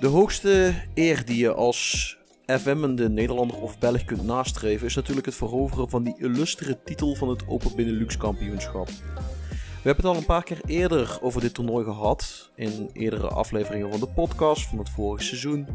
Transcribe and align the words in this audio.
De 0.00 0.06
hoogste 0.06 0.74
eer 0.94 1.24
die 1.24 1.38
je 1.38 1.54
als 1.54 2.16
FM'ende 2.46 3.08
Nederlander 3.08 3.56
of 3.56 3.78
Belg 3.78 4.04
kunt 4.04 4.24
nastreven 4.24 4.86
is 4.86 4.94
natuurlijk 4.94 5.26
het 5.26 5.34
veroveren 5.34 5.90
van 5.90 6.02
die 6.02 6.14
illustere 6.18 6.82
titel 6.84 7.14
van 7.14 7.28
het 7.28 7.48
Open 7.48 7.76
Benelux 7.76 8.16
kampioenschap. 8.16 8.86
We 8.86 9.88
hebben 9.88 10.04
het 10.04 10.14
al 10.14 10.16
een 10.16 10.26
paar 10.26 10.42
keer 10.42 10.60
eerder 10.66 11.18
over 11.22 11.40
dit 11.40 11.54
toernooi 11.54 11.84
gehad, 11.84 12.50
in 12.54 12.90
eerdere 12.92 13.28
afleveringen 13.28 13.90
van 13.90 14.00
de 14.00 14.08
podcast 14.08 14.66
van 14.66 14.78
het 14.78 14.88
vorige 14.90 15.24
seizoen. 15.24 15.66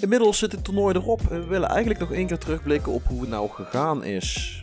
Inmiddels 0.00 0.38
zit 0.38 0.52
het 0.52 0.64
toernooi 0.64 0.94
erop 0.94 1.20
en 1.30 1.40
we 1.40 1.46
willen 1.46 1.68
eigenlijk 1.68 2.00
nog 2.00 2.12
één 2.12 2.26
keer 2.26 2.38
terugblikken 2.38 2.92
op 2.92 3.04
hoe 3.04 3.20
het 3.20 3.30
nou 3.30 3.50
gegaan 3.50 4.04
is. 4.04 4.62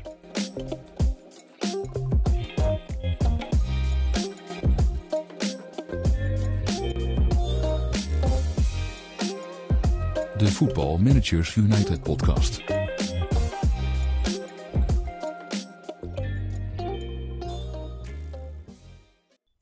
De 10.37 10.47
Football 10.47 10.97
Managers 10.97 11.55
United 11.55 12.01
podcast. 12.01 12.63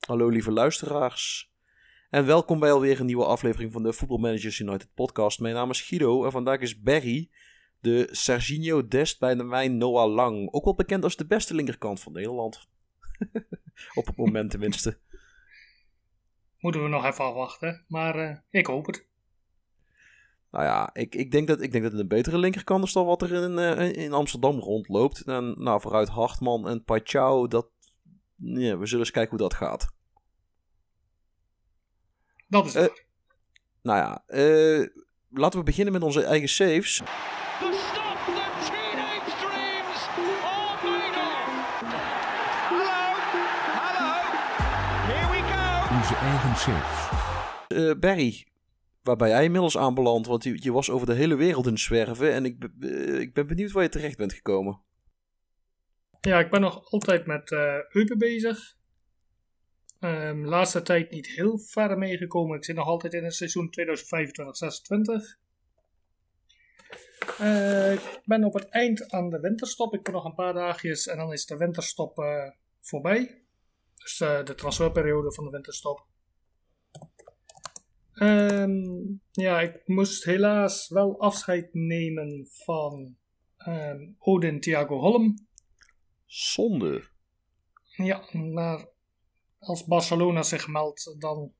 Hallo 0.06 0.28
lieve 0.28 0.50
luisteraars. 0.50 1.53
En 2.14 2.26
welkom 2.26 2.58
bij 2.58 2.72
alweer 2.72 3.00
een 3.00 3.06
nieuwe 3.06 3.24
aflevering 3.24 3.72
van 3.72 3.82
de 3.82 3.92
Football 3.92 4.18
Managers 4.18 4.58
United 4.58 4.88
podcast. 4.94 5.40
Mijn 5.40 5.54
naam 5.54 5.70
is 5.70 5.80
Guido 5.80 6.24
en 6.24 6.30
vandaag 6.30 6.60
is 6.60 6.80
Barry, 6.80 7.30
de 7.80 8.08
Serginho 8.10 8.88
Dest 8.88 9.18
bij 9.18 9.34
de 9.34 9.42
mijn 9.42 9.78
Noah 9.78 10.12
Lang. 10.12 10.52
Ook 10.52 10.64
wel 10.64 10.74
bekend 10.74 11.04
als 11.04 11.16
de 11.16 11.26
beste 11.26 11.54
linkerkant 11.54 12.00
van 12.00 12.12
Nederland. 12.12 12.68
Op 13.94 14.06
het 14.06 14.16
moment 14.16 14.50
tenminste. 14.50 14.98
Moeten 16.58 16.82
we 16.82 16.88
nog 16.88 17.04
even 17.04 17.24
afwachten, 17.24 17.84
maar 17.88 18.18
eh, 18.18 18.36
ik 18.50 18.66
hoop 18.66 18.86
het. 18.86 19.06
Nou 20.50 20.64
ja, 20.64 20.90
ik, 20.92 21.14
ik, 21.14 21.30
denk 21.30 21.46
dat, 21.46 21.62
ik 21.62 21.72
denk 21.72 21.82
dat 21.82 21.92
het 21.92 22.00
een 22.00 22.08
betere 22.08 22.38
linkerkant 22.38 22.84
is 22.84 22.92
dan 22.92 23.06
wat 23.06 23.22
er 23.22 23.32
in, 23.32 23.58
eh, 23.58 24.04
in 24.04 24.12
Amsterdam 24.12 24.58
rondloopt. 24.58 25.20
En 25.20 25.54
nou, 25.58 25.80
vooruit 25.80 26.08
Hartman 26.08 26.68
en 26.68 26.84
Pachau, 26.84 27.48
dat... 27.48 27.66
Ja, 28.36 28.78
we 28.78 28.86
zullen 28.86 29.04
eens 29.04 29.14
kijken 29.14 29.30
hoe 29.30 29.48
dat 29.48 29.54
gaat. 29.54 29.92
Dat 32.54 32.66
is 32.66 32.74
Eh, 32.74 32.82
het. 32.82 33.04
Nou 33.82 33.98
ja, 33.98 34.22
eh, 34.26 34.86
laten 35.30 35.58
we 35.58 35.64
beginnen 35.64 35.92
met 35.92 36.02
onze 36.02 36.22
eigen 36.24 36.48
saves. 36.48 36.96
The 36.96 37.04
stuff 37.88 38.24
that 38.24 38.66
teenage 38.66 39.30
dreams 39.42 40.00
are 40.42 40.76
made 40.82 41.16
of. 41.18 41.48
Hello, 42.70 43.02
hello, 43.80 44.12
here 45.10 45.30
we 45.30 45.40
go. 45.52 45.96
Onze 45.96 46.14
eigen 46.16 46.56
safe. 46.56 47.14
Eh, 47.68 47.98
Barry, 48.00 48.46
waar 49.02 49.16
ben 49.16 49.28
jij 49.28 49.44
inmiddels 49.44 49.78
aanbeland? 49.78 50.26
Want 50.26 50.44
je, 50.44 50.62
je 50.62 50.72
was 50.72 50.90
over 50.90 51.06
de 51.06 51.14
hele 51.14 51.34
wereld 51.34 51.66
in 51.66 51.72
het 51.72 51.80
zwerven 51.80 52.32
en 52.32 52.44
ik, 52.44 52.68
eh, 52.80 53.18
ik 53.20 53.34
ben 53.34 53.46
benieuwd 53.46 53.72
waar 53.72 53.82
je 53.82 53.88
terecht 53.88 54.16
bent 54.16 54.32
gekomen. 54.32 54.80
Ja, 56.20 56.38
ik 56.38 56.50
ben 56.50 56.60
nog 56.60 56.90
altijd 56.90 57.26
met 57.26 57.52
eh 57.52 57.76
Eupen 57.88 58.18
bezig. 58.18 58.74
Ehm, 60.04 60.44
laatste 60.44 60.82
tijd 60.82 61.10
niet 61.10 61.26
heel 61.26 61.58
ver 61.58 61.98
meegekomen. 61.98 62.56
Ik 62.56 62.64
zit 62.64 62.76
nog 62.76 62.86
altijd 62.86 63.12
in 63.12 63.24
het 63.24 63.34
seizoen 63.34 63.70
2025-26. 63.70 65.38
Eh, 67.38 67.92
ik 67.92 68.20
ben 68.24 68.44
op 68.44 68.54
het 68.54 68.68
eind 68.68 69.10
aan 69.10 69.30
de 69.30 69.40
winterstop. 69.40 69.94
Ik 69.94 70.06
heb 70.06 70.14
nog 70.14 70.24
een 70.24 70.34
paar 70.34 70.52
dagjes 70.52 71.06
en 71.06 71.16
dan 71.16 71.32
is 71.32 71.46
de 71.46 71.56
winterstop 71.56 72.18
eh, 72.18 72.50
voorbij. 72.80 73.42
Dus 73.94 74.20
eh, 74.20 74.44
de 74.44 74.54
transferperiode 74.54 75.32
van 75.32 75.44
de 75.44 75.50
winterstop. 75.50 76.06
Ehm, 78.12 78.82
ja, 79.30 79.60
ik 79.60 79.82
moest 79.84 80.24
helaas 80.24 80.88
wel 80.88 81.20
afscheid 81.20 81.68
nemen 81.74 82.46
van 82.50 83.16
ehm, 83.56 84.10
Odin 84.18 84.60
Thiago 84.60 84.98
Holm. 84.98 85.46
Zonde. 86.26 87.04
Ja, 87.96 88.24
maar 88.32 88.92
als 89.64 89.84
Barcelona 89.84 90.42
zich 90.42 90.68
meldt, 90.68 91.14
dan 91.18 91.52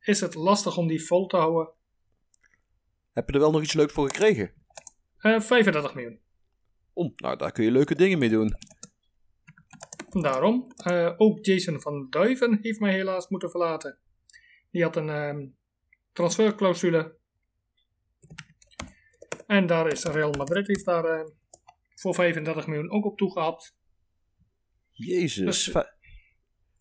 is 0.00 0.20
het 0.20 0.34
lastig 0.34 0.76
om 0.76 0.86
die 0.86 1.04
vol 1.04 1.26
te 1.26 1.36
houden. 1.36 1.72
Heb 3.12 3.26
je 3.26 3.32
er 3.32 3.40
wel 3.40 3.50
nog 3.50 3.62
iets 3.62 3.72
leuks 3.72 3.92
voor 3.92 4.06
gekregen? 4.06 4.52
Eh 5.18 5.40
35 5.40 5.94
miljoen. 5.94 6.20
Om, 6.92 7.12
nou, 7.16 7.36
daar 7.36 7.52
kun 7.52 7.64
je 7.64 7.70
leuke 7.70 7.94
dingen 7.94 8.18
mee 8.18 8.28
doen. 8.28 8.56
Daarom. 10.10 10.72
Eh, 10.76 11.14
ook 11.16 11.44
Jason 11.44 11.80
van 11.80 12.06
Duiven 12.10 12.58
heeft 12.62 12.80
mij 12.80 12.92
helaas 12.92 13.28
moeten 13.28 13.50
verlaten. 13.50 13.98
Die 14.70 14.82
had 14.82 14.96
een 14.96 15.08
ehm, 15.08 15.46
transferclausule. 16.12 17.16
En 19.46 19.66
daar 19.66 19.86
is 19.86 20.04
Real 20.04 20.32
Madrid 20.32 20.66
heeft 20.66 20.84
daar 20.84 21.04
eh, 21.04 21.26
voor 21.94 22.14
35 22.14 22.66
miljoen 22.66 22.90
ook 22.90 23.04
op 23.04 23.18
toegehapt. 23.18 23.76
Jezus. 24.92 25.64
Dus- 25.64 25.97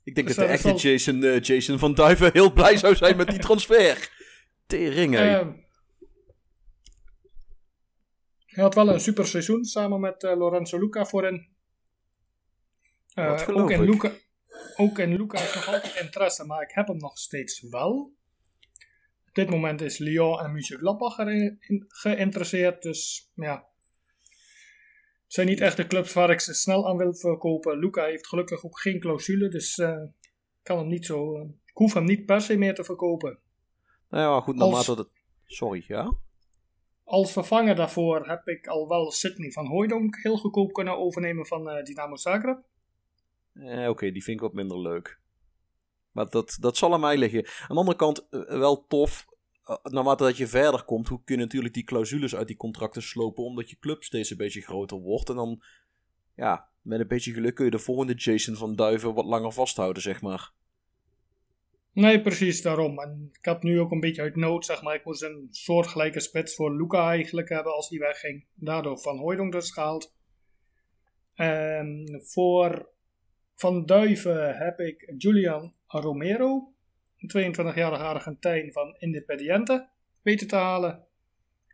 ik 0.08 0.16
denk 0.16 0.28
dus 0.28 0.36
dat 0.36 0.46
de 0.48 0.52
echte 0.52 0.74
Jason, 0.74 1.24
eh, 1.24 1.42
Jason 1.42 1.80
van 1.80 1.94
Duiven 1.94 2.30
heel 2.34 2.54
blij 2.54 2.78
zou 2.78 2.96
zijn 2.96 3.18
met 3.18 3.28
die 3.28 3.40
transfer. 3.48 4.12
Tering, 4.68 5.14
hé. 5.14 5.38
Ehm, 5.38 5.52
hij 8.46 8.64
had 8.64 8.76
wel 8.76 8.90
een 8.90 9.00
super 9.00 9.28
seizoen 9.28 9.64
samen 9.66 10.00
met 10.00 10.24
eh, 10.24 10.38
Lorenzo 10.38 10.80
Luca 10.80 11.06
voorin. 11.06 11.56
Eh, 13.14 13.44
ook, 13.48 13.72
in. 13.72 13.84
Luca, 13.84 14.12
ook 14.76 15.00
in 15.00 15.16
Luca 15.16 15.40
is 15.42 15.54
nog 15.56 15.68
altijd 15.68 15.96
interesse, 15.96 16.46
maar 16.46 16.62
ik 16.62 16.72
heb 16.72 16.88
hem 16.88 16.98
nog 16.98 17.18
steeds 17.18 17.62
wel. 17.62 18.16
Op 19.28 19.34
dit 19.34 19.50
moment 19.50 19.82
is 19.82 19.98
Lyon 19.98 20.40
en 20.40 20.56
erin 21.18 21.58
in- 21.60 21.86
geïnteresseerd, 21.88 22.82
dus 22.82 23.32
ja. 23.36 23.67
Het 25.28 25.36
zijn 25.36 25.48
niet 25.48 25.62
echt 25.62 25.78
de 25.78 25.88
clubs 25.88 26.14
waar 26.14 26.30
ik 26.30 26.40
ze 26.40 26.54
snel 26.54 26.88
aan 26.88 26.98
wil 26.98 27.14
verkopen. 27.16 27.78
Luca 27.80 28.04
heeft 28.06 28.28
gelukkig 28.28 28.66
ook 28.66 28.80
geen 28.80 29.00
clausule, 29.00 29.50
dus 29.50 29.78
ik 29.78 30.10
kan 30.64 30.78
hem 30.78 30.88
niet 30.88 31.06
zo. 31.06 31.36
eh, 31.36 31.42
ik 31.66 31.74
hoef 31.78 31.94
hem 31.94 32.04
niet 32.04 32.26
per 32.26 32.42
se 32.42 32.58
meer 32.58 32.76
te 32.76 32.84
verkopen. 32.84 33.40
nou 34.10 34.34
ja, 34.36 34.42
goed, 34.42 34.56
naarmate 34.56 34.96
dat... 34.96 35.10
Sorry, 35.46 35.84
ja? 35.88 36.14
Als 37.04 37.32
vervanger 37.32 37.76
daarvoor 37.76 38.28
heb 38.28 38.48
ik 38.48 38.68
al 38.68 38.88
wel 38.88 39.12
Sidney 39.12 39.52
van 39.52 39.66
Hooijdonk 39.68 40.18
heel 40.22 40.38
goedkoop 40.38 40.74
kunnen 40.74 40.98
overnemen 40.98 41.46
van 41.46 41.70
eh, 41.70 41.84
Dynamo 41.84 42.16
Zagreb. 42.16 42.60
Eh, 43.54 43.90
Oké, 43.90 44.12
die 44.12 44.24
vind 44.24 44.38
ik 44.38 44.42
wat 44.44 44.54
minder 44.54 44.80
leuk. 44.80 45.20
Maar 46.12 46.30
dat, 46.30 46.58
dat 46.60 46.78
zal 46.78 46.94
aan 46.94 47.00
mij 47.00 47.18
liggen. 47.18 47.46
Aan 47.46 47.68
de 47.68 47.76
andere 47.76 47.98
kant, 47.98 48.28
wel 48.48 48.86
tof. 48.88 49.26
Eh, 49.68 49.92
naarmate 49.92 50.24
dat 50.24 50.38
je 50.38 50.48
verder 50.48 50.84
komt, 50.84 51.08
hoe 51.08 51.24
kun 51.24 51.36
je 51.36 51.42
natuurlijk 51.42 51.74
die 51.74 51.84
clausules 51.84 52.36
uit 52.36 52.48
die 52.48 52.58
contracten 52.58 53.02
slopen. 53.02 53.44
Omdat 53.44 53.70
je 53.70 53.80
club 53.80 54.04
steeds 54.04 54.30
een 54.30 54.38
beetje 54.38 54.62
groter 54.62 54.98
wordt. 54.98 55.30
En 55.30 55.36
dan, 55.36 55.64
ja, 56.36 56.70
met 56.82 57.00
een 57.00 57.08
beetje 57.08 57.34
geluk 57.34 57.56
kun 57.56 57.66
je 57.66 57.72
de 57.72 57.80
volgende 57.80 58.14
Jason 58.14 58.56
van 58.56 58.76
Duiven 58.76 59.14
wat 59.14 59.26
langer 59.26 59.52
vasthouden, 59.52 60.02
zeg 60.02 60.22
maar. 60.22 60.56
Nee, 61.98 62.22
precies 62.22 62.62
daarom. 62.62 63.00
En 63.00 63.30
ik 63.32 63.46
had 63.46 63.64
nu 63.64 63.80
ook 63.80 63.92
een 63.92 64.00
beetje 64.00 64.22
uit 64.22 64.36
nood, 64.36 64.66
zeg 64.66 64.82
maar. 64.82 64.96
Ik 64.96 65.06
moest 65.06 65.22
een 65.22 65.48
soortgelijke 65.52 66.20
spits 66.20 66.56
voor 66.56 66.76
Luca 66.76 67.10
eigenlijk 67.10 67.50
hebben 67.50 67.74
als 67.74 67.90
hij 67.90 68.00
wegging. 68.00 68.46
Daardoor 68.54 69.00
Van 69.00 69.18
Hooijdonk 69.18 69.52
dus 69.52 69.72
gehaald. 69.72 70.16
En 71.34 72.22
voor 72.24 72.90
Van 73.56 73.86
Duiven 73.86 74.58
heb 74.58 74.80
ik 74.80 75.14
Julian 75.18 75.74
Romero, 75.88 76.74
een 77.18 77.54
22-jarige 77.56 78.04
Argentijn 78.04 78.72
van 78.72 78.96
Independiente, 79.00 79.90
weten 80.24 80.48
te 80.48 80.56
halen. 80.56 81.06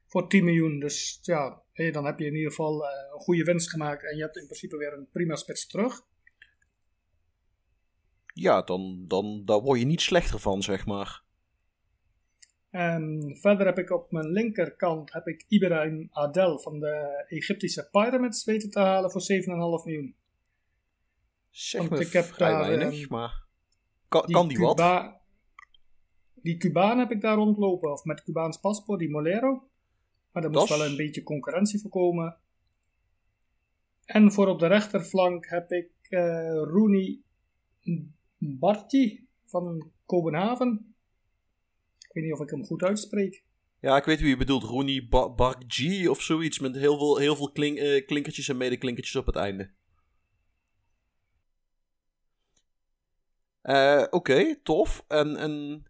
Voor 0.08 0.30
10 0.30 0.44
miljoen. 0.44 0.80
Dus 0.80 1.20
ja, 1.22 1.62
dan 1.92 2.06
heb 2.06 2.20
je 2.20 2.26
in 2.26 2.36
ieder 2.36 2.50
geval 2.50 2.86
eh, 2.86 3.14
een 3.14 3.20
goede 3.20 3.44
winst 3.44 3.70
gemaakt. 3.70 4.04
En 4.04 4.16
je 4.16 4.22
hebt 4.22 4.38
in 4.38 4.46
principe 4.46 4.78
weer 4.78 4.94
een 4.94 5.10
prima 5.12 5.36
spits 5.36 5.68
terug. 5.68 6.02
Ja, 8.34 8.62
dan, 8.62 9.06
dan 9.08 9.46
daar 9.46 9.62
word 9.62 9.80
je 9.80 9.86
niet 9.86 10.02
slechter 10.02 10.40
van, 10.40 10.62
zeg 10.62 10.86
maar. 10.86 11.22
En 12.70 13.36
verder 13.42 13.66
heb 13.66 13.78
ik 13.78 13.92
op 13.92 14.12
mijn 14.12 14.32
linkerkant 14.32 15.14
heb 15.14 15.28
ik 15.28 15.46
Ibrahim 15.48 16.10
Adel 16.12 16.60
van 16.60 16.80
de 16.80 17.26
Egyptische 17.28 17.88
Pyramids 17.92 18.44
weten 18.44 18.70
te 18.70 18.80
halen 18.80 19.12
voor 19.12 19.22
7,5 19.22 19.48
miljoen. 19.86 20.16
Zeg 21.50 21.82
Want 21.82 22.00
me 22.00 22.06
ik 22.06 22.14
heb 22.14 22.38
daar, 22.38 22.60
weinig, 22.60 23.02
ehm, 23.02 23.10
maar... 23.10 23.44
Kan 24.08 24.26
die, 24.26 24.36
kan 24.36 24.48
die 24.48 24.58
wat? 24.58 24.78
Die 26.44 26.58
Cubaan 26.58 27.00
heb 27.00 27.12
ik 27.12 27.22
daar 27.22 27.36
rondlopen, 27.36 27.92
of 27.92 28.04
met 28.04 28.24
Cubaans 28.24 28.58
paspoort, 28.58 29.00
die 29.00 29.10
Molero. 29.10 29.68
Maar 30.32 30.42
daar 30.42 30.52
moest 30.52 30.70
wel 30.70 30.86
een 30.86 30.96
beetje 30.96 31.24
concurrentie 31.24 31.80
voor 31.80 31.90
komen. 31.90 32.38
En 34.06 34.32
voor 34.32 34.48
op 34.48 34.60
de 34.60 34.68
rechterflank 34.68 35.50
heb 35.50 35.72
ik 35.72 35.90
eh 36.10 36.54
Rooney 36.54 37.22
Barty 38.38 39.20
van 39.46 39.92
Kopenhagen. 40.06 40.96
Ik 42.00 42.14
weet 42.14 42.24
niet 42.24 42.34
of 42.34 42.42
ik 42.42 42.50
hem 42.50 42.66
goed 42.66 42.84
uitspreek. 42.84 43.44
Ja, 43.80 43.98
ik 43.98 44.06
weet 44.06 44.20
wie 44.20 44.30
je 44.30 44.38
bedoelt. 44.38 44.64
Rooney 44.64 45.08
ba 45.10 45.30
Barg 45.30 46.08
of 46.10 46.22
zoiets. 46.22 46.60
Met 46.60 46.76
heel 46.76 46.98
veel, 46.98 47.18
heel 47.18 47.36
veel 47.36 47.52
klink, 47.52 47.78
eh, 47.78 48.06
klinkertjes 48.06 48.50
en 48.50 48.58
medeklinkertjes 48.58 49.16
op 49.16 49.26
het 49.26 49.36
einde. 49.36 49.72
Eh, 53.62 54.06
Oké, 54.10 54.56
tof. 54.64 55.06
En, 55.08 55.36
en 55.36 55.84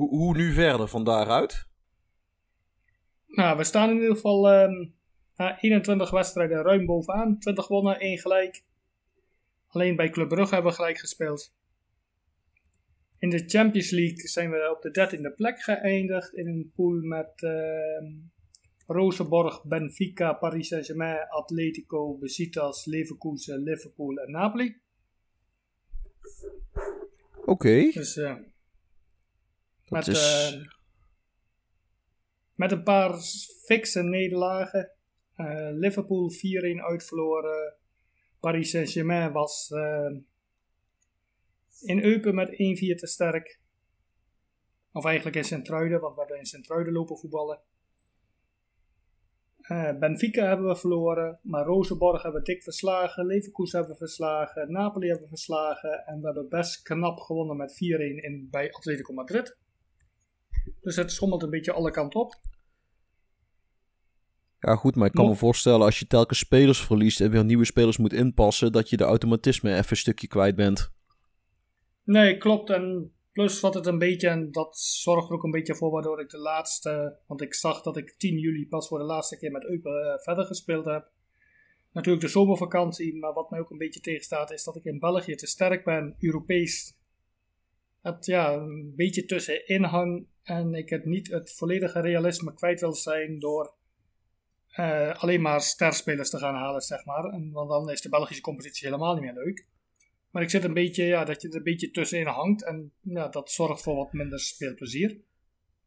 hoe, 0.00 0.18
hoe 0.18 0.36
nu 0.36 0.52
verder 0.52 0.88
van 0.88 1.04
daaruit? 1.04 1.68
Nou, 3.26 3.56
we 3.56 3.64
staan 3.64 3.90
in 3.90 3.94
ieder 3.94 4.14
geval 4.14 4.48
ehm, 4.48 4.86
na 5.36 5.60
21 5.60 6.10
wedstrijden 6.10 6.62
ruim 6.62 6.86
bovenaan. 6.86 7.38
20 7.38 7.64
gewonnen, 7.64 8.00
1 8.00 8.18
gelijk. 8.18 8.64
Alleen 9.66 9.96
bij 9.96 10.10
Club 10.10 10.28
Brugge 10.28 10.54
hebben 10.54 10.70
we 10.70 10.76
gelijk 10.76 10.98
gespeeld. 10.98 11.54
In 13.18 13.30
de 13.30 13.44
Champions 13.46 13.90
League 13.90 14.28
zijn 14.28 14.50
we 14.50 14.70
op 14.76 14.82
de 14.82 15.08
13e 15.08 15.34
plek 15.34 15.60
geëindigd. 15.60 16.34
In 16.34 16.46
een 16.46 16.72
pool 16.74 17.00
met 17.00 17.42
uh, 17.42 17.50
Rosenborg, 18.86 19.64
Benfica, 19.64 20.32
Paris 20.32 20.68
Saint-Germain, 20.68 21.28
Atletico, 21.28 22.16
Besiktas, 22.18 22.84
Leverkusen, 22.84 23.62
Liverpool 23.62 24.16
en 24.16 24.30
Napoli. 24.30 24.76
Oké. 27.36 27.50
Okay. 27.50 27.90
Dus 27.92 28.16
uh, 28.16 28.36
met, 29.90 30.06
is... 30.06 30.52
uh, 30.52 30.62
met 32.54 32.72
een 32.72 32.82
paar 32.82 33.18
fikse 33.64 34.02
nederlagen. 34.02 34.90
Uh, 35.36 35.68
Liverpool 35.72 36.30
4-1 36.32 36.36
uitverloren. 36.84 37.74
Paris 38.40 38.70
Saint-Germain 38.70 39.32
was 39.32 39.70
in 41.80 42.04
Eupen 42.04 42.34
met 42.34 42.50
1-4 42.50 42.54
te 42.54 43.06
sterk. 43.06 43.60
Of 44.92 45.04
eigenlijk 45.04 45.36
in 45.36 45.44
Sint-Truiden, 45.44 46.00
want 46.00 46.14
we 46.14 46.20
hebben 46.20 46.38
in 46.38 46.46
Sint-Truiden 46.46 46.92
lopen 46.92 47.18
voetballen. 47.18 47.60
Uh, 49.68 49.98
Benfica 49.98 50.46
hebben 50.46 50.66
we 50.66 50.76
verloren, 50.76 51.38
maar 51.42 51.64
Rozenborg 51.64 52.22
hebben 52.22 52.40
we 52.40 52.52
dik 52.52 52.62
verslagen, 52.62 53.26
Leverkusen 53.26 53.78
hebben 53.78 53.96
we 53.96 54.04
verslagen, 54.04 54.72
Napoli 54.72 55.06
hebben 55.06 55.24
we 55.24 55.28
verslagen 55.28 56.06
en 56.06 56.20
we 56.20 56.26
hebben 56.26 56.48
best 56.48 56.82
knap 56.82 57.18
gewonnen 57.18 57.56
met 57.56 57.72
4-1 57.72 57.76
in, 57.76 58.48
bij 58.50 58.72
Atletico 58.72 59.12
Madrid. 59.12 59.58
Dus 60.80 60.96
het 60.96 61.12
schommelt 61.12 61.42
een 61.42 61.50
beetje 61.50 61.72
alle 61.72 61.90
kanten 61.90 62.20
op. 62.20 62.40
Ja, 64.60 64.76
goed, 64.76 64.96
maar 64.96 65.06
ik 65.06 65.12
kan 65.12 65.28
me 65.28 65.34
voorstellen 65.34 65.80
als 65.80 65.98
je 65.98 66.06
telkens 66.06 66.38
spelers 66.38 66.80
verliest 66.80 67.20
en 67.20 67.30
weer 67.30 67.44
nieuwe 67.44 67.64
spelers 67.64 67.96
moet 67.96 68.12
inpassen, 68.12 68.72
dat 68.72 68.90
je 68.90 68.96
de 68.96 69.04
automatisme 69.04 69.70
even 69.70 69.90
een 69.90 69.96
stukje 69.96 70.26
kwijt 70.26 70.56
bent. 70.56 70.92
Nee, 72.04 72.36
klopt. 72.36 72.70
En 72.70 73.12
plus 73.32 73.60
wat 73.60 73.74
het 73.74 73.86
een 73.86 73.98
beetje, 73.98 74.28
en 74.28 74.52
dat 74.52 74.78
zorgt 74.78 75.28
er 75.28 75.34
ook 75.34 75.42
een 75.42 75.50
beetje 75.50 75.76
voor 75.76 75.90
waardoor 75.90 76.20
ik 76.20 76.28
de 76.28 76.38
laatste, 76.38 77.18
want 77.26 77.40
ik 77.40 77.54
zag 77.54 77.82
dat 77.82 77.96
ik 77.96 78.14
10 78.18 78.38
juli 78.38 78.68
pas 78.68 78.88
voor 78.88 78.98
de 78.98 79.04
laatste 79.04 79.38
keer 79.38 79.50
met 79.50 79.64
Eupen 79.64 79.92
uh, 79.92 80.22
verder 80.22 80.44
gespeeld 80.44 80.84
heb. 80.84 81.10
Natuurlijk 81.92 82.24
de 82.24 82.30
zomervakantie, 82.30 83.18
maar 83.18 83.32
wat 83.32 83.50
mij 83.50 83.60
ook 83.60 83.70
een 83.70 83.78
beetje 83.78 84.00
tegenstaat 84.00 84.50
is 84.50 84.64
dat 84.64 84.76
ik 84.76 84.84
in 84.84 84.98
België 84.98 85.34
te 85.34 85.46
sterk 85.46 85.84
ben, 85.84 86.16
Europees. 86.18 86.98
Het 88.02 88.26
ja, 88.26 88.52
een 88.52 88.92
beetje 88.96 89.24
tussenin 89.24 89.82
hang 89.82 90.26
en 90.42 90.74
ik 90.74 90.88
het 90.90 91.04
niet 91.04 91.30
het 91.30 91.52
volledige 91.52 92.00
realisme 92.00 92.54
kwijt 92.54 92.80
wil 92.80 92.94
zijn 92.94 93.38
door 93.38 93.74
uh, 94.76 95.14
alleen 95.22 95.40
maar 95.40 95.60
sterspelers 95.60 96.30
te 96.30 96.38
gaan 96.38 96.54
halen, 96.54 96.80
zeg 96.80 97.04
maar. 97.04 97.24
En, 97.24 97.50
want 97.50 97.70
dan 97.70 97.90
is 97.90 98.00
de 98.00 98.08
Belgische 98.08 98.42
competitie 98.42 98.86
helemaal 98.86 99.14
niet 99.14 99.22
meer 99.22 99.44
leuk. 99.44 99.66
Maar 100.30 100.42
ik 100.42 100.50
zit 100.50 100.64
een 100.64 100.74
beetje, 100.74 101.04
ja, 101.04 101.24
dat 101.24 101.42
je 101.42 101.48
er 101.48 101.56
een 101.56 101.62
beetje 101.62 101.90
tussenin 101.90 102.26
hangt. 102.26 102.64
En 102.64 102.92
ja, 103.00 103.28
dat 103.28 103.50
zorgt 103.50 103.82
voor 103.82 103.96
wat 103.96 104.12
minder 104.12 104.40
speelplezier. 104.40 105.20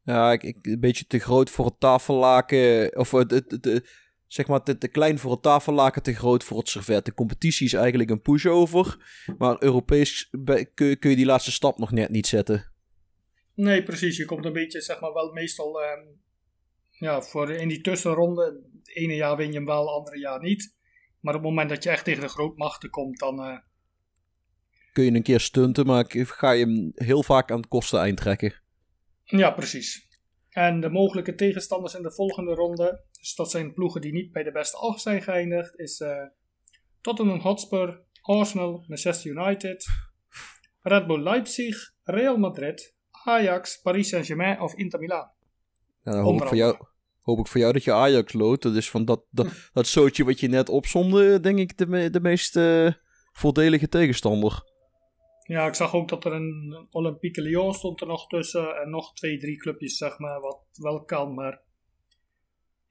Ja, 0.03 0.31
ik, 0.31 0.43
ik, 0.43 0.57
een 0.61 0.79
beetje 0.79 1.07
te 1.07 1.19
groot 1.19 1.49
voor 1.49 1.65
het 1.65 1.79
tafellaken. 1.79 2.97
Of 2.97 3.11
het, 3.11 3.31
het, 3.31 3.83
zeg 4.33 4.47
maar 4.47 4.63
te, 4.63 4.77
te 4.77 4.87
klein 4.87 5.19
voor 5.19 5.31
het 5.31 5.41
tafellaken, 5.41 6.03
te 6.03 6.13
groot 6.13 6.43
voor 6.43 6.57
het 6.57 6.69
servet. 6.69 7.05
De 7.05 7.13
competitie 7.13 7.65
is 7.65 7.73
eigenlijk 7.73 8.09
een 8.09 8.21
pushover. 8.21 8.97
Maar 9.37 9.55
Europees 9.59 10.29
kun, 10.73 10.99
kun 10.99 11.09
je 11.09 11.15
die 11.15 11.25
laatste 11.25 11.51
stap 11.51 11.77
nog 11.77 11.91
net 11.91 12.09
niet 12.09 12.27
zetten. 12.27 12.71
Nee, 13.53 13.83
precies. 13.83 14.17
Je 14.17 14.25
komt 14.25 14.45
een 14.45 14.53
beetje, 14.53 14.81
zeg 14.81 14.99
maar, 14.99 15.13
wel 15.13 15.31
meestal... 15.31 15.81
Um, 15.83 16.21
ja, 16.89 17.21
voor 17.21 17.51
in 17.51 17.67
die 17.67 17.81
tussenronde. 17.81 18.61
Het 18.83 18.95
ene 18.95 19.15
jaar 19.15 19.37
win 19.37 19.47
je 19.47 19.53
hem 19.53 19.65
wel, 19.65 19.85
het 19.85 19.97
andere 19.97 20.19
jaar 20.19 20.41
niet. 20.41 20.75
Maar 21.19 21.35
op 21.35 21.41
het 21.41 21.49
moment 21.49 21.69
dat 21.69 21.83
je 21.83 21.89
echt 21.89 22.05
tegen 22.05 22.21
de 22.21 22.29
grootmachten 22.29 22.89
komt, 22.89 23.19
dan... 23.19 23.39
Uh, 23.39 23.57
kun 24.93 25.03
je 25.03 25.11
een 25.11 25.23
keer 25.23 25.39
stunten, 25.39 25.85
maar 25.85 26.05
ga 26.09 26.51
je 26.51 26.65
hem 26.65 26.91
heel 26.95 27.23
vaak 27.23 27.51
aan 27.51 27.57
het 27.57 27.67
kosten 27.67 27.99
eindtrekken. 27.99 28.53
Ja, 29.23 29.51
precies. 29.51 30.07
En 30.49 30.81
de 30.81 30.89
mogelijke 30.89 31.35
tegenstanders 31.35 31.93
in 31.93 32.03
de 32.03 32.11
volgende 32.11 32.53
ronde, 32.53 33.03
dus 33.23 33.35
dat 33.35 33.51
zijn 33.51 33.73
ploegen 33.73 34.01
die 34.01 34.11
niet 34.11 34.31
bij 34.31 34.43
de 34.43 34.51
beste 34.51 34.77
acht 34.77 35.01
zijn 35.01 35.21
geëindigd, 35.21 35.79
is 35.79 35.99
uh, 35.99 36.23
Tottenham 37.01 37.39
Hotspur, 37.39 38.01
Arsenal, 38.21 38.83
Manchester 38.87 39.31
United, 39.31 39.85
Red 40.81 41.07
Bull 41.07 41.23
Leipzig, 41.23 41.93
Real 42.03 42.37
Madrid, 42.37 42.95
Ajax, 43.11 43.81
Paris 43.81 44.09
Saint-Germain 44.09 44.61
of 44.61 44.75
Inter 44.75 44.99
Milan. 44.99 45.31
Nou, 46.03 46.17
dan 46.17 46.25
hoop 46.25 46.41
ik, 46.41 46.47
voor 46.47 46.57
jou, 46.57 46.77
hoop 47.21 47.39
ik 47.39 47.47
voor 47.47 47.59
jou 47.59 47.73
dat 47.73 47.83
je 47.83 47.93
Ajax 47.93 48.33
loodt. 48.33 48.61
Dat 48.63 48.75
is 48.75 48.89
van 48.89 49.05
dat, 49.05 49.25
dat, 49.29 49.47
dat 49.73 49.87
zootje 49.87 50.23
wat 50.23 50.39
je 50.39 50.47
net 50.47 50.69
opzonde, 50.69 51.39
denk 51.39 51.59
ik, 51.59 51.77
de, 51.77 51.87
me, 51.87 52.09
de 52.09 52.21
meest 52.21 52.55
uh, 52.55 52.91
voordelige 53.31 53.89
tegenstander. 53.89 54.71
Ja, 55.43 55.67
ik 55.67 55.73
zag 55.73 55.93
ook 55.93 56.09
dat 56.09 56.25
er 56.25 56.33
een 56.33 56.87
Olympique 56.91 57.41
Lyon 57.41 57.73
stond 57.73 58.01
er 58.01 58.07
nog 58.07 58.27
tussen. 58.27 58.75
En 58.75 58.89
nog 58.89 59.13
twee, 59.13 59.37
drie 59.37 59.57
clubjes, 59.57 59.97
zeg 59.97 60.17
maar, 60.17 60.39
wat 60.39 60.59
wel 60.71 61.03
kan. 61.03 61.33
Maar 61.33 61.61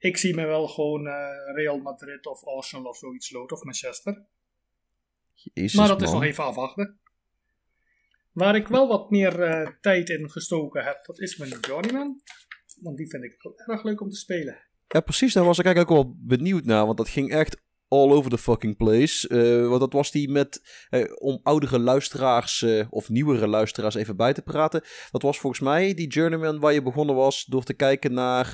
ik 0.03 0.17
zie 0.17 0.35
me 0.35 0.45
wel 0.45 0.67
gewoon 0.67 1.05
uh, 1.05 1.13
Real 1.53 1.77
Madrid 1.77 2.25
of 2.25 2.43
Arsenal 2.45 2.85
of 2.85 2.97
zoiets 2.97 3.31
loten. 3.31 3.57
Of 3.57 3.63
Manchester. 3.63 4.25
Jezus, 5.33 5.73
maar 5.73 5.87
dat 5.87 5.99
man. 5.99 6.07
is 6.07 6.13
nog 6.13 6.23
even 6.23 6.43
afwachten. 6.43 6.99
Waar 8.31 8.55
ik 8.55 8.67
wel 8.67 8.87
wat 8.87 9.09
meer 9.09 9.39
uh, 9.39 9.69
tijd 9.81 10.09
in 10.09 10.29
gestoken 10.29 10.83
heb, 10.83 11.05
dat 11.05 11.19
is 11.19 11.37
mijn 11.37 11.59
Journeyman. 11.61 12.21
Want 12.81 12.97
die 12.97 13.09
vind 13.09 13.23
ik 13.23 13.35
wel 13.41 13.75
erg 13.75 13.83
leuk 13.83 14.01
om 14.01 14.09
te 14.09 14.15
spelen. 14.15 14.57
Ja, 14.87 14.99
precies. 14.99 15.33
Daar 15.33 15.45
was 15.45 15.59
ik 15.59 15.65
eigenlijk 15.65 15.97
ook 15.97 16.05
wel 16.05 16.15
benieuwd 16.19 16.65
naar. 16.65 16.85
Want 16.85 16.97
dat 16.97 17.09
ging 17.09 17.31
echt 17.31 17.61
all 17.93 18.11
over 18.11 18.29
the 18.29 18.37
fucking 18.37 18.77
place. 18.77 19.29
Uh, 19.29 19.67
want 19.67 19.79
dat 19.79 19.93
was 19.93 20.11
die 20.11 20.29
met, 20.29 20.61
uh, 20.89 21.11
om 21.15 21.39
oudere 21.43 21.79
luisteraars 21.79 22.61
uh, 22.61 22.85
of 22.89 23.09
nieuwere 23.09 23.47
luisteraars 23.47 23.95
even 23.95 24.15
bij 24.15 24.33
te 24.33 24.41
praten. 24.41 24.83
Dat 25.11 25.21
was 25.21 25.39
volgens 25.39 25.61
mij 25.61 25.93
die 25.93 26.07
Journeyman 26.07 26.59
waar 26.59 26.73
je 26.73 26.81
begonnen 26.81 27.15
was 27.15 27.45
door 27.45 27.63
te 27.63 27.73
kijken 27.73 28.13
naar 28.13 28.51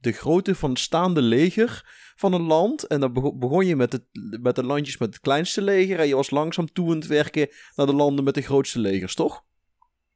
de 0.00 0.12
grootte 0.12 0.54
van 0.54 0.76
staande 0.76 1.22
leger 1.22 1.82
van 2.16 2.32
een 2.32 2.42
land. 2.42 2.86
En 2.86 3.00
dan 3.00 3.12
begon 3.38 3.66
je 3.66 3.76
met, 3.76 3.92
het, 3.92 4.04
met 4.40 4.56
de 4.56 4.64
landjes 4.64 4.98
met 4.98 5.08
het 5.08 5.20
kleinste 5.20 5.62
leger. 5.62 5.98
En 5.98 6.08
je 6.08 6.14
was 6.14 6.30
langzaam 6.30 6.72
toe 6.72 6.90
aan 6.90 6.96
het 6.96 7.06
werken 7.06 7.48
naar 7.74 7.86
de 7.86 7.94
landen 7.94 8.24
met 8.24 8.34
de 8.34 8.42
grootste 8.42 8.78
legers, 8.78 9.14
toch? 9.14 9.44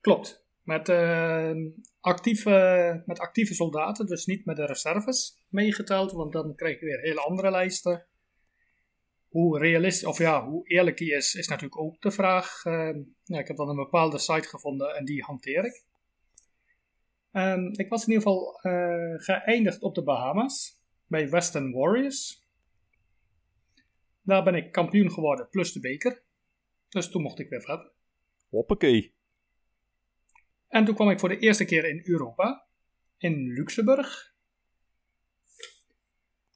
Klopt. 0.00 0.46
Met, 0.62 0.88
actieve, 2.00 3.02
met 3.06 3.18
actieve 3.18 3.54
soldaten, 3.54 4.06
dus 4.06 4.26
niet 4.26 4.44
met 4.44 4.56
de 4.56 4.66
reserves 4.66 5.44
meegeteld. 5.48 6.12
Want 6.12 6.32
dan 6.32 6.54
krijg 6.54 6.80
je 6.80 6.86
weer 6.86 7.00
hele 7.00 7.20
andere 7.20 7.50
lijsten 7.50 8.06
hoe 9.32 9.58
realistisch, 9.58 10.08
of 10.08 10.18
ja, 10.18 10.44
hoe 10.44 10.68
eerlijk 10.68 10.96
die 10.96 11.14
is, 11.14 11.34
is 11.34 11.48
natuurlijk 11.48 11.80
ook 11.80 12.00
de 12.00 12.10
vraag. 12.10 12.64
Uh, 12.64 12.96
ja, 13.24 13.38
ik 13.38 13.48
heb 13.48 13.56
dan 13.56 13.68
een 13.68 13.76
bepaalde 13.76 14.18
site 14.18 14.48
gevonden 14.48 14.96
en 14.96 15.04
die 15.04 15.22
hanteer 15.22 15.64
ik. 15.64 15.84
Um, 17.32 17.72
ik 17.72 17.88
was 17.88 18.06
in 18.06 18.12
ieder 18.12 18.22
geval 18.22 18.60
uh, 18.62 19.14
geëindigd 19.16 19.82
op 19.82 19.94
de 19.94 20.02
Bahamas 20.02 20.78
bij 21.06 21.30
Western 21.30 21.72
Warriors. 21.72 22.46
Daar 24.22 24.42
ben 24.42 24.54
ik 24.54 24.72
kampioen 24.72 25.12
geworden 25.12 25.48
plus 25.48 25.72
de 25.72 25.80
beker. 25.80 26.22
Dus 26.88 27.10
toen 27.10 27.22
mocht 27.22 27.38
ik 27.38 27.48
weer 27.48 27.62
verder. 27.62 27.92
Hoppakee. 28.48 29.14
En 30.68 30.84
toen 30.84 30.94
kwam 30.94 31.10
ik 31.10 31.20
voor 31.20 31.28
de 31.28 31.38
eerste 31.38 31.64
keer 31.64 31.88
in 31.88 32.00
Europa, 32.04 32.66
in 33.18 33.52
Luxemburg. 33.52 34.31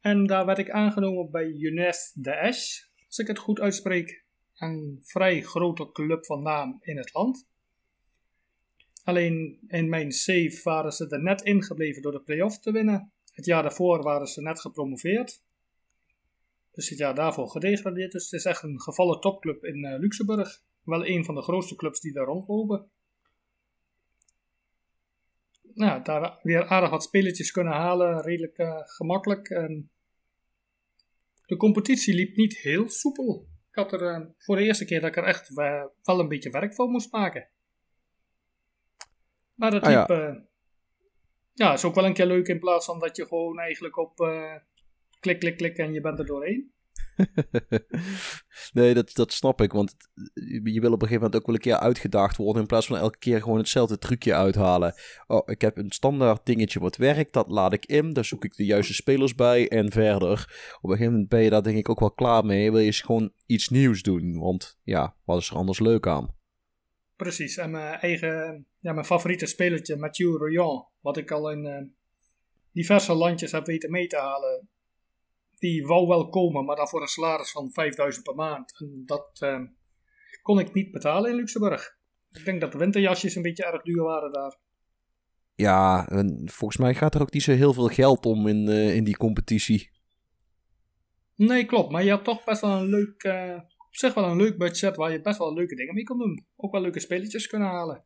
En 0.07 0.27
daar 0.27 0.47
werd 0.47 0.59
ik 0.59 0.71
aangenomen 0.71 1.31
bij 1.31 1.51
Younes 1.51 2.13
Daesh, 2.15 2.83
als 3.07 3.19
ik 3.19 3.27
het 3.27 3.39
goed 3.39 3.61
uitspreek. 3.61 4.25
Een 4.57 5.01
vrij 5.03 5.43
grote 5.43 5.93
club 5.93 6.27
van 6.27 6.43
naam 6.43 6.79
in 6.81 6.97
het 6.97 7.15
land. 7.15 7.49
Alleen 9.05 9.59
in 9.67 9.89
mijn 9.89 10.13
save 10.13 10.61
waren 10.63 10.93
ze 10.93 11.09
er 11.09 11.23
net 11.23 11.43
ingebleven 11.43 12.03
door 12.03 12.13
de 12.13 12.21
play-off 12.21 12.59
te 12.59 12.73
winnen. 12.73 13.13
Het 13.33 13.45
jaar 13.45 13.63
daarvoor 13.63 14.03
waren 14.03 14.27
ze 14.27 14.43
net 14.43 14.61
gepromoveerd. 14.61 15.43
Dus 16.73 16.89
het 16.89 16.99
jaar 16.99 17.15
daarvoor 17.15 17.49
gedegradeerd. 17.49 18.13
Dus 18.13 18.25
het 18.25 18.33
is 18.33 18.45
echt 18.45 18.63
een 18.63 18.81
gevallen 18.81 19.21
topclub 19.21 19.65
in 19.65 19.85
uh, 19.85 19.99
Luxemburg. 19.99 20.63
Wel 20.83 21.07
een 21.07 21.25
van 21.25 21.35
de 21.35 21.43
grootste 21.43 21.77
clubs 21.77 22.01
die 22.01 22.13
daar 22.13 22.27
rondlopen. 22.27 22.91
Nou, 25.75 26.03
daar 26.03 26.39
weer 26.43 26.67
aardig 26.67 26.91
wat 26.91 27.03
spelletjes 27.03 27.51
kunnen 27.51 27.73
halen. 27.73 28.23
Redelijk 28.23 28.59
uh, 28.59 28.81
gemakkelijk. 28.85 29.49
En 29.49 29.91
de 31.47 31.57
competitie 31.57 32.15
liep 32.15 32.37
niet 32.37 32.59
heel 32.59 32.89
soepel. 32.89 33.49
Ik 33.71 33.75
had 33.75 33.93
er 33.93 34.03
uh, 34.03 34.27
voor 34.39 34.57
de 34.57 34.63
eerste 34.63 34.85
keer 34.85 35.01
dat 35.01 35.09
ik 35.09 35.17
er 35.17 35.25
echt 35.25 35.51
uh, 35.51 35.85
wel 36.03 36.21
een 36.21 36.29
beetje 36.29 36.51
werk 36.51 36.75
van 36.75 36.91
moest 36.91 37.13
maken. 37.13 37.49
Maar 39.55 39.71
dat 39.71 39.83
Ah, 39.83 39.91
ja. 39.91 40.07
liep, 40.07 40.41
ja, 41.53 41.73
is 41.73 41.85
ook 41.85 41.95
wel 41.95 42.05
een 42.05 42.15
keer 42.15 42.27
leuk 42.27 42.47
in 42.49 42.59
plaats 42.59 42.87
van 42.87 42.99
dat 42.99 43.17
je 43.17 43.27
gewoon 43.27 43.59
eigenlijk 43.59 43.97
op 43.97 44.21
eh, 44.21 44.55
klik, 45.21 45.39
klik, 45.39 45.57
klik 45.57 45.77
en 45.77 45.93
je 45.93 46.01
bent 46.01 46.19
er 46.19 46.27
doorheen. 46.27 46.73
nee, 48.73 48.95
dat, 48.95 49.15
dat 49.15 49.33
snap 49.33 49.61
ik. 49.61 49.73
Want 49.73 49.95
je 50.65 50.81
wil 50.81 50.93
op 50.93 51.03
een 51.03 51.09
gegeven 51.09 51.15
moment 51.15 51.37
ook 51.37 51.47
wel 51.47 51.55
een 51.55 51.61
keer 51.61 51.79
uitgedaagd 51.79 52.37
worden. 52.37 52.63
In 52.63 52.69
plaats 52.69 52.87
van 52.87 52.97
elke 52.97 53.19
keer 53.19 53.43
gewoon 53.43 53.59
hetzelfde 53.59 53.99
trucje 53.99 54.35
uithalen. 54.35 54.95
Oh, 55.27 55.43
ik 55.45 55.61
heb 55.61 55.77
een 55.77 55.91
standaard 55.91 56.47
dingetje 56.47 56.81
wat 56.81 56.97
werkt. 56.97 57.33
Dat 57.33 57.49
laat 57.49 57.73
ik 57.73 57.87
in. 57.87 58.13
Daar 58.13 58.25
zoek 58.25 58.45
ik 58.45 58.57
de 58.57 58.65
juiste 58.65 58.95
spelers 58.95 59.35
bij. 59.35 59.69
En 59.69 59.93
verder. 59.93 60.31
Op 60.81 60.91
een 60.91 60.97
gegeven 60.97 61.13
moment 61.13 61.29
ben 61.29 61.43
je 61.43 61.51
daar 61.51 61.63
denk 61.63 61.77
ik 61.77 61.89
ook 61.89 62.01
wel 62.01 62.13
klaar 62.13 62.45
mee. 62.45 62.73
Wil 62.73 62.81
je 62.81 62.93
gewoon 62.93 63.33
iets 63.47 63.69
nieuws 63.69 64.03
doen. 64.03 64.39
Want 64.39 64.79
ja, 64.83 65.17
wat 65.25 65.41
is 65.41 65.51
er 65.51 65.57
anders 65.57 65.81
leuk 65.81 66.07
aan? 66.07 66.35
Precies. 67.17 67.57
En 67.57 67.71
mijn 67.71 67.95
eigen, 68.01 68.67
ja, 68.79 68.93
mijn 68.93 69.07
favoriete 69.07 69.47
spelertje, 69.47 69.97
Mathieu 69.97 70.37
Royan. 70.37 70.87
Wat 71.01 71.17
ik 71.17 71.31
al 71.31 71.51
in 71.51 71.67
eh, 71.67 71.83
diverse 72.73 73.15
landjes 73.15 73.53
heb 73.53 73.67
weten 73.67 73.91
mee 73.91 74.07
te 74.07 74.17
halen 74.17 74.69
die 75.59 75.87
wou 75.87 76.07
wel 76.07 76.29
komen, 76.29 76.65
maar 76.65 76.77
dan 76.77 76.89
voor 76.89 77.01
een 77.01 77.07
salaris 77.07 77.51
van 77.51 77.71
5000 77.73 78.25
per 78.25 78.35
maand. 78.35 78.81
En 78.81 79.03
dat 79.07 79.31
eh, 79.41 79.61
kon 80.43 80.59
ik 80.59 80.73
niet 80.73 80.91
betalen 80.91 81.31
in 81.31 81.37
Luxemburg. 81.37 81.97
Ik 82.33 82.45
denk 82.45 82.61
dat 82.61 82.73
de 82.73 82.79
winterjasjes 82.79 83.35
een 83.35 83.43
beetje 83.43 83.65
erg 83.65 83.83
duur 83.83 84.03
waren 84.03 84.33
daar. 84.33 84.59
Ja, 85.55 86.09
en 86.09 86.43
volgens 86.53 86.81
mij 86.81 86.95
gaat 86.95 87.15
er 87.15 87.21
ook 87.21 87.33
niet 87.33 87.43
zo 87.43 87.53
heel 87.53 87.73
veel 87.73 87.89
geld 87.89 88.27
om 88.27 88.47
in, 88.47 88.69
uh, 88.69 88.95
in 88.95 89.05
die 89.05 89.17
competitie. 89.17 89.91
Nee, 91.35 91.65
klopt. 91.65 91.91
Maar 91.91 92.05
je 92.05 92.11
had 92.11 92.25
toch 92.25 92.45
best 92.45 92.61
wel 92.61 92.71
een 92.71 92.89
leuk, 92.89 93.25
uh, 93.25 93.57
op 93.89 93.97
zich 93.97 94.15
wel 94.15 94.25
een 94.25 94.37
leuk 94.37 94.59
budget 94.59 94.97
waar 94.97 95.13
je 95.13 95.21
best 95.21 95.39
wel 95.39 95.55
leuke 95.55 95.75
dingen 95.75 95.95
mee 95.95 96.05
kon 96.05 96.19
doen. 96.19 96.47
Ook 96.57 96.73
wel 96.73 96.81
leuke 96.81 97.01
spelletjes 97.01 97.47
kunnen 97.47 97.69
halen. 97.69 98.05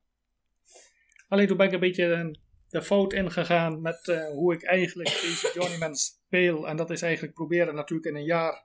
Alleen 1.28 1.46
toen 1.46 1.56
ben 1.56 1.66
ik 1.66 1.72
een 1.72 1.80
beetje 1.80 2.36
de 2.70 2.82
fout 2.82 3.12
ingegaan 3.12 3.80
met 3.80 4.06
uh, 4.06 4.28
hoe 4.28 4.54
ik 4.54 4.62
eigenlijk 4.62 5.08
deze 5.08 5.52
Journeyman 5.54 5.96
speel. 5.96 6.68
En 6.68 6.76
dat 6.76 6.90
is 6.90 7.02
eigenlijk 7.02 7.34
proberen 7.34 7.74
natuurlijk 7.74 8.08
in 8.08 8.16
een 8.16 8.24
jaar 8.24 8.64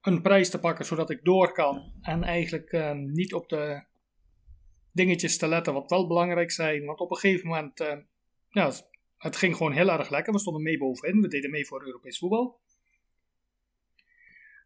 een 0.00 0.22
prijs 0.22 0.50
te 0.50 0.60
pakken 0.60 0.84
zodat 0.84 1.10
ik 1.10 1.24
door 1.24 1.52
kan. 1.52 1.92
En 2.02 2.24
eigenlijk 2.24 2.72
uh, 2.72 2.92
niet 2.92 3.34
op 3.34 3.48
de 3.48 3.84
dingetjes 4.92 5.38
te 5.38 5.48
letten 5.48 5.72
wat 5.72 5.90
wel 5.90 6.06
belangrijk 6.06 6.50
zijn. 6.50 6.84
Want 6.84 7.00
op 7.00 7.10
een 7.10 7.16
gegeven 7.16 7.48
moment, 7.48 7.80
uh, 7.80 7.96
ja, 8.48 8.72
het 9.16 9.36
ging 9.36 9.56
gewoon 9.56 9.72
heel 9.72 9.90
erg 9.90 10.10
lekker. 10.10 10.32
We 10.32 10.38
stonden 10.38 10.62
mee 10.62 10.78
bovenin. 10.78 11.20
We 11.20 11.28
deden 11.28 11.50
mee 11.50 11.66
voor 11.66 11.84
Europees 11.84 12.18
voetbal. 12.18 12.60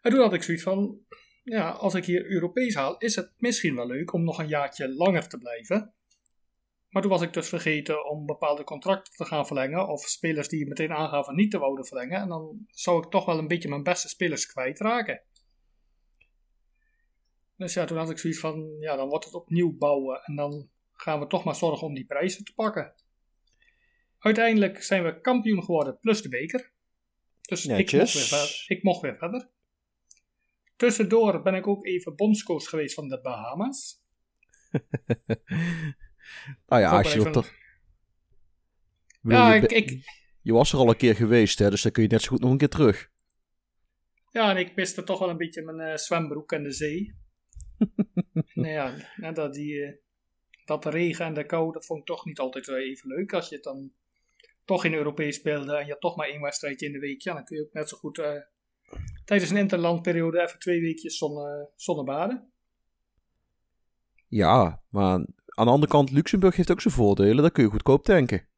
En 0.00 0.10
toen 0.10 0.20
had 0.20 0.32
ik 0.32 0.42
zoiets 0.42 0.62
van, 0.62 0.98
ja, 1.42 1.70
als 1.70 1.94
ik 1.94 2.04
hier 2.04 2.30
Europees 2.30 2.74
haal, 2.74 2.98
is 2.98 3.16
het 3.16 3.32
misschien 3.36 3.74
wel 3.74 3.86
leuk 3.86 4.12
om 4.12 4.24
nog 4.24 4.38
een 4.38 4.48
jaartje 4.48 4.94
langer 4.94 5.28
te 5.28 5.38
blijven. 5.38 5.94
Maar 6.94 7.02
toen 7.02 7.12
was 7.12 7.22
ik 7.22 7.32
dus 7.32 7.48
vergeten 7.48 8.08
om 8.10 8.26
bepaalde 8.26 8.64
contracten 8.64 9.12
te 9.12 9.24
gaan 9.24 9.46
verlengen. 9.46 9.88
Of 9.88 10.00
spelers 10.00 10.48
die 10.48 10.66
meteen 10.66 10.92
aangaven 10.92 11.34
niet 11.34 11.50
te 11.50 11.58
wouden 11.58 11.86
verlengen. 11.86 12.20
En 12.20 12.28
dan 12.28 12.66
zou 12.68 13.04
ik 13.04 13.10
toch 13.10 13.24
wel 13.24 13.38
een 13.38 13.48
beetje 13.48 13.68
mijn 13.68 13.82
beste 13.82 14.08
spelers 14.08 14.46
kwijtraken. 14.46 15.22
Dus 17.56 17.74
ja, 17.74 17.84
toen 17.84 17.98
had 17.98 18.10
ik 18.10 18.18
zoiets 18.18 18.40
van, 18.40 18.76
ja, 18.80 18.96
dan 18.96 19.08
wordt 19.08 19.24
het 19.24 19.34
opnieuw 19.34 19.76
bouwen. 19.76 20.20
En 20.22 20.36
dan 20.36 20.70
gaan 20.92 21.20
we 21.20 21.26
toch 21.26 21.44
maar 21.44 21.54
zorgen 21.54 21.86
om 21.86 21.94
die 21.94 22.06
prijzen 22.06 22.44
te 22.44 22.54
pakken. 22.54 22.94
Uiteindelijk 24.18 24.82
zijn 24.82 25.04
we 25.04 25.20
kampioen 25.20 25.64
geworden, 25.64 25.98
plus 25.98 26.22
de 26.22 26.28
beker. 26.28 26.72
Dus 27.40 27.66
ik 27.66 27.92
mocht, 27.92 28.12
weer 28.30 28.76
ik 28.76 28.82
mocht 28.82 29.00
weer 29.00 29.16
verder. 29.16 29.50
Tussendoor 30.76 31.42
ben 31.42 31.54
ik 31.54 31.66
ook 31.66 31.86
even 31.86 32.16
bondscoach 32.16 32.64
geweest 32.64 32.94
van 32.94 33.08
de 33.08 33.20
Bahamas. 33.20 34.02
Nou 36.66 36.82
ja, 36.82 36.90
als 36.90 37.12
je 37.12 37.30
dat... 37.30 37.52
Ja, 39.22 39.54
je, 39.54 39.62
ik, 39.62 39.72
ik... 39.72 40.04
je 40.42 40.52
was 40.52 40.72
er 40.72 40.78
al 40.78 40.88
een 40.88 40.96
keer 40.96 41.14
geweest, 41.14 41.58
hè, 41.58 41.70
dus 41.70 41.82
dan 41.82 41.92
kun 41.92 42.02
je 42.02 42.08
net 42.08 42.22
zo 42.22 42.28
goed 42.28 42.40
nog 42.40 42.50
een 42.50 42.58
keer 42.58 42.68
terug. 42.68 43.10
Ja, 44.30 44.50
en 44.50 44.56
ik 44.56 44.74
miste 44.74 45.02
toch 45.02 45.18
wel 45.18 45.28
een 45.28 45.36
beetje 45.36 45.62
mijn 45.62 45.90
uh, 45.90 45.96
zwembroek 45.96 46.52
en 46.52 46.62
de 46.62 46.72
zee. 46.72 47.14
nou 48.54 48.68
ja, 49.16 49.32
dat, 49.32 49.54
die, 49.54 49.74
uh, 49.74 49.92
dat 50.64 50.84
regen 50.84 51.26
en 51.26 51.34
de 51.34 51.46
kou, 51.46 51.72
dat 51.72 51.86
vond 51.86 52.00
ik 52.00 52.06
toch 52.06 52.24
niet 52.24 52.38
altijd 52.38 52.68
even 52.68 53.08
leuk. 53.08 53.32
Als 53.32 53.48
je 53.48 53.54
het 53.54 53.64
dan 53.64 53.92
toch 54.64 54.84
in 54.84 54.94
Europees 54.94 55.36
speelde 55.36 55.76
en 55.76 55.86
je 55.86 55.92
had 55.92 56.00
toch 56.00 56.16
maar 56.16 56.28
één 56.28 56.40
wedstrijdje 56.40 56.86
in 56.86 56.92
de 56.92 56.98
week, 56.98 57.20
ja, 57.20 57.34
dan 57.34 57.44
kun 57.44 57.56
je 57.56 57.62
ook 57.62 57.72
net 57.72 57.88
zo 57.88 57.96
goed 57.96 58.18
uh, 58.18 58.40
tijdens 59.24 59.50
een 59.50 59.56
interlandperiode 59.56 60.42
even 60.42 60.58
twee 60.58 60.80
weekjes 60.80 61.18
zonne, 61.18 61.70
zonnebaden. 61.76 62.52
Ja, 64.28 64.82
maar 64.90 65.26
aan 65.54 65.66
de 65.66 65.72
andere 65.72 65.92
kant, 65.92 66.10
Luxemburg 66.10 66.56
heeft 66.56 66.70
ook 66.70 66.80
zijn 66.80 66.94
voordelen. 66.94 67.42
Daar 67.42 67.50
kun 67.50 67.64
je 67.64 67.70
goedkoop 67.70 68.04
tanken. 68.04 68.48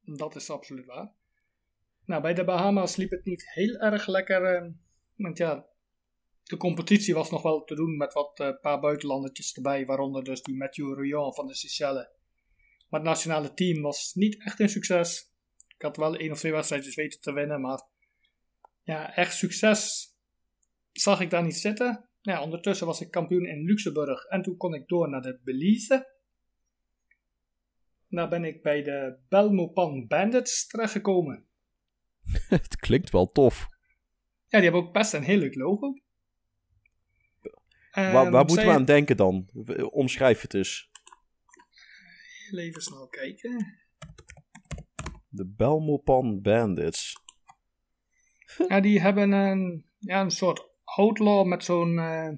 Dat 0.00 0.36
is 0.36 0.50
absoluut 0.50 0.86
waar. 0.86 1.12
Nou, 2.04 2.22
bij 2.22 2.34
de 2.34 2.44
Bahama's 2.44 2.96
liep 2.96 3.10
het 3.10 3.24
niet 3.24 3.50
heel 3.52 3.74
erg 3.74 4.06
lekker. 4.06 4.62
Uh, 4.62 4.70
want 5.16 5.38
ja, 5.38 5.66
de 6.42 6.56
competitie 6.56 7.14
was 7.14 7.30
nog 7.30 7.42
wel 7.42 7.64
te 7.64 7.74
doen 7.74 7.96
met 7.96 8.12
wat 8.12 8.40
uh, 8.40 8.48
paar 8.60 8.80
buitenlandertjes 8.80 9.54
erbij. 9.54 9.86
Waaronder 9.86 10.24
dus 10.24 10.42
die 10.42 10.56
Mathieu 10.56 10.94
Rouillon 10.94 11.34
van 11.34 11.46
de 11.46 11.54
Seychelles. 11.54 12.08
Maar 12.88 13.00
het 13.00 13.08
nationale 13.08 13.54
team 13.54 13.82
was 13.82 14.14
niet 14.14 14.44
echt 14.44 14.60
een 14.60 14.68
succes. 14.68 15.32
Ik 15.76 15.82
had 15.82 15.96
wel 15.96 16.16
één 16.16 16.30
of 16.30 16.38
twee 16.38 16.52
wedstrijdjes 16.52 16.94
weten 16.94 17.20
te 17.20 17.32
winnen. 17.32 17.60
Maar 17.60 17.82
ja, 18.82 19.14
echt 19.14 19.36
succes 19.36 20.12
zag 20.92 21.20
ik 21.20 21.30
daar 21.30 21.42
niet 21.42 21.56
zitten. 21.56 22.08
Ja, 22.24 22.42
ondertussen 22.42 22.86
was 22.86 23.00
ik 23.00 23.10
kampioen 23.10 23.46
in 23.46 23.64
Luxemburg 23.64 24.24
en 24.24 24.42
toen 24.42 24.56
kon 24.56 24.74
ik 24.74 24.88
door 24.88 25.08
naar 25.08 25.22
de 25.22 25.40
Belize. 25.42 26.12
Daar 28.08 28.28
ben 28.28 28.44
ik 28.44 28.62
bij 28.62 28.82
de 28.82 29.18
Belmopan 29.28 30.06
Bandits 30.06 30.66
terechtgekomen. 30.66 31.44
Het 32.48 32.76
klinkt 32.76 33.10
wel 33.10 33.30
tof. 33.30 33.68
Ja, 34.46 34.60
die 34.60 34.70
hebben 34.70 34.80
ook 34.80 34.92
best 34.92 35.12
een 35.12 35.22
heel 35.22 35.38
leuk 35.38 35.54
logo. 35.54 35.92
Waar, 37.90 38.12
waar 38.12 38.30
moeten 38.30 38.54
zij... 38.54 38.64
we 38.64 38.70
aan 38.70 38.84
denken 38.84 39.16
dan? 39.16 39.48
Omschrijf 39.90 40.40
het 40.40 40.50
dus. 40.50 40.90
Heel 42.48 42.58
even 42.58 42.82
snel 42.82 43.08
kijken. 43.08 43.78
De 45.28 45.46
Belmopan 45.46 46.40
Bandits. 46.40 47.22
Ja, 48.68 48.80
die 48.80 49.00
hebben 49.00 49.32
een, 49.32 49.86
ja, 49.98 50.20
een 50.20 50.30
soort 50.30 50.73
Outlaw 50.84 51.46
met 51.46 51.64
zo'n. 51.64 51.92
Uh, 51.92 52.28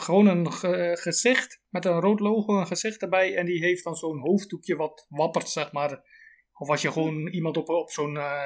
gewoon 0.00 0.26
een 0.26 0.52
ge 0.52 0.96
gezicht 1.00 1.62
met 1.68 1.84
een 1.84 2.00
rood 2.00 2.20
logo, 2.20 2.58
een 2.58 2.66
gezicht 2.66 3.02
erbij. 3.02 3.36
En 3.36 3.46
die 3.46 3.64
heeft 3.64 3.84
dan 3.84 3.94
zo'n 3.94 4.18
hoofddoekje 4.18 4.76
wat 4.76 5.06
wappert, 5.08 5.48
zeg 5.48 5.72
maar. 5.72 6.02
Of 6.58 6.68
als 6.68 6.82
je 6.82 6.92
gewoon 6.92 7.28
iemand 7.28 7.56
op, 7.56 7.68
op 7.68 7.90
zo'n 7.90 8.14
uh, 8.14 8.42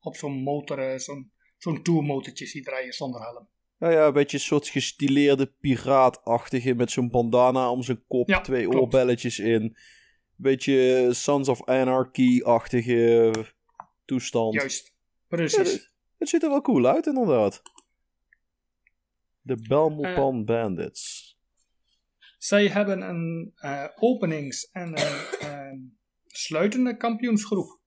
op 0.00 0.16
zo'n 0.16 0.42
motor, 0.42 0.92
uh, 0.92 0.98
zo'n 0.98 1.32
zo'n 1.58 1.82
tourmotortje 1.82 2.46
ziet 2.46 2.68
rijden 2.68 2.92
zonder 2.92 3.20
helm. 3.20 3.48
Ja, 3.78 3.90
ja, 3.90 4.06
een 4.06 4.12
beetje 4.12 4.36
een 4.36 4.42
soort 4.42 4.68
gestileerde 4.68 5.46
piraatachtige 5.46 6.74
met 6.74 6.90
zo'n 6.90 7.10
bandana 7.10 7.70
om 7.70 7.82
zijn 7.82 8.04
kop, 8.08 8.28
ja, 8.28 8.40
twee 8.40 8.62
klopt. 8.62 8.80
oorbelletjes 8.80 9.38
in. 9.38 9.76
Beetje 10.36 11.08
Sons 11.12 11.48
of 11.48 11.64
Anarchy-achtige 11.64 13.30
toestand. 14.04 14.54
Juist, 14.54 14.94
precies. 15.28 15.72
Ja, 15.72 15.78
het 16.18 16.28
ziet 16.28 16.42
er 16.42 16.48
wel 16.48 16.60
cool 16.60 16.86
uit, 16.86 17.06
inderdaad. 17.06 17.62
De 19.44 19.56
Belmopan 19.68 20.38
uh, 20.38 20.44
Bandits. 20.44 21.32
Zij 22.38 22.68
hebben 22.68 23.00
een 23.02 23.52
uh, 23.56 23.88
openings- 23.94 24.70
en 24.70 24.94
een 25.50 25.98
sluitende 26.26 26.96
kampioensgroep. 26.96 27.80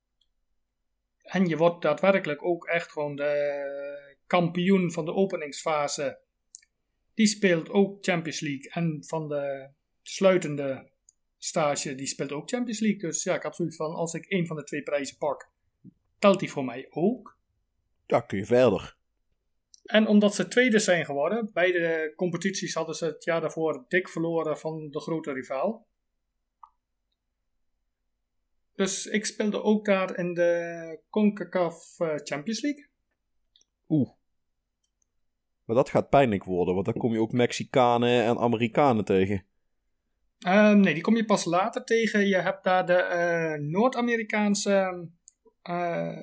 En 1.21 1.47
je 1.47 1.57
wordt 1.57 1.81
daadwerkelijk 1.81 2.43
ook 2.43 2.65
echt 2.65 2.91
gewoon 2.91 3.15
de 3.15 4.15
kampioen 4.27 4.91
van 4.91 5.05
de 5.05 5.13
openingsfase. 5.13 6.19
Die 7.13 7.27
speelt 7.27 7.69
ook 7.69 8.03
Champions 8.03 8.39
League. 8.39 8.71
En 8.71 9.03
van 9.05 9.27
de 9.27 9.69
sluitende 10.01 10.91
stage, 11.37 11.95
die 11.95 12.07
speelt 12.07 12.31
ook 12.31 12.49
Champions 12.49 12.79
League. 12.79 12.99
Dus 12.99 13.23
ja, 13.23 13.35
ik 13.35 13.43
had 13.43 13.55
zoiets 13.55 13.75
van, 13.75 13.93
als 13.93 14.13
ik 14.13 14.25
een 14.31 14.47
van 14.47 14.55
de 14.55 14.63
twee 14.63 14.83
prijzen 14.83 15.17
pak, 15.17 15.49
telt 16.19 16.39
die 16.39 16.51
voor 16.51 16.65
mij 16.65 16.87
ook. 16.89 17.37
Ja, 18.05 18.21
kun 18.21 18.37
je 18.37 18.45
verder. 18.45 18.97
En 19.88 20.08
omdat 20.08 20.36
ze 20.36 20.48
tweede 20.48 20.79
zijn 20.79 21.06
geworden, 21.06 21.50
beide 21.53 22.13
competities 22.15 22.74
hadden 22.74 22.96
ze 22.96 23.06
het 23.06 23.24
jaar 23.24 23.41
daarvoor 23.41 23.86
dik 23.88 24.10
verloren 24.10 24.58
van 24.58 24.89
de 24.89 25.00
grote 25.00 25.32
rivaal. 25.32 25.88
Dus 28.74 29.06
ik 29.06 29.25
speelde 29.25 29.63
ook 29.63 29.86
daar 29.86 30.17
in 30.17 30.34
de 30.34 31.01
CONCACAF 31.10 31.96
Champions 32.24 32.62
League. 32.62 32.89
Oeh. 33.88 34.10
Maar 35.65 35.75
dat 35.75 35.89
gaat 35.89 36.10
pijnlijk 36.10 36.44
worden, 36.44 36.74
want 36.74 36.86
dan 36.86 36.98
kom 36.98 37.13
je 37.13 37.20
ook 37.20 37.32
Mexicanen 37.32 38.24
en 38.24 38.38
Amerikanen 38.38 39.06
tegen. 39.06 39.46
Uh, 40.48 40.74
nee, 40.74 40.94
die 40.94 41.03
kom 41.03 41.15
je 41.15 41.25
pas 41.25 41.46
later 41.46 41.84
tegen. 41.84 42.27
Je 42.27 42.38
hebt 42.38 42.63
daar 42.63 42.86
de 42.86 43.10
uh, 43.12 43.67
Noord-Amerikaanse 43.70 45.08
uh, 45.70 46.20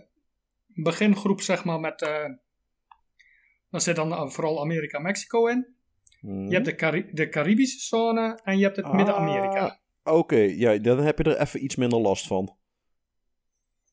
begingroep, 0.66 1.40
zeg 1.40 1.64
maar, 1.64 1.80
met 1.80 2.00
daar 3.74 3.82
zit 3.82 3.96
dan 3.96 4.32
vooral 4.32 4.60
Amerika-Mexico 4.60 5.46
in. 5.46 5.74
Hmm. 6.20 6.48
Je 6.48 6.54
hebt 6.54 6.64
de, 6.64 6.74
Cari 6.74 7.06
de 7.12 7.28
Caribische 7.28 7.78
zone 7.78 8.40
en 8.44 8.58
je 8.58 8.64
hebt 8.64 8.76
het 8.76 8.84
ah, 8.84 8.94
Midden-Amerika. 8.94 9.80
Oké, 10.02 10.16
okay. 10.16 10.48
ja, 10.48 10.78
dan 10.78 10.98
heb 10.98 11.18
je 11.18 11.24
er 11.24 11.40
even 11.40 11.64
iets 11.64 11.76
minder 11.76 12.00
last 12.00 12.26
van. 12.26 12.56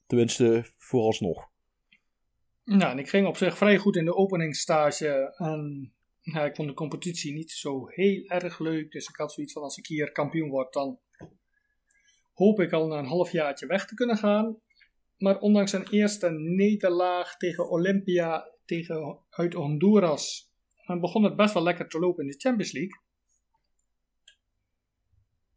Tenminste, 0.07 0.65
vooralsnog. 0.77 1.49
Nou, 2.63 2.91
en 2.91 2.99
ik 2.99 3.09
ging 3.09 3.27
op 3.27 3.37
zich 3.37 3.57
vrij 3.57 3.77
goed 3.77 3.95
in 3.95 4.05
de 4.05 4.15
openingsstage. 4.15 5.33
En 5.37 5.93
ja, 6.21 6.45
ik 6.45 6.55
vond 6.55 6.67
de 6.67 6.73
competitie 6.73 7.33
niet 7.33 7.51
zo 7.51 7.87
heel 7.87 8.23
erg 8.27 8.59
leuk. 8.59 8.91
Dus 8.91 9.07
ik 9.07 9.15
had 9.15 9.33
zoiets 9.33 9.53
van: 9.53 9.63
als 9.63 9.77
ik 9.77 9.87
hier 9.87 10.11
kampioen 10.11 10.49
word, 10.49 10.73
dan 10.73 10.99
hoop 12.33 12.59
ik 12.59 12.71
al 12.71 12.87
na 12.87 12.97
een 12.97 13.05
halfjaartje 13.05 13.65
weg 13.65 13.85
te 13.85 13.95
kunnen 13.95 14.17
gaan. 14.17 14.57
Maar 15.17 15.39
ondanks 15.39 15.73
een 15.73 15.89
eerste 15.89 16.29
nederlaag 16.31 17.37
tegen 17.37 17.69
Olympia 17.69 18.51
tegen, 18.71 19.19
uit 19.29 19.53
Honduras, 19.53 20.51
en 20.85 20.99
begon 20.99 21.23
het 21.23 21.35
best 21.35 21.53
wel 21.53 21.63
lekker 21.63 21.89
te 21.89 21.99
lopen 21.99 22.23
in 22.23 22.29
de 22.29 22.39
Champions 22.39 22.71
League. 22.71 22.99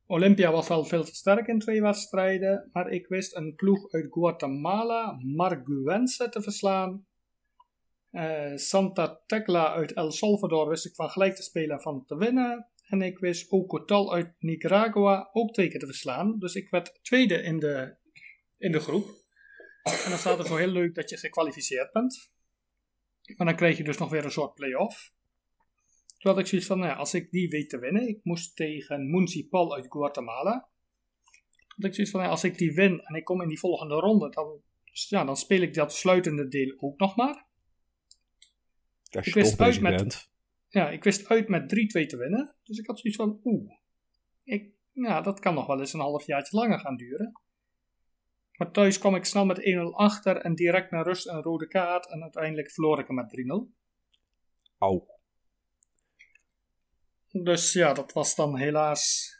Olympia 0.06 0.50
was 0.52 0.68
wel 0.68 0.84
veel 0.84 1.04
te 1.04 1.14
sterk 1.14 1.46
in 1.46 1.58
twee 1.58 1.82
wedstrijden, 1.82 2.68
maar 2.72 2.90
ik 2.90 3.06
wist 3.06 3.36
een 3.36 3.54
ploeg 3.54 3.92
uit 3.92 4.06
Guatemala, 4.10 5.18
Marguense, 5.22 6.28
te 6.28 6.42
verslaan. 6.42 7.06
Eh, 8.10 8.56
Santa 8.56 9.20
Tecla 9.26 9.72
uit 9.72 9.92
El 9.92 10.10
Salvador 10.10 10.68
wist 10.68 10.86
ik 10.86 10.94
van 10.94 11.10
gelijk 11.10 11.34
te 11.34 11.42
spelen 11.42 11.76
en 11.76 11.82
van 11.82 12.04
te 12.06 12.16
winnen. 12.16 12.68
En 12.88 13.02
ik 13.02 13.18
wist 13.18 13.50
Ocotal 13.50 14.12
uit 14.12 14.32
Nicaragua 14.38 15.28
ook 15.32 15.52
twee 15.52 15.70
te 15.70 15.86
verslaan. 15.86 16.38
Dus 16.38 16.54
ik 16.54 16.70
werd 16.70 16.98
tweede 17.02 17.42
in 17.42 17.58
de, 17.58 17.96
in 18.58 18.72
de 18.72 18.80
groep. 18.80 19.06
En 19.82 20.08
dan 20.10 20.18
staat 20.18 20.38
het 20.38 20.46
zo 20.46 20.56
heel 20.56 20.72
leuk 20.72 20.94
dat 20.94 21.10
je 21.10 21.16
gekwalificeerd 21.16 21.92
bent. 21.92 22.33
Maar 23.26 23.46
dan 23.46 23.56
krijg 23.56 23.76
je 23.76 23.84
dus 23.84 23.98
nog 23.98 24.10
weer 24.10 24.24
een 24.24 24.30
soort 24.30 24.54
play-off. 24.54 25.12
Toen 26.18 26.32
had 26.32 26.40
ik 26.40 26.46
zoiets 26.46 26.66
van, 26.66 26.78
nou 26.78 26.90
ja, 26.90 26.96
als 26.96 27.14
ik 27.14 27.30
die 27.30 27.48
weet 27.48 27.68
te 27.68 27.78
winnen. 27.78 28.08
Ik 28.08 28.20
moest 28.22 28.56
tegen 28.56 29.10
Municipal 29.10 29.74
uit 29.74 29.86
Guatemala. 29.88 30.68
Had 31.66 31.84
ik 31.84 31.94
zoiets 31.94 32.10
van, 32.10 32.20
nou 32.20 32.32
ja, 32.32 32.36
als 32.36 32.44
ik 32.44 32.58
die 32.58 32.74
win 32.74 33.00
en 33.00 33.14
ik 33.14 33.24
kom 33.24 33.42
in 33.42 33.48
die 33.48 33.58
volgende 33.58 33.94
ronde, 33.94 34.28
dan, 34.30 34.60
ja, 35.08 35.24
dan 35.24 35.36
speel 35.36 35.60
ik 35.60 35.74
dat 35.74 35.92
sluitende 35.92 36.48
deel 36.48 36.74
ook 36.76 36.98
nog 36.98 37.16
maar. 37.16 37.46
Je 39.02 39.18
Ik 39.22 39.34
wist 39.34 39.60
uit 39.60 39.80
met-. 39.80 40.32
Ja, 40.68 40.90
ik 40.90 41.04
wist 41.04 41.28
uit 41.28 41.48
met 41.48 41.62
3-2 41.62 42.06
te 42.06 42.16
winnen. 42.16 42.54
Dus 42.62 42.78
ik 42.78 42.86
had 42.86 42.98
zoiets 42.98 43.18
van, 43.18 43.40
oeh, 43.44 43.72
ik, 44.44 44.70
ja, 44.92 45.20
dat 45.20 45.40
kan 45.40 45.54
nog 45.54 45.66
wel 45.66 45.80
eens 45.80 45.92
een 45.92 46.00
halfjaartje 46.00 46.56
langer 46.56 46.78
gaan 46.78 46.96
duren. 46.96 47.40
Maar 48.56 48.70
thuis 48.70 48.98
kwam 48.98 49.14
ik 49.14 49.24
snel 49.24 49.44
met 49.44 49.58
1-0 49.58 49.62
achter 49.92 50.36
en 50.36 50.54
direct 50.54 50.90
naar 50.90 51.04
rust 51.04 51.28
een 51.28 51.42
rode 51.42 51.68
kaart. 51.68 52.10
En 52.10 52.22
uiteindelijk 52.22 52.70
verloor 52.70 52.98
ik 52.98 53.06
hem 53.06 53.16
met 53.16 53.70
3-0. 53.70 53.72
Au. 54.78 55.06
Dus 57.30 57.72
ja, 57.72 57.92
dat 57.92 58.12
was 58.12 58.34
dan 58.34 58.58
helaas 58.58 59.34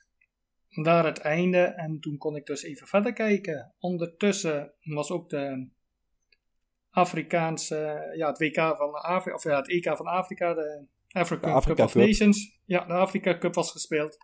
daar 0.83 1.05
het 1.05 1.19
einde. 1.19 1.59
En 1.59 2.01
toen 2.01 2.17
kon 2.17 2.37
ik 2.37 2.47
dus 2.47 2.63
even 2.63 2.87
verder 2.87 3.13
kijken. 3.13 3.75
Ondertussen 3.79 4.75
was 4.83 5.11
ook 5.11 5.29
de 5.29 5.71
Afrikaanse, 6.91 8.13
ja, 8.17 8.29
het 8.29 8.39
WK 8.39 8.77
van 8.77 8.93
Afrika, 8.93 9.37
of 9.37 9.45
ja, 9.45 9.57
het 9.57 9.69
EK 9.69 9.97
van 9.97 10.07
Afrika, 10.07 10.55
de 10.55 10.87
African 11.09 11.51
De 11.51 11.57
Afrika 11.57 11.77
Cup 11.77 11.87
of 11.87 11.93
Cup. 11.93 12.03
Nations. 12.03 12.61
Ja, 12.65 12.85
de 12.85 12.93
Afrika 12.93 13.39
Cup 13.39 13.55
was 13.55 13.71
gespeeld. 13.71 14.17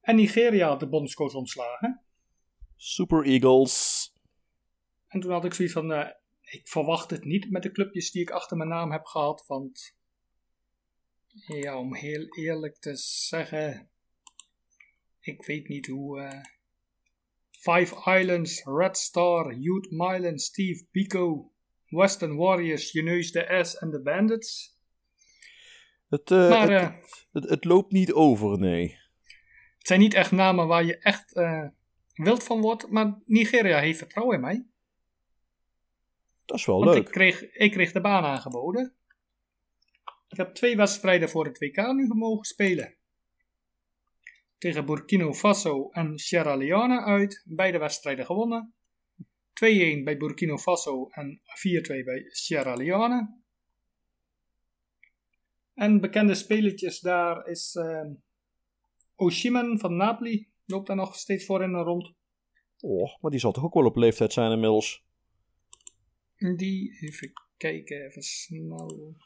En 0.00 0.16
Nigeria 0.16 0.68
had 0.68 0.80
de 0.80 0.88
bondscoach 0.88 1.34
ontslagen. 1.34 2.02
Super 2.80 3.24
Eagles. 3.24 4.06
En 5.08 5.20
toen 5.20 5.30
had 5.32 5.44
ik 5.44 5.54
zoiets 5.54 5.74
van, 5.74 5.92
eh, 5.92 6.08
ik 6.40 6.68
verwacht 6.68 7.10
het 7.10 7.24
niet 7.24 7.50
met 7.50 7.62
de 7.62 7.72
clubjes 7.72 8.10
die 8.10 8.22
ik 8.22 8.30
achter 8.30 8.56
mijn 8.56 8.68
naam 8.68 8.92
heb 8.92 9.04
gehad. 9.04 9.44
Want, 9.46 9.96
ja, 11.46 11.78
om 11.78 11.94
heel 11.94 12.26
eerlijk 12.36 12.78
te 12.78 12.96
zeggen, 13.28 13.90
ik 15.20 15.44
weet 15.44 15.68
niet 15.68 15.86
hoe... 15.86 16.20
eh, 16.20 16.40
Five 17.50 18.18
Islands, 18.18 18.64
Red 18.64 18.96
Star, 18.98 19.54
Youth 19.54 19.90
Milan, 19.90 20.38
Steve 20.38 20.86
Biko, 20.90 21.52
Western 21.86 22.36
Warriors, 22.36 22.92
Juneus 22.92 23.32
de 23.32 23.60
S 23.62 23.74
en 23.76 23.90
de 23.90 24.02
Bandits. 24.02 24.76
Het, 26.08 26.30
eh, 26.30 26.48
Maar 26.48 26.70
het, 26.70 27.28
het, 27.32 27.48
het 27.48 27.64
loopt 27.64 27.92
niet 27.92 28.12
over, 28.12 28.58
nee. 28.58 28.98
het 29.78 29.86
zijn 29.86 30.00
niet 30.00 30.14
echt 30.14 30.30
namen 30.30 30.66
waar 30.66 30.84
je 30.84 30.98
echt 30.98 31.32
wild 32.18 32.44
van 32.44 32.60
wordt. 32.60 32.90
Maar 32.90 33.18
Nigeria 33.24 33.78
heeft 33.78 33.98
vertrouwen 33.98 34.34
in 34.34 34.40
mij. 34.40 34.66
Dat 36.44 36.58
is 36.58 36.66
wel 36.66 36.78
Want 36.84 36.94
leuk. 36.94 37.06
ik 37.06 37.12
kreeg, 37.12 37.42
ik 37.42 37.70
kreeg 37.70 37.92
de 37.92 38.00
baan 38.00 38.24
aangeboden. 38.24 38.94
Ik 40.28 40.36
heb 40.36 40.54
twee 40.54 40.76
wedstrijden 40.76 41.28
voor 41.28 41.44
het 41.44 41.58
WK 41.58 41.76
nu 41.76 42.06
mogen 42.06 42.44
spelen. 42.44 42.96
Tegen 44.58 44.86
Burkina 44.86 45.32
Faso 45.32 45.90
en 45.90 46.18
Sierra 46.18 46.56
Leone 46.56 47.00
uit. 47.00 47.42
Beide 47.46 47.78
wedstrijden 47.78 48.26
gewonnen. 48.26 48.74
2-1 49.18 50.02
bij 50.04 50.16
Burkina 50.16 50.56
Faso 50.56 51.08
en 51.08 51.40
4-2 51.40 52.04
bij 52.04 52.24
Sierra 52.28 52.74
Leone. 52.74 53.36
En 55.74 56.00
bekende 56.00 56.34
spelertjes 56.34 57.00
daar 57.00 57.46
is 57.46 57.78
Oshiman 59.14 59.78
van 59.78 59.96
Napoli. 59.96 60.47
Loopt 60.70 60.86
daar 60.86 60.96
nog 60.96 61.16
steeds 61.16 61.44
voor 61.44 61.62
in 61.62 61.74
en 61.74 61.82
rond. 61.82 62.14
Oh, 62.80 63.20
maar 63.20 63.30
die 63.30 63.40
zal 63.40 63.52
toch 63.52 63.64
ook 63.64 63.74
wel 63.74 63.84
op 63.84 63.96
leeftijd 63.96 64.32
zijn 64.32 64.52
inmiddels. 64.52 65.04
Die, 66.56 66.98
even 67.00 67.32
kijken, 67.56 68.04
even 68.04 68.22
snel. 68.22 69.16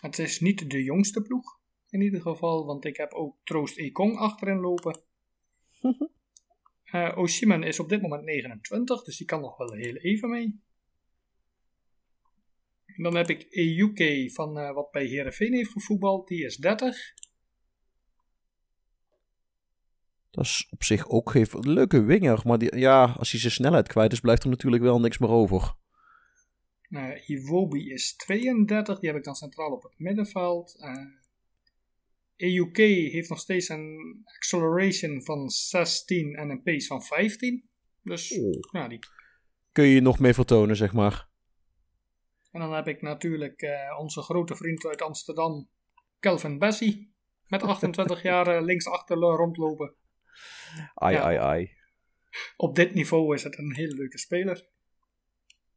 Het 0.00 0.18
is 0.18 0.40
niet 0.40 0.70
de 0.70 0.82
jongste 0.82 1.22
ploeg, 1.22 1.60
in 1.88 2.00
ieder 2.00 2.20
geval, 2.20 2.66
want 2.66 2.84
ik 2.84 2.96
heb 2.96 3.12
ook 3.12 3.36
Troost 3.44 3.78
Ekong 3.78 4.16
achterin 4.16 4.60
lopen. 4.60 5.00
Eh 6.88 7.18
Oshiman 7.18 7.62
is 7.62 7.80
op 7.80 7.88
dit 7.88 8.02
moment 8.02 8.24
29, 8.24 9.04
dus 9.04 9.16
die 9.16 9.26
kan 9.26 9.40
nog 9.40 9.56
wel 9.56 9.72
heel 9.72 9.96
even 9.96 10.30
mee. 10.30 10.60
Dan 12.96 13.16
heb 13.16 13.28
ik 13.28 13.46
Ejuke 13.50 14.30
van 14.32 14.58
eh, 14.58 14.74
wat 14.74 14.90
bij 14.90 15.06
Herenveen 15.06 15.52
heeft 15.52 15.70
gevoetbald, 15.70 16.28
die 16.28 16.44
is 16.44 16.56
30. 16.56 17.14
Dat 20.30 20.44
is 20.44 20.68
op 20.70 20.82
zich 20.84 21.08
ook 21.08 21.30
geen 21.30 21.46
een 21.50 21.72
leuke 21.72 22.02
winger. 22.02 22.40
Maar 22.44 22.58
die, 22.58 22.76
ja, 22.76 23.14
als 23.18 23.30
hij 23.30 23.40
zijn 23.40 23.52
snelheid 23.52 23.88
kwijt 23.88 24.12
is, 24.12 24.20
blijft 24.20 24.42
er 24.42 24.48
natuurlijk 24.50 24.82
wel 24.82 25.00
niks 25.00 25.18
meer 25.18 25.30
over. 25.30 25.74
Eh 26.88 27.28
Iwobi 27.28 27.90
is 27.90 28.16
32, 28.16 28.98
die 28.98 29.08
heb 29.08 29.18
ik 29.18 29.24
dan 29.24 29.34
centraal 29.34 29.70
op 29.70 29.82
het 29.82 29.94
middenveld. 29.96 30.76
Eh 30.78 31.06
EUK 32.36 32.76
heeft 33.12 33.28
nog 33.28 33.38
steeds 33.38 33.68
een 33.68 34.20
acceleration 34.36 35.24
van 35.24 35.48
16 35.50 36.34
en 36.34 36.50
een 36.50 36.62
pace 36.62 36.86
van 36.86 37.02
15. 37.02 37.68
Dus 38.02 38.38
Oh. 38.38 38.58
ja, 38.72 38.88
die. 38.88 38.98
Kun 39.72 39.84
je 39.84 39.94
je 39.94 40.00
nog 40.00 40.18
mee 40.18 40.34
vertonen, 40.34 40.76
zeg 40.76 40.92
maar. 40.92 41.28
En 42.50 42.60
dan 42.60 42.72
heb 42.72 42.88
ik 42.88 43.02
natuurlijk 43.02 43.62
eh, 43.62 43.98
onze 43.98 44.22
grote 44.22 44.56
vriend 44.56 44.86
uit 44.86 45.02
Amsterdam, 45.02 45.68
Kelvin 46.20 46.58
Bessie. 46.58 47.12
Met 47.46 47.62
28 47.72 48.22
jaar 48.22 48.62
linksachter 48.62 49.16
rondlopen. 49.16 49.94
Ai, 50.94 51.14
Ja. 51.14 51.22
ai, 51.22 51.36
ai. 51.36 51.70
Op 52.56 52.74
dit 52.74 52.94
niveau 52.94 53.34
is 53.34 53.42
het 53.42 53.58
een 53.58 53.74
hele 53.74 53.94
leuke 53.94 54.18
speler. 54.18 54.66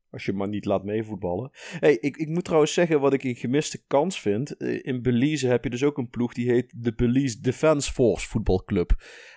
Als 0.09 0.25
je 0.25 0.33
maar 0.33 0.47
niet 0.47 0.65
laat 0.65 0.83
meevoetballen. 0.83 1.49
Hey, 1.79 1.97
ik, 1.97 2.17
ik 2.17 2.27
moet 2.27 2.43
trouwens 2.43 2.73
zeggen 2.73 2.99
wat 2.99 3.13
ik 3.13 3.23
een 3.23 3.35
gemiste 3.35 3.83
kans 3.87 4.19
vind. 4.21 4.57
Eh, 4.57 4.79
In 4.85 5.01
Belize 5.01 5.47
heb 5.47 5.63
je 5.63 5.69
dus 5.69 5.83
ook 5.83 5.97
een 5.97 6.09
ploeg 6.09 6.33
die 6.33 6.51
heet 6.51 6.73
de 6.75 6.93
Belize 6.93 7.39
Defense 7.41 7.91
Force 7.91 8.27
voetbalclub. 8.27 8.91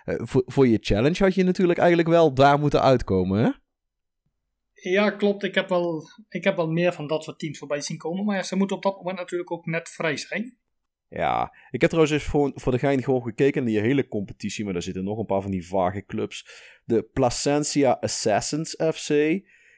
Eh, 0.05 0.15
voor, 0.19 0.43
voor 0.47 0.67
je 0.67 0.79
challenge 0.81 1.23
had 1.25 1.35
je 1.35 1.45
natuurlijk 1.45 1.79
eigenlijk 1.79 2.09
wel 2.09 2.35
daar 2.35 2.59
moeten 2.59 2.83
uitkomen, 2.83 3.45
hè? 3.45 3.51
Ja, 4.91 5.11
klopt. 5.11 5.43
Ik 5.43 5.55
heb, 5.55 5.69
wel, 5.69 6.03
ik 6.29 6.45
heb 6.45 6.57
wel 6.57 6.71
meer 6.71 6.93
van 6.93 7.07
dat 7.07 7.25
soort 7.25 7.39
teams 7.39 7.59
voorbij 7.59 7.81
zien 7.81 7.99
komen. 7.99 8.25
Maar 8.25 8.37
ja, 8.37 8.43
ze 8.43 8.57
moeten 8.57 8.77
op 8.77 8.83
dat 8.83 8.97
moment 8.97 9.17
natuurlijk 9.19 9.53
ook 9.53 9.67
net 9.67 9.89
vrij 9.89 10.17
zijn. 10.17 10.59
Ja, 11.15 11.55
ik 11.71 11.81
heb 11.81 11.91
trouwens 11.91 12.15
eens 12.15 12.53
voor, 12.55 12.71
de 12.71 12.79
gein 12.79 13.03
gewoon 13.03 13.23
gekeken 13.23 13.63
naar 13.63 13.73
die 13.73 13.81
hele 13.81 14.09
competitie, 14.09 14.65
maar 14.65 14.73
daar 14.73 14.83
zitten 14.83 15.05
nog 15.05 15.19
een 15.19 15.27
paar 15.27 15.43
van 15.43 15.51
die 15.51 15.67
vage 15.67 16.05
clubs. 16.05 16.47
De 16.85 17.03
Placentia 17.03 17.91
Assassins 18.01 18.77
FC, 18.93 19.09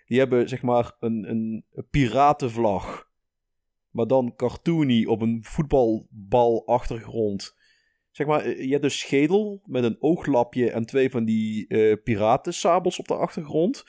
die 0.07 0.19
hebben 0.19 0.49
zeg 0.49 0.63
maar 0.63 0.97
een, 1.01 1.31
een, 1.31 1.65
piratenvlag, 1.91 3.11
maar 3.91 4.07
dan 4.07 4.35
cartoony 4.37 5.05
op 5.05 5.21
een 5.21 5.45
voetbalbal 5.45 6.67
achtergrond. 6.67 7.57
Zeg 8.11 8.27
maar, 8.27 8.41
eh, 8.41 8.65
je 8.65 8.73
hebt 8.73 8.85
een 8.85 8.91
schedel 8.91 9.63
met 9.65 9.85
een 9.85 9.97
ooglapje 10.01 10.71
en 10.71 10.87
twee 10.87 11.11
van 11.11 11.25
die 11.25 11.67
eh 11.67 11.97
piratensabels 12.05 12.99
op 12.99 13.09
de 13.09 13.17
achtergrond. 13.17 13.85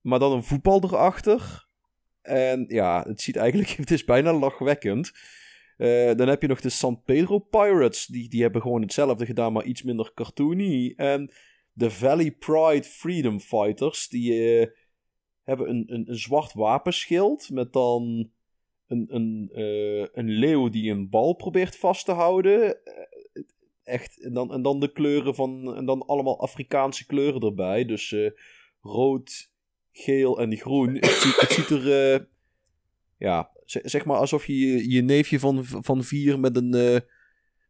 Maar 0.00 0.18
dan 0.18 0.32
een 0.32 0.44
voetbal 0.44 0.82
erachter. 0.82 1.66
En 2.22 2.64
ja, 2.68 3.04
het 3.06 3.20
ziet 3.20 3.36
eigenlijk, 3.36 3.70
het 3.84 3.90
is 3.90 4.04
bijna 4.04 4.32
lachwekkend. 4.32 5.12
Eh, 5.76 6.14
dan 6.14 6.28
heb 6.28 6.42
je 6.42 6.48
nog 6.48 6.60
de 6.60 6.68
San 6.68 7.02
Pedro 7.02 7.38
Pirates. 7.38 8.06
Die, 8.06 8.28
die 8.28 8.42
hebben 8.42 8.62
gewoon 8.62 8.82
hetzelfde 8.82 9.26
gedaan, 9.26 9.52
maar 9.52 9.64
iets 9.64 9.82
minder 9.82 10.12
cartoony. 10.14 10.92
En 10.96 11.32
de 11.72 11.90
Valley 11.90 12.30
Pride 12.30 12.84
Freedom 12.84 13.40
Fighters. 13.40 14.08
Die 14.08 14.58
eh, 14.60 14.66
hebben 15.42 15.68
een, 15.68 15.84
een, 15.86 16.10
een 16.10 16.18
zwart 16.18 16.52
wapenschild. 16.52 17.50
Met 17.50 17.72
dan 17.72 18.30
een, 18.86 19.06
een, 19.08 19.50
eh, 19.52 20.06
een 20.12 20.28
leeuw 20.28 20.68
die 20.68 20.90
een 20.90 21.08
bal 21.08 21.34
probeert 21.34 21.76
vast 21.76 22.04
te 22.04 22.12
houden. 22.12 22.78
Echt, 23.84 24.22
en 24.22 24.32
dan, 24.32 24.52
en 24.52 24.62
dan 24.62 24.80
de 24.80 24.92
kleuren 24.92 25.34
van, 25.34 25.76
en 25.76 25.84
dan 25.84 26.06
allemaal 26.06 26.40
Afrikaanse 26.40 27.06
kleuren 27.06 27.40
erbij. 27.40 27.84
Dus 27.84 28.14
rood, 28.80 29.50
geel 29.92 30.40
en 30.40 30.56
groen. 30.56 30.94
Het 30.94 31.10
ziet, 31.10 31.40
het 31.40 31.52
ziet 31.52 31.70
er, 31.70 32.28
ja, 33.18 33.51
zeg 33.64 34.04
maar 34.04 34.16
alsof 34.16 34.46
je 34.46 34.58
je, 34.58 34.90
je 34.90 35.02
neefje 35.02 35.38
van, 35.38 35.64
van 35.64 36.04
vier 36.04 36.40
met 36.40 36.56
een, 36.56 36.74
eh 36.74 37.00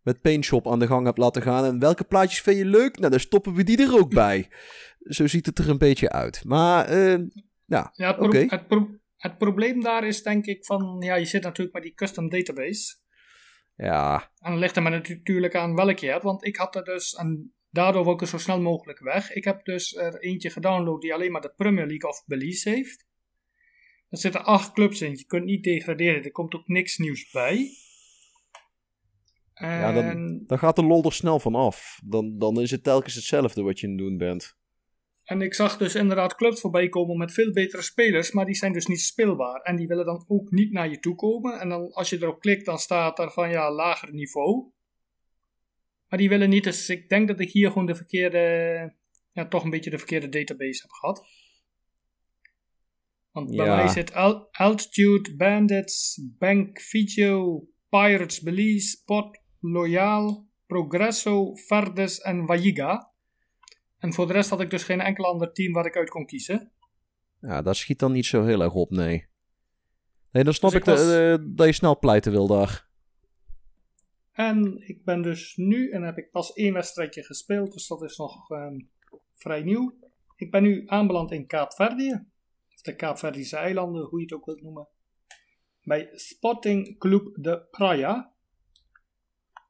met 0.02 0.20
paintshop 0.20 0.68
aan 0.70 0.78
de 0.78 0.86
gang 0.86 1.04
hebt 1.06 1.18
laten 1.18 1.42
gaan. 1.42 1.64
En 1.64 1.78
welke 1.78 2.04
plaatjes 2.04 2.40
vind 2.40 2.58
je 2.58 2.64
leuk? 2.64 2.98
Nou, 2.98 3.10
dan 3.10 3.20
stoppen 3.20 3.54
we 3.54 3.62
die 3.64 3.82
er 3.82 3.94
ook 3.98 4.14
bij. 4.14 4.48
Zo 5.16 5.26
ziet 5.26 5.46
het 5.46 5.58
er 5.58 5.68
een 5.68 5.78
beetje 5.78 6.10
uit. 6.10 6.44
Maar, 6.44 6.84
eh, 6.86 7.18
ja, 7.64 7.92
Ja, 7.94 8.06
het, 8.06 8.16
pro- 8.16 8.26
Oké. 8.26 8.44
het, 8.48 8.66
pro- 8.66 8.98
het 9.16 9.38
probleem 9.38 9.82
daar 9.82 10.06
is 10.06 10.22
denk 10.22 10.46
ik 10.46 10.64
van, 10.64 10.96
ja, 11.00 11.14
je 11.14 11.24
zit 11.24 11.42
natuurlijk 11.42 11.74
met 11.74 11.82
die 11.82 11.94
custom 11.94 12.28
database. 12.30 12.96
ja, 13.74 14.30
En 14.38 14.50
dan 14.50 14.58
ligt 14.60 14.76
er 14.76 14.82
maar 14.82 14.90
natuurlijk 14.90 15.54
aan 15.54 15.74
welke 15.74 16.04
je 16.04 16.10
hebt, 16.12 16.22
want 16.24 16.44
ik 16.46 16.56
had 16.56 16.76
er 16.76 16.84
dus, 16.84 17.12
en 17.12 17.52
daardoor 17.70 18.04
wil 18.04 18.12
ik 18.12 18.20
er 18.20 18.26
zo 18.26 18.38
snel 18.38 18.60
mogelijk 18.60 18.98
weg. 18.98 19.32
Ik 19.32 19.44
heb 19.44 19.64
dus 19.64 19.96
er 19.96 20.20
eentje 20.20 20.50
gedownload 20.50 21.00
die 21.00 21.14
alleen 21.14 21.32
maar 21.32 21.40
de 21.40 21.52
Premier 21.56 21.86
League 21.86 22.10
of 22.10 22.22
Belize 22.26 22.70
heeft. 22.70 23.06
Er 24.12 24.18
zitten 24.18 24.44
acht 24.44 24.72
clubs 24.72 25.00
in, 25.00 25.10
je 25.10 25.24
kunt 25.26 25.44
niet 25.44 25.64
degraderen, 25.64 26.24
er 26.24 26.32
komt 26.32 26.54
ook 26.54 26.68
niks 26.68 26.98
nieuws 26.98 27.30
bij. 27.30 27.70
En 29.54 29.68
Ja, 29.68 29.92
dan, 29.92 30.42
dan 30.46 30.58
gaat 30.58 30.76
de 30.76 30.84
lol 30.84 31.04
er 31.04 31.12
snel 31.12 31.40
van 31.40 31.54
af. 31.54 32.00
Dan, 32.04 32.38
dan 32.38 32.60
is 32.60 32.70
het 32.70 32.84
telkens 32.84 33.14
hetzelfde 33.14 33.62
wat 33.62 33.80
je 33.80 33.86
aan 33.86 33.92
het 33.92 34.00
doen 34.02 34.16
bent. 34.16 34.56
En 35.24 35.40
ik 35.40 35.54
zag 35.54 35.76
dus 35.76 35.94
inderdaad 35.94 36.34
clubs 36.34 36.60
voorbij 36.60 36.88
komen 36.88 37.18
met 37.18 37.32
veel 37.32 37.52
betere 37.52 37.82
spelers, 37.82 38.32
maar 38.32 38.44
die 38.44 38.54
zijn 38.54 38.72
dus 38.72 38.86
niet 38.86 39.00
speelbaar. 39.00 39.60
En 39.60 39.76
die 39.76 39.86
willen 39.86 40.04
dan 40.04 40.24
ook 40.28 40.50
niet 40.50 40.72
naar 40.72 40.90
je 40.90 40.98
toe 40.98 41.14
komen. 41.14 41.60
En 41.60 41.68
dan 41.68 41.92
als 41.92 42.10
je 42.10 42.16
erop 42.16 42.40
klikt, 42.40 42.64
dan 42.64 42.78
staat 42.78 43.18
er 43.18 43.30
van 43.30 43.50
ja, 43.50 43.72
lager 43.72 44.12
niveau. 44.12 44.70
Maar 46.08 46.18
die 46.18 46.28
willen 46.28 46.48
niet, 46.48 46.64
dus 46.64 46.88
ik 46.88 47.08
denk 47.08 47.28
dat 47.28 47.40
ik 47.40 47.50
hier 47.50 47.68
gewoon 47.68 47.86
de 47.86 47.94
verkeerde, 47.94 48.94
ja, 49.30 49.48
toch 49.48 49.64
een 49.64 49.70
beetje 49.70 49.90
de 49.90 49.98
verkeerde 49.98 50.28
database 50.28 50.82
heb 50.82 50.90
gehad. 50.90 51.26
Want 53.32 53.56
bij 53.56 53.66
Ja. 53.66 53.76
mij 53.76 53.88
zit 53.88 54.14
Al- 54.14 54.48
Altitude, 54.50 55.36
Bandits, 55.36 56.22
Bank 56.38 56.80
Video, 56.80 57.66
Pirates 57.88 58.40
Belize, 58.40 58.88
Spot, 58.88 59.38
Loyal, 59.60 60.46
Progresso, 60.66 61.54
Verdes 61.54 62.18
en 62.18 62.46
Wayiga. 62.46 63.10
En 63.98 64.12
voor 64.12 64.26
de 64.26 64.32
rest 64.32 64.50
had 64.50 64.60
ik 64.60 64.70
dus 64.70 64.82
geen 64.84 65.00
enkel 65.00 65.24
ander 65.24 65.52
team 65.52 65.72
waar 65.72 65.86
ik 65.86 65.96
uit 65.96 66.10
kon 66.10 66.26
kiezen. 66.26 66.72
Ja, 67.40 67.62
dat 67.62 67.76
schiet 67.76 67.98
dan 67.98 68.12
niet 68.12 68.26
zo 68.26 68.44
heel 68.44 68.60
erg 68.62 68.74
op, 68.74 68.90
nee. 68.90 69.26
Nee, 70.32 70.44
dan 70.44 70.54
snap 70.54 70.70
Dus 70.70 70.80
ik, 70.80 70.86
ik 70.86 70.92
was- 70.94 71.04
dat, 71.06 71.40
eh, 71.40 71.46
dat 71.56 71.66
je 71.66 71.72
snel 71.72 71.98
pleiten 71.98 72.32
wil 72.32 72.46
daar. 72.46 72.90
En 74.32 74.88
ik 74.88 75.04
ben 75.04 75.22
dus 75.22 75.56
nu, 75.56 75.90
en 75.90 76.02
heb 76.02 76.18
ik 76.18 76.30
pas 76.30 76.52
één 76.52 76.72
wedstrijdje 76.72 77.24
gespeeld, 77.24 77.72
dus 77.72 77.86
dat 77.86 78.02
is 78.02 78.16
nog 78.16 78.50
ehm, 78.50 78.78
vrij 79.34 79.62
nieuw. 79.62 79.94
Ik 80.36 80.50
ben 80.50 80.62
nu 80.62 80.82
aanbeland 80.86 81.32
in 81.32 81.46
Kaapverdië. 81.46 82.24
De 82.82 82.96
Kaapverdische 82.96 83.56
eilanden, 83.56 84.04
hoe 84.04 84.18
je 84.18 84.24
het 84.24 84.34
ook 84.34 84.44
wilt 84.44 84.62
noemen. 84.62 84.88
Bij 85.82 86.10
Sporting 86.14 86.98
Club 86.98 87.28
de 87.34 87.66
Praia. 87.70 88.34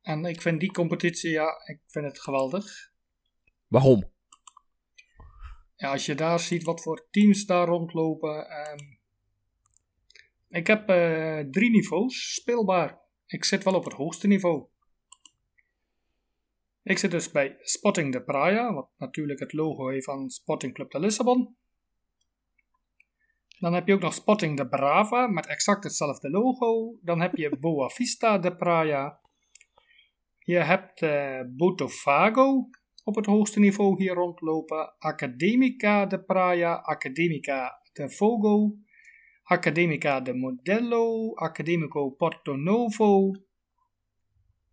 En 0.03 0.25
ik 0.25 0.43
vind 0.43 0.61
die 0.61 0.73
competitie, 0.73 1.31
ja, 1.31 1.63
ik 1.65 1.81
vind 1.87 2.05
het 2.05 2.21
geweldig. 2.21 2.93
Waarom? 3.69 4.11
Ja, 5.75 5.91
als 5.91 6.07
je 6.07 6.15
daar 6.15 6.41
ziet 6.41 6.63
wat 6.63 6.83
voor 6.83 7.07
teams 7.11 7.47
daar 7.47 7.67
rondlopen. 7.67 8.49
ehm, 8.49 8.79
ik 10.49 10.67
heb 10.67 10.89
eh, 10.89 11.39
drie 11.39 11.71
niveaus 11.71 12.35
speelbaar. 12.35 13.01
Ik 13.27 13.45
zit 13.45 13.65
wel 13.65 13.75
op 13.75 13.85
het 13.85 13.93
hoogste 13.93 14.27
niveau. 14.27 14.67
Ik 16.83 16.99
zit 16.99 17.11
dus 17.11 17.31
bij 17.31 17.57
Sporting 17.61 18.13
de 18.13 18.23
Praia, 18.23 18.75
wat 18.75 18.91
natuurlijk 18.97 19.41
het 19.41 19.53
logo 19.53 19.89
heeft 19.89 20.05
van 20.05 20.31
Sporting 20.31 20.75
Club 20.75 20.91
de 20.91 21.01
Lissabon. 21.01 21.57
Dan 23.63 23.75
heb 23.75 23.87
je 23.87 23.95
ook 23.95 24.01
nog 24.01 24.15
Sporting 24.15 24.57
de 24.57 24.69
Brava 24.69 25.27
met 25.27 25.47
exact 25.47 25.85
hetzelfde 25.85 26.31
logo. 26.31 26.99
Dan 27.03 27.21
heb 27.21 27.37
je 27.37 27.57
Boa 27.61 27.89
Vista 27.89 28.39
de 28.39 28.55
Praia. 28.55 29.21
Je 30.39 30.59
hebt 30.59 31.03
eh 31.03 31.41
Botafogo 31.57 32.69
op 33.05 33.15
het 33.15 33.27
hoogste 33.27 33.61
niveau 33.61 34.03
hier 34.03 34.15
rondlopen. 34.15 34.95
Academica 34.99 36.07
de 36.07 36.23
Praia, 36.23 36.75
Academica 36.75 37.81
de 37.93 38.11
Fogo, 38.11 38.75
Academica 39.43 40.21
de 40.21 40.35
Modello, 40.35 41.35
Academico 41.35 42.11
Porto 42.11 42.57
Novo. 42.57 43.31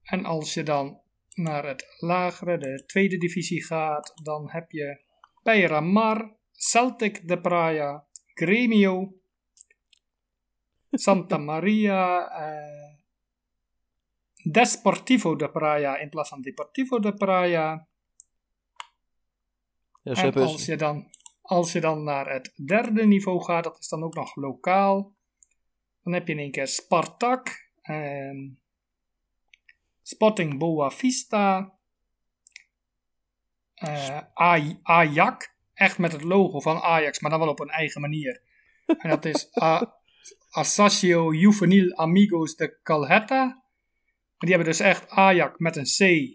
En 0.01 0.25
als 0.25 0.53
je 0.53 0.63
dan 0.63 1.01
naar 1.33 1.65
het 1.65 1.95
lagere, 1.99 2.57
de 2.57 2.83
tweede 2.85 3.17
divisie 3.17 3.63
gaat, 3.63 4.11
dan 4.23 4.49
heb 4.51 4.71
je 4.71 5.03
Peiramar, 5.43 6.37
Celtic 6.51 7.27
de 7.27 7.41
Praia, 7.41 8.07
Gremio, 8.39 9.13
Santa 10.91 11.37
Maria, 11.37 12.29
eh, 12.31 12.97
Desportivo 14.51 15.35
de 15.35 15.49
Praia 15.49 15.97
in 15.97 16.09
plaats 16.09 16.29
van 16.29 16.41
Deportivo 16.41 16.99
de 16.99 17.13
Praia. 17.13 17.87
Ja, 20.01 20.13
En 20.23 20.33
als 20.33 20.65
je, 20.65 20.75
dan, 20.77 21.09
als 21.41 21.71
je 21.71 21.79
dan 21.79 22.03
naar 22.03 22.31
het 22.33 22.53
derde 22.55 23.05
niveau 23.05 23.43
gaat, 23.43 23.63
dat 23.63 23.79
is 23.79 23.87
dan 23.87 24.03
ook 24.03 24.13
nog 24.15 24.35
lokaal. 24.35 25.13
Dan 26.03 26.13
heb 26.13 26.27
je 26.27 26.33
in 26.33 26.39
één 26.39 26.51
keer 26.51 26.67
Spartak, 26.67 27.71
Sporting 30.03 30.57
Boa 30.57 30.89
Vista, 30.89 31.77
Aj- 34.33 34.79
Ajax, 34.83 35.49
echt 35.79 35.97
met 35.97 36.11
het 36.11 36.23
logo 36.23 36.59
van 36.59 36.77
Ajax, 36.79 37.19
maar 37.19 37.31
dan 37.31 37.39
wel 37.39 37.49
op 37.49 37.59
een 37.59 37.69
eigen 37.69 38.01
manier. 38.01 38.41
En 38.85 39.09
dat 39.09 39.25
is 39.25 39.47
A- 39.63 39.93
Assacio 40.49 41.33
Juvenil 41.33 41.95
Amigos 41.95 42.55
de 42.55 42.79
Calheta. 42.83 43.41
En 44.37 44.47
die 44.47 44.49
hebben 44.55 44.67
dus 44.67 44.79
echt 44.79 45.09
Ajax 45.09 45.57
met 45.57 45.75
een 45.75 45.83
C, 45.83 46.29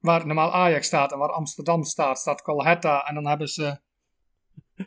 waar 0.00 0.26
normaal 0.26 0.52
Ajax 0.54 0.86
staat 0.86 1.12
en 1.12 1.18
waar 1.18 1.32
Amsterdam 1.32 1.82
staat, 1.84 2.18
staat 2.18 2.42
Calheta. 2.42 3.06
En 3.06 3.14
dan 3.14 3.26
hebben 3.26 3.48
ze. 3.48 3.80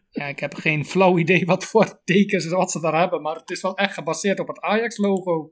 Ja, 0.10 0.26
ik 0.26 0.40
heb 0.40 0.54
geen 0.54 0.86
flauw 0.86 1.18
idee 1.18 1.46
wat 1.46 1.66
voor 1.66 2.02
tekens 2.04 2.48
wat 2.48 2.72
ze 2.72 2.80
daar 2.80 3.00
hebben, 3.00 3.22
maar 3.22 3.36
het 3.36 3.50
is 3.50 3.62
wel 3.62 3.78
echt 3.78 3.94
gebaseerd 3.94 4.40
op 4.40 4.48
het 4.48 4.60
Ajax-logo. 4.62 5.52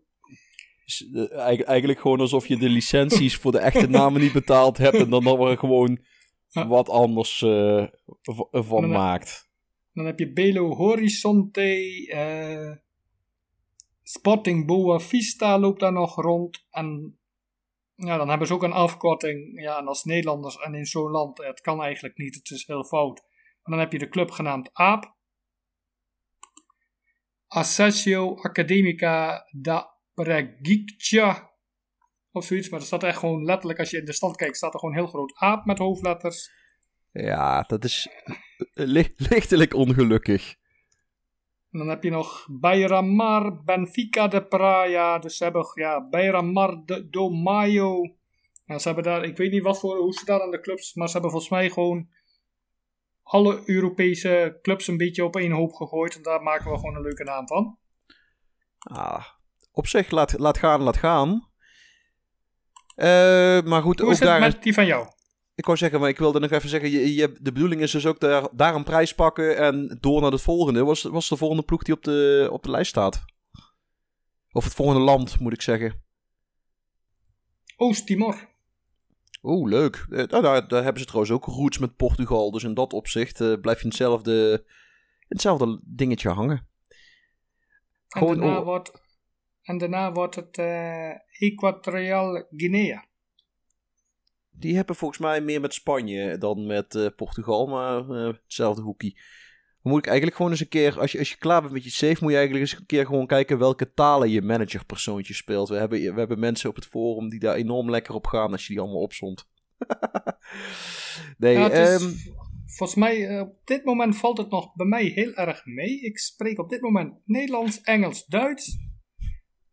is, 0.86 1.10
eh, 1.14 1.38
eigen- 1.38 1.66
eigenlijk 1.66 2.00
gewoon 2.00 2.20
alsof 2.20 2.48
je 2.48 2.58
de 2.58 2.70
licenties 2.70 3.36
voor 3.38 3.52
de 3.52 3.60
echte 3.60 3.88
namen 3.90 4.22
niet 4.22 4.32
betaald 4.34 4.78
hebt. 4.78 4.96
En 4.98 5.10
dan 5.10 5.24
er 5.50 5.58
gewoon 5.58 6.00
Ja. 6.50 6.68
wat 6.68 6.90
anders 6.90 7.42
eh, 7.42 7.84
v- 8.22 8.48
van 8.52 8.82
dan- 8.82 8.90
maakt. 8.90 9.50
Dan 9.94 10.06
heb 10.06 10.20
je 10.20 10.34
Belo 10.34 10.76
Horizonte, 10.76 11.62
eh, 12.12 12.76
Sporting 14.04 14.66
Boa 14.66 15.00
Vista 15.00 15.60
loopt 15.60 15.80
daar 15.80 15.92
nog 15.92 16.16
rond. 16.16 16.66
En 16.70 17.18
ja, 17.96 18.18
dan 18.18 18.30
hebben 18.30 18.48
ze 18.48 18.54
ook 18.54 18.64
een 18.64 18.72
afkorting. 18.72 19.62
Ja, 19.62 19.78
en 19.78 19.88
als 19.88 20.04
Nederlanders 20.04 20.58
en 20.58 20.74
in 20.74 20.86
zo'n 20.86 21.12
land, 21.12 21.38
het 21.38 21.62
kan 21.62 21.82
eigenlijk 21.82 22.18
niet, 22.18 22.36
het 22.36 22.50
is 22.50 22.68
heel 22.68 22.84
fout. 22.84 23.22
Maar 23.64 23.78
dan 23.78 23.80
heb 23.80 23.92
je 23.92 24.00
de 24.00 24.10
club 24.10 24.32
genaamd 24.32 24.70
AAP. 24.74 25.16
Assessio 27.48 28.36
Academica 28.36 29.46
da 29.52 29.98
Pregiccia. 30.14 31.49
Of 32.32 32.46
zoiets, 32.46 32.70
maar 32.70 32.80
er 32.80 32.86
staat 32.86 33.04
echt 33.04 33.18
gewoon 33.18 33.44
letterlijk, 33.44 33.80
als 33.80 33.90
je 33.90 33.98
in 33.98 34.06
de 34.06 34.14
stand 34.14 34.36
kijkt, 34.36 34.58
staat 34.58 34.74
er 34.74 34.80
gewoon 34.80 34.96
heel 34.96 35.08
groot 35.08 35.36
AAP 35.36 35.66
met 35.66 35.78
hoofdletters. 35.78 36.52
Ja, 37.12 37.62
dat 37.62 37.84
is 37.84 38.08
li- 38.74 39.14
lichtelijk 39.16 39.74
ongelukkig. 39.74 40.56
En 41.72 41.80
dan 41.80 41.88
heb 41.88 42.04
je 42.04 42.10
nog 42.10 42.48
Bayramar, 42.52 43.64
Benfica 43.64 44.28
de 44.28 44.46
Praia. 44.46 45.20
Dus 45.20 45.38
ze 45.38 45.44
hebben 45.44 45.72
ja, 45.74 46.08
Bayramar 46.10 46.82
de, 46.86 47.10
do 47.10 47.30
Mayo. 47.30 48.16
Ja, 48.66 48.78
ze 48.80 48.88
hebben 48.88 49.06
daar, 49.06 49.24
ik 49.24 49.38
weet 49.38 49.52
niet 49.52 49.64
wat 49.64 49.80
voor, 49.80 49.98
hoe 49.98 50.14
ze 50.14 50.26
daar 50.26 50.42
aan 50.42 50.52
de 50.52 50.60
clubs, 50.60 50.94
maar 50.94 51.08
ze 51.08 51.14
hebben 51.14 51.32
volgens 51.32 51.52
mij 51.52 51.70
gewoon 51.70 52.10
alle 53.24 53.62
Europese 53.66 54.60
clubs 54.62 54.88
een 54.88 54.98
beetje 54.98 55.24
op 55.24 55.36
één 55.36 55.52
hoop 55.52 55.74
gegooid. 55.74 56.16
En 56.16 56.24
daar 56.24 56.44
maken 56.44 56.72
we 56.72 56.78
gewoon 56.78 56.96
een 56.96 57.02
leuke 57.02 57.24
naam 57.24 57.48
van. 57.48 57.78
Ah, 58.78 59.26
op 59.72 59.88
zich, 59.88 60.12
laat, 60.12 60.40
laat 60.40 60.58
gaan, 60.58 60.82
laat 60.82 60.98
gaan. 60.98 61.49
Eh, 63.00 63.62
maar 63.62 63.82
goed, 63.82 64.00
Hoe 64.00 64.08
ook 64.08 64.14
is 64.14 64.20
het 64.20 64.28
daar... 64.28 64.40
met 64.40 64.64
die 64.64 64.74
van 64.74 64.86
jou? 64.86 65.08
Ik 65.56 65.66
wou 65.66 65.78
zeggen, 65.78 66.00
maar 66.00 66.10
ik 66.10 66.18
wilde 66.18 66.40
nog 66.40 66.52
even 66.52 66.70
zeggen, 66.70 66.92
je, 66.92 67.14
je, 67.16 67.36
de 67.40 67.52
bedoeling 67.52 67.82
is 67.82 67.92
dus 67.92 68.06
ook 68.06 68.20
daar, 68.20 68.48
daar 68.52 68.76
een 68.76 68.84
prijs 68.84 69.14
pakken 69.14 69.58
en 69.58 69.98
door 70.00 70.22
naar 70.22 70.32
het 70.32 70.42
volgende. 70.42 70.84
Was, 70.84 71.04
was 71.04 71.30
de 71.30 71.38
volgende 71.38 71.64
ploeg 71.64 71.84
die 71.84 71.94
op 71.94 72.04
de, 72.04 72.48
op 72.52 72.64
de 72.64 72.72
lijst 72.72 72.90
staat? 72.90 73.26
Of 74.52 74.64
het 74.64 74.74
volgende 74.74 75.02
land, 75.02 75.40
moet 75.40 75.54
ik 75.54 75.62
zeggen. 75.62 76.04
Oost-Timor. 77.76 78.48
Oeh, 79.44 79.70
leuk. 79.70 80.06
Eh, 80.10 80.26
nou, 80.26 80.44
daar, 80.44 80.68
daar 80.68 80.84
hebben 80.84 81.02
ze 81.02 81.08
trouwens 81.08 81.34
ook 81.34 81.46
roots 81.46 81.78
met 81.78 81.96
Portugal, 81.96 82.52
dus 82.52 82.64
in 82.64 82.74
dat 82.74 82.94
opzicht 82.94 83.42
eh, 83.42 83.54
blijf 83.62 83.78
je 83.78 83.84
in 83.84 83.90
hetzelfde, 83.90 84.66
in 85.20 85.28
hetzelfde 85.28 85.80
dingetje 85.84 86.30
hangen. 86.30 86.58
En 86.58 88.20
Gewoon 88.20 88.40
daarna, 88.40 88.64
wordt, 88.64 89.02
en 89.62 89.78
daarna 89.78 90.12
wordt 90.12 90.36
het 90.36 90.58
eh 90.58 91.12
Equatorial 91.40 92.48
Guinea. 92.56 93.08
die 94.52 94.76
hebben 94.76 94.96
volgens 94.96 95.20
mij 95.20 95.42
meer 95.42 95.62
met 95.62 95.74
Spanje 95.74 96.38
dan 96.38 96.66
met 96.66 96.96
eh, 96.96 97.06
Portugal, 97.16 97.68
maar 97.68 98.10
eh, 98.10 98.34
hetzelfde 98.44 98.82
hoekie. 98.82 99.14
Dan 99.82 99.92
moet 99.92 100.02
ik 100.02 100.08
eigenlijk 100.08 100.36
gewoon 100.38 100.52
eens 100.52 100.62
een 100.62 100.68
keer, 100.68 101.00
als 101.00 101.12
je, 101.12 101.20
als 101.20 101.30
je 101.30 101.38
klaar 101.38 101.62
bent 101.62 101.74
met 101.74 101.84
je 101.84 101.90
save, 101.90 102.18
moet 102.22 102.32
je 102.32 102.38
eigenlijk 102.38 102.70
eens 102.72 102.80
een 102.80 102.86
keer 102.86 103.06
gewoon 103.06 103.28
kijken 103.28 103.58
welke 103.58 103.94
talen 103.94 104.30
je 104.30 104.42
managerpersoontje 104.42 105.34
speelt. 105.34 105.70
We 105.70 105.76
hebben, 105.76 106.00
we 106.14 106.20
hebben 106.20 106.40
mensen 106.40 106.70
op 106.70 106.76
het 106.76 106.86
forum 106.86 107.30
die 107.30 107.40
daar 107.40 107.56
enorm 107.56 107.90
lekker 107.90 108.14
op 108.14 108.28
gaan 108.28 108.52
als 108.52 108.68
je 108.68 108.74
die 108.74 108.82
allemaal 108.82 109.02
opzond. 109.02 109.50
nee, 111.38 111.54
Ja, 111.54 111.70
het 111.70 112.02
is- 112.02 112.02
ehm, 112.04 112.14
volgens 112.66 113.00
mij, 113.00 113.28
eh, 113.28 113.42
op 113.42 113.56
dit 113.64 113.86
moment 113.86 114.18
valt 114.18 114.38
het 114.38 114.50
nog 114.50 114.74
bij 114.76 114.86
mij 114.86 115.04
heel 115.04 115.34
erg 115.34 115.66
mee. 115.66 116.00
Ik 116.02 116.18
spreek 116.20 116.60
op 116.60 116.70
dit 116.70 116.82
moment 116.82 117.14
Nederlands, 117.26 117.82
Engels, 117.82 118.26
Duits 118.26 118.78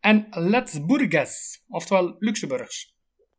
en 0.07 0.27
Letsburges, 0.31 1.65
oftewel 1.69 2.17
Luxemburgs. 2.19 2.95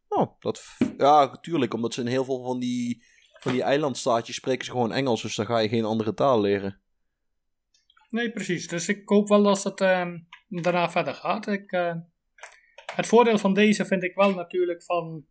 Oh, 0.08 0.40
dat, 0.40 0.64
ja, 0.98 1.26
natuurlijk. 1.26 1.74
Omdat 1.74 1.94
ze 1.94 2.02
in 2.02 2.08
heel 2.08 2.26
veel 2.26 2.44
van 2.44 2.60
die, 2.60 3.04
van 3.40 3.52
die 3.52 3.64
eilandstaatjes 3.64 4.36
spreken 4.36 4.66
ze 4.66 4.72
gewoon 4.72 4.92
Engels. 4.92 5.22
Dus 5.22 5.36
dan 5.36 5.46
ga 5.46 5.60
je 5.60 5.70
geen 5.70 5.86
andere 5.86 6.14
taal 6.14 6.42
leren. 6.42 6.82
Nee, 8.10 8.32
precies. 8.32 8.68
Dus 8.68 8.88
ik 8.88 9.10
hoop 9.10 9.28
wel 9.28 9.44
dat 9.44 9.64
het 9.64 9.82
ehm, 9.82 10.18
daarna 10.48 10.90
verder 10.90 11.14
gaat. 11.14 11.48
Ik, 11.48 11.72
eh, 11.72 11.96
het 12.96 13.08
voordeel 13.08 13.38
van 13.38 13.54
deze 13.54 13.86
vind 13.86 14.04
ik 14.04 14.16
wel 14.16 14.34
natuurlijk 14.34 14.84
van... 14.84 15.26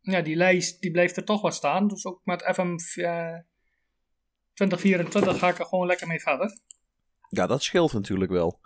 Ja, 0.00 0.20
die 0.20 0.36
lijst 0.36 0.80
die 0.80 0.90
blijft 0.90 1.16
er 1.16 1.24
toch 1.24 1.40
wel 1.40 1.50
staan. 1.50 1.88
Dus 1.88 2.06
ook 2.06 2.20
met 2.24 2.42
FM 2.42 2.76
eh, 3.00 3.38
2024 4.54 5.38
ga 5.38 5.48
ik 5.48 5.58
er 5.58 5.66
gewoon 5.66 5.86
lekker 5.86 6.06
mee 6.06 6.20
verder. 6.20 6.58
Ja, 7.28 7.46
dat 7.46 7.62
scheelt 7.62 7.92
natuurlijk 7.92 8.30
wel. 8.30 8.60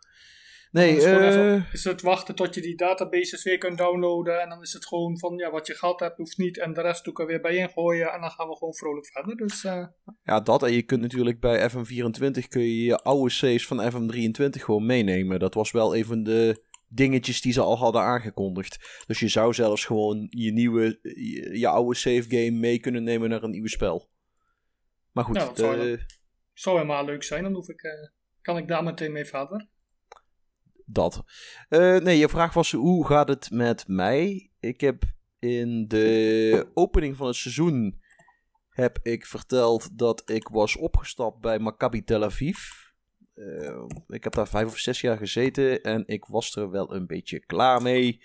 Nee, 0.72 0.96
is, 0.96 1.04
eh, 1.04 1.12
even- 1.26 1.66
is 1.72 1.84
het 1.84 2.00
wachten 2.02 2.34
tot 2.34 2.54
je 2.54 2.60
die 2.60 2.76
databases 2.76 3.42
weer 3.42 3.58
kunt 3.58 3.78
downloaden. 3.78 4.40
En 4.40 4.48
dan 4.48 4.62
is 4.62 4.72
het 4.72 4.86
gewoon 4.86 5.18
van, 5.18 5.36
ja, 5.36 5.50
wat 5.50 5.66
je 5.66 5.74
gehad 5.74 6.00
hebt 6.00 6.16
hoeft 6.16 6.38
niet. 6.38 6.58
En 6.58 6.72
de 6.72 6.80
rest 6.80 7.04
doe 7.04 7.12
ik 7.12 7.18
er 7.18 7.26
weer 7.26 7.40
bij 7.40 7.56
ingooien. 7.56 8.12
En 8.12 8.20
dan 8.20 8.30
gaan 8.30 8.48
we 8.48 8.56
gewoon 8.56 8.74
vrolijk 8.74 9.06
verder. 9.06 9.36
Dus 9.36 9.64
eh, 9.64 9.86
ja, 10.22 10.40
dat. 10.40 10.62
En 10.62 10.72
je 10.72 10.82
kunt 10.82 11.00
natuurlijk 11.00 11.40
bij 11.40 11.70
FM24 11.70 12.48
kun 12.48 12.62
je 12.62 12.82
je 12.82 12.98
oude 13.02 13.30
saves 13.30 13.66
van 13.66 13.92
FM23 13.92 14.62
gewoon 14.62 14.86
meenemen. 14.86 15.38
Dat 15.38 15.54
was 15.54 15.70
wel 15.70 15.96
een 15.96 16.04
van 16.04 16.22
de 16.22 16.64
dingetjes 16.88 17.40
die 17.40 17.52
ze 17.52 17.60
al 17.60 17.78
hadden 17.78 18.02
aangekondigd. 18.02 19.02
Dus 19.06 19.20
je 19.20 19.28
zou 19.28 19.54
zelfs 19.54 19.84
gewoon 19.84 20.26
je 20.30 20.52
nieuwe, 20.52 20.98
je, 21.02 21.58
je 21.58 21.68
oude 21.68 21.94
save 21.96 22.24
game 22.28 22.50
mee 22.50 22.78
kunnen 22.78 23.02
nemen 23.02 23.28
naar 23.28 23.42
een 23.42 23.50
nieuw 23.50 23.66
spel. 23.66 24.10
Maar 25.10 25.24
goed, 25.24 25.36
Ja, 25.36 25.44
dat 25.46 25.58
zou 25.58 25.92
eh, 25.92 25.98
zou 26.52 26.76
helemaal 26.76 27.04
leuk 27.04 27.22
zijn. 27.22 27.42
Dan 27.42 27.52
hoef 27.54 27.68
ik, 27.68 28.10
kan 28.42 28.56
ik 28.56 28.68
daar 28.68 28.82
meteen 28.82 29.12
mee 29.12 29.24
verder. 29.24 29.70
Dat. 30.92 31.22
Eh, 31.68 31.96
nee, 31.96 32.18
je 32.18 32.28
vraag 32.28 32.54
was 32.54 32.72
hoe 32.72 33.06
gaat 33.06 33.28
het 33.28 33.50
met 33.50 33.84
mij? 33.88 34.50
Ik 34.60 34.80
heb 34.80 35.02
in 35.38 35.88
de 35.88 36.70
opening 36.74 37.16
van 37.16 37.26
het 37.26 37.36
seizoen 37.36 38.00
heb 38.68 38.98
ik 39.02 39.26
verteld 39.26 39.98
dat 39.98 40.30
ik 40.30 40.48
was 40.48 40.76
opgestapt 40.76 41.40
bij 41.40 41.58
Maccabi 41.58 42.04
Tel 42.04 42.24
Aviv. 42.24 42.58
Eh, 43.34 43.84
ik 44.08 44.24
heb 44.24 44.32
daar 44.32 44.48
vijf 44.48 44.66
of 44.66 44.78
zes 44.78 45.00
jaar 45.00 45.16
gezeten 45.16 45.82
en 45.82 46.02
ik 46.06 46.24
was 46.24 46.56
er 46.56 46.70
wel 46.70 46.94
een 46.94 47.06
beetje 47.06 47.46
klaar 47.46 47.82
mee. 47.82 48.22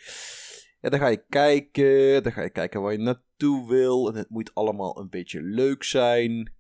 Ja, 0.82 0.90
dan 0.90 1.00
ga 1.00 1.08
je 1.08 1.26
kijken, 1.30 2.24
dan 2.24 2.32
ga 2.32 2.42
je 2.42 2.50
kijken 2.50 2.82
waar 2.82 2.92
je 2.92 2.98
naartoe 2.98 3.68
wil 3.68 4.10
en 4.10 4.16
het 4.16 4.30
moet 4.30 4.54
allemaal 4.54 5.00
een 5.00 5.10
beetje 5.10 5.42
leuk 5.42 5.84
zijn. 5.84 6.54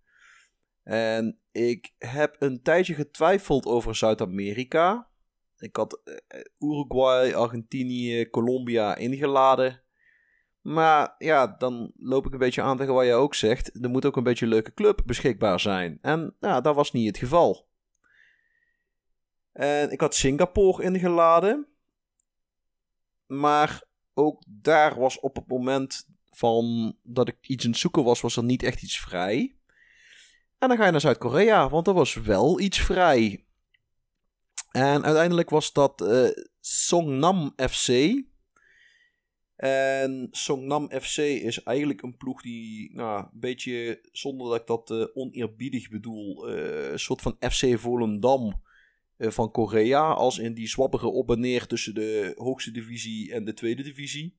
En 0.83 1.39
ik 1.51 1.93
heb 1.97 2.35
een 2.39 2.61
tijdje 2.61 2.93
getwijfeld 2.93 3.65
over 3.65 3.95
Zuid-Amerika. 3.95 5.09
Ik 5.57 5.75
had 5.75 6.01
eh, 6.03 6.39
Uruguay, 6.59 7.33
Argentinië, 7.33 8.29
Colombia 8.29 8.95
ingeladen. 8.95 9.81
Maar 10.61 11.15
ja, 11.17 11.47
dan 11.47 11.91
loop 11.97 12.25
ik 12.25 12.33
een 12.33 12.39
beetje 12.39 12.61
aan 12.61 12.77
tegen 12.77 12.93
wat 12.93 13.05
jij 13.05 13.15
ook 13.15 13.35
zegt. 13.35 13.83
Er 13.83 13.89
moet 13.89 14.05
ook 14.05 14.15
een 14.15 14.23
beetje 14.23 14.45
een 14.45 14.51
leuke 14.51 14.73
club 14.73 15.01
beschikbaar 15.05 15.59
zijn. 15.59 15.97
En 16.01 16.35
ja, 16.39 16.61
dat 16.61 16.75
was 16.75 16.91
niet 16.91 17.07
het 17.07 17.17
geval. 17.17 17.67
En 19.51 19.91
ik 19.91 20.01
had 20.01 20.15
Singapore 20.15 20.83
ingeladen. 20.83 21.67
Maar 23.25 23.83
ook 24.13 24.43
daar 24.47 24.99
was 24.99 25.19
op 25.19 25.35
het 25.35 25.47
moment 25.47 26.07
van 26.31 26.95
dat 27.03 27.27
ik 27.27 27.37
iets 27.41 27.65
aan 27.65 27.71
het 27.71 27.79
zoeken 27.79 28.03
was, 28.03 28.21
was 28.21 28.37
er 28.37 28.43
niet 28.43 28.63
echt 28.63 28.83
iets 28.83 28.99
vrij. 28.99 29.55
En 30.57 30.67
dan 30.67 30.77
ga 30.77 30.85
je 30.85 30.91
naar 30.91 31.01
Zuid-Korea, 31.01 31.69
want 31.69 31.87
er 31.87 31.93
was 31.93 32.13
wel 32.13 32.59
iets 32.59 32.79
vrij. 32.79 33.46
En 34.71 35.03
uiteindelijk 35.03 35.49
was 35.49 35.73
dat 35.73 36.01
eh 36.01 36.45
Songnam 36.59 37.53
FC. 37.69 37.89
En 39.55 40.27
Songnam 40.31 40.89
FC 41.01 41.17
is 41.17 41.63
eigenlijk 41.63 42.01
een 42.01 42.17
ploeg 42.17 42.41
die, 42.41 42.95
nou, 42.95 43.23
een 43.23 43.39
beetje, 43.39 43.99
zonder 44.11 44.49
dat 44.49 44.59
ik 44.59 44.67
dat 44.67 44.91
eh, 44.91 45.05
oneerbiedig 45.13 45.89
bedoel, 45.89 46.49
eh, 46.49 46.91
een 46.91 46.99
soort 46.99 47.21
van 47.21 47.37
FC 47.39 47.79
Volendam 47.79 48.61
van 49.19 49.51
Korea. 49.51 50.11
Als 50.11 50.37
in 50.37 50.53
die 50.53 50.67
zwabberen 50.67 51.13
op 51.13 51.31
en 51.31 51.39
neer 51.39 51.65
tussen 51.67 51.93
de 51.93 52.33
hoogste 52.35 52.71
divisie 52.71 53.33
en 53.33 53.45
de 53.45 53.53
tweede 53.53 53.83
divisie. 53.83 54.37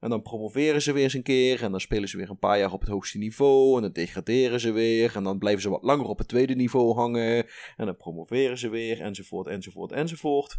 En 0.00 0.10
dan 0.10 0.22
promoveren 0.22 0.82
ze 0.82 0.92
weer 0.92 1.02
eens 1.02 1.14
een 1.14 1.22
keer. 1.22 1.62
En 1.62 1.70
dan 1.70 1.80
spelen 1.80 2.08
ze 2.08 2.16
weer 2.16 2.30
een 2.30 2.38
paar 2.38 2.58
jaar 2.58 2.72
op 2.72 2.80
het 2.80 2.88
hoogste 2.88 3.18
niveau. 3.18 3.76
En 3.76 3.82
dan 3.82 3.92
degraderen 3.92 4.60
ze 4.60 4.70
weer. 4.70 5.16
En 5.16 5.24
dan 5.24 5.38
blijven 5.38 5.62
ze 5.62 5.70
wat 5.70 5.82
langer 5.82 6.06
op 6.06 6.18
het 6.18 6.28
tweede 6.28 6.54
niveau 6.54 6.94
hangen. 6.94 7.46
En 7.76 7.86
dan 7.86 7.96
promoveren 7.96 8.58
ze 8.58 8.68
weer. 8.68 9.00
Enzovoort, 9.00 9.46
enzovoort, 9.46 9.92
enzovoort. 9.92 10.56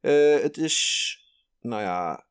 Eh, 0.00 0.40
het 0.40 0.56
is, 0.56 1.18
nou 1.60 1.82
ja, 1.82 2.26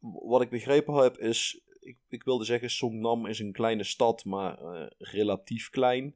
wat 0.00 0.42
ik 0.42 0.50
begrepen 0.50 0.94
heb 0.94 1.18
is, 1.18 1.60
ik, 1.80 1.98
ik 2.08 2.24
wilde 2.24 2.44
zeggen 2.44 2.70
Songnam 2.70 3.26
is 3.26 3.38
een 3.38 3.52
kleine 3.52 3.84
stad, 3.84 4.24
maar 4.24 4.58
eh, 4.58 4.86
relatief 4.98 5.70
klein. 5.70 6.14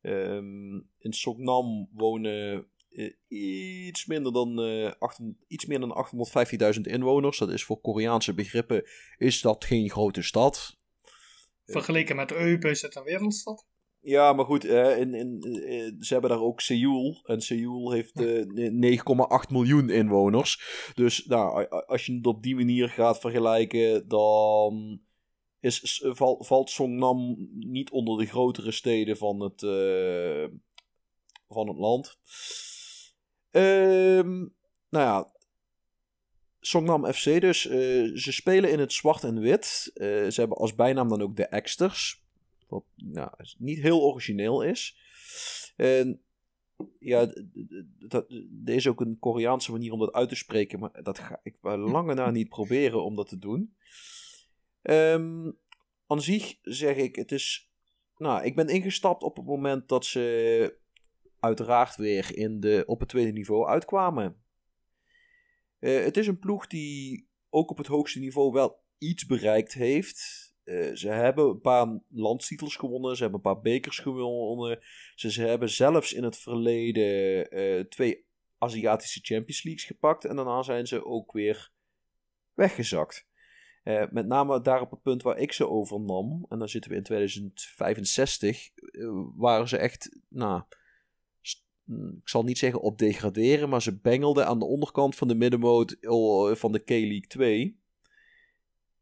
Ehm, 0.00 0.74
in 0.98 1.12
Songnam 1.12 1.88
wonen 1.92 2.66
iets 3.28 4.06
minder 4.06 4.32
dan, 4.32 4.60
eh 4.62 4.92
800 4.98 5.38
iets 5.48 5.66
meer 5.66 5.80
dan 5.80 6.06
850.000 6.74 6.80
inwoners. 6.80 7.38
Dat 7.38 7.50
is 7.50 7.64
voor 7.64 7.80
Koreaanse 7.80 8.34
begrippen 8.34 8.84
is 9.18 9.40
dat 9.40 9.64
geen 9.64 9.90
grote 9.90 10.22
stad. 10.22 10.78
Vergeleken 11.64 12.16
met 12.16 12.32
Eupen 12.32 12.70
is 12.70 12.82
het 12.82 12.96
een 12.96 13.02
wereldstad. 13.02 13.66
Ja, 14.00 14.32
maar 14.32 14.44
goed, 14.44 14.64
eh, 14.64 14.98
in, 14.98 15.14
in, 15.14 15.42
eh, 15.42 15.92
ze 16.00 16.12
hebben 16.12 16.30
daar 16.30 16.40
ook 16.40 16.60
Seoul. 16.60 17.20
En 17.24 17.40
Seoul 17.40 17.92
heeft 17.92 18.20
eh, 18.20 18.44
9,8 19.44 19.50
miljoen 19.50 19.90
inwoners. 19.90 20.62
Dus 20.94 21.24
nou, 21.26 21.68
als 21.68 22.06
je 22.06 22.14
het 22.14 22.26
op 22.26 22.42
die 22.42 22.54
manier 22.54 22.88
gaat 22.88 23.20
vergelijken, 23.20 24.08
dan 24.08 25.00
is, 25.60 26.04
val- 26.04 26.44
valt 26.44 26.70
Songnam 26.70 27.48
niet 27.58 27.90
onder 27.90 28.18
de 28.18 28.26
grotere 28.26 28.70
steden 28.72 29.16
van 29.16 29.40
het, 29.40 29.62
eh, 29.62 30.56
van 31.48 31.68
het 31.68 31.78
land. 31.78 32.18
Ehm, 33.52 34.38
nou 34.88 35.04
ja, 35.06 35.32
Songnam 36.60 37.12
FC 37.12 37.40
dus. 37.40 37.66
eh, 37.66 38.14
ze 38.14 38.32
spelen 38.32 38.70
in 38.70 38.78
het 38.78 38.92
zwart 38.92 39.24
en 39.24 39.40
wit. 39.40 39.90
Eh, 39.94 40.06
ze 40.06 40.40
hebben 40.40 40.56
als 40.56 40.74
bijnaam 40.74 41.08
dan 41.08 41.22
ook 41.22 41.36
de 41.36 41.46
Exters. 41.46 42.24
Wat 42.68 42.84
nou, 42.96 43.30
niet 43.58 43.80
heel 43.80 44.02
origineel 44.02 44.62
is. 44.62 44.98
En 45.76 46.22
ja, 46.98 47.32
dat, 47.98 48.30
er 48.64 48.74
is 48.74 48.86
ook 48.86 49.00
een 49.00 49.18
Koreaanse 49.18 49.72
manier 49.72 49.92
om 49.92 49.98
dat 49.98 50.12
uit 50.12 50.28
te 50.28 50.34
spreken. 50.34 50.78
Maar 50.78 51.02
dat 51.02 51.18
ga 51.18 51.40
ik 51.42 51.60
bij 51.60 51.76
lange 51.76 52.14
na 52.14 52.30
niet 52.30 52.48
proberen 52.48 53.04
om 53.04 53.16
dat 53.16 53.28
te 53.28 53.38
doen. 53.38 53.76
Ehm 54.82 55.50
aan 56.12 56.22
zich 56.22 56.58
zeg 56.62 56.96
ik, 56.96 57.16
het 57.16 57.32
is... 57.32 57.70
Nou, 58.16 58.44
ik 58.44 58.56
ben 58.56 58.68
ingestapt 58.68 59.22
op 59.22 59.36
het 59.36 59.46
moment 59.46 59.88
dat 59.88 60.04
ze 60.04 60.76
uiteraard 61.42 61.96
weer 61.96 62.36
in 62.36 62.60
de, 62.60 62.82
op 62.86 63.00
het 63.00 63.08
tweede 63.08 63.32
niveau 63.32 63.68
uitkwamen. 63.68 64.42
Eh, 65.78 66.04
het 66.04 66.16
is 66.16 66.26
een 66.26 66.38
ploeg 66.38 66.66
die 66.66 67.28
ook 67.50 67.70
op 67.70 67.76
het 67.76 67.86
hoogste 67.86 68.18
niveau 68.18 68.52
wel 68.52 68.80
iets 68.98 69.26
bereikt 69.26 69.72
heeft. 69.72 70.50
Eh, 70.64 70.94
ze 70.94 71.08
hebben 71.08 71.48
een 71.48 71.60
paar 71.60 72.00
landstitels 72.08 72.76
gewonnen. 72.76 73.16
Ze 73.16 73.22
hebben 73.22 73.40
een 73.44 73.52
paar 73.52 73.62
bekers 73.62 73.98
gewonnen. 73.98 74.78
Ze, 75.14 75.30
ze 75.30 75.42
hebben 75.42 75.70
zelfs 75.70 76.12
in 76.12 76.22
het 76.22 76.38
verleden 76.38 77.50
eh, 77.50 77.80
twee 77.80 78.24
Aziatische 78.58 79.20
Champions 79.22 79.62
Leagues 79.62 79.86
gepakt. 79.86 80.24
En 80.24 80.36
daarna 80.36 80.62
zijn 80.62 80.86
ze 80.86 81.04
ook 81.04 81.32
weer 81.32 81.70
weggezakt. 82.54 83.30
Met 84.10 84.26
name 84.26 84.60
daar 84.60 84.80
op 84.80 84.90
het 84.90 85.02
punt 85.02 85.22
waar 85.22 85.38
ik 85.38 85.52
ze 85.52 85.68
overnam. 85.68 86.46
En 86.48 86.58
dan 86.58 86.68
zitten 86.68 86.90
we 86.90 86.96
in 86.96 87.02
2065. 87.02 88.70
eh, 88.76 89.08
waren 89.36 89.68
ze 89.68 89.76
echt, 89.76 90.18
nou, 90.28 90.62
ik 91.88 92.28
zal 92.28 92.42
niet 92.42 92.58
zeggen 92.58 92.80
op 92.80 92.98
degraderen. 92.98 93.68
Maar 93.68 93.82
ze 93.82 93.98
bengelden 93.98 94.46
aan 94.46 94.58
de 94.58 94.64
onderkant 94.64 95.16
van 95.16 95.28
de 95.28 95.34
middenmoot 95.34 95.90
eh, 95.90 96.54
van 96.54 96.72
de 96.72 96.78
K-League 96.84 97.26
2. 97.26 97.80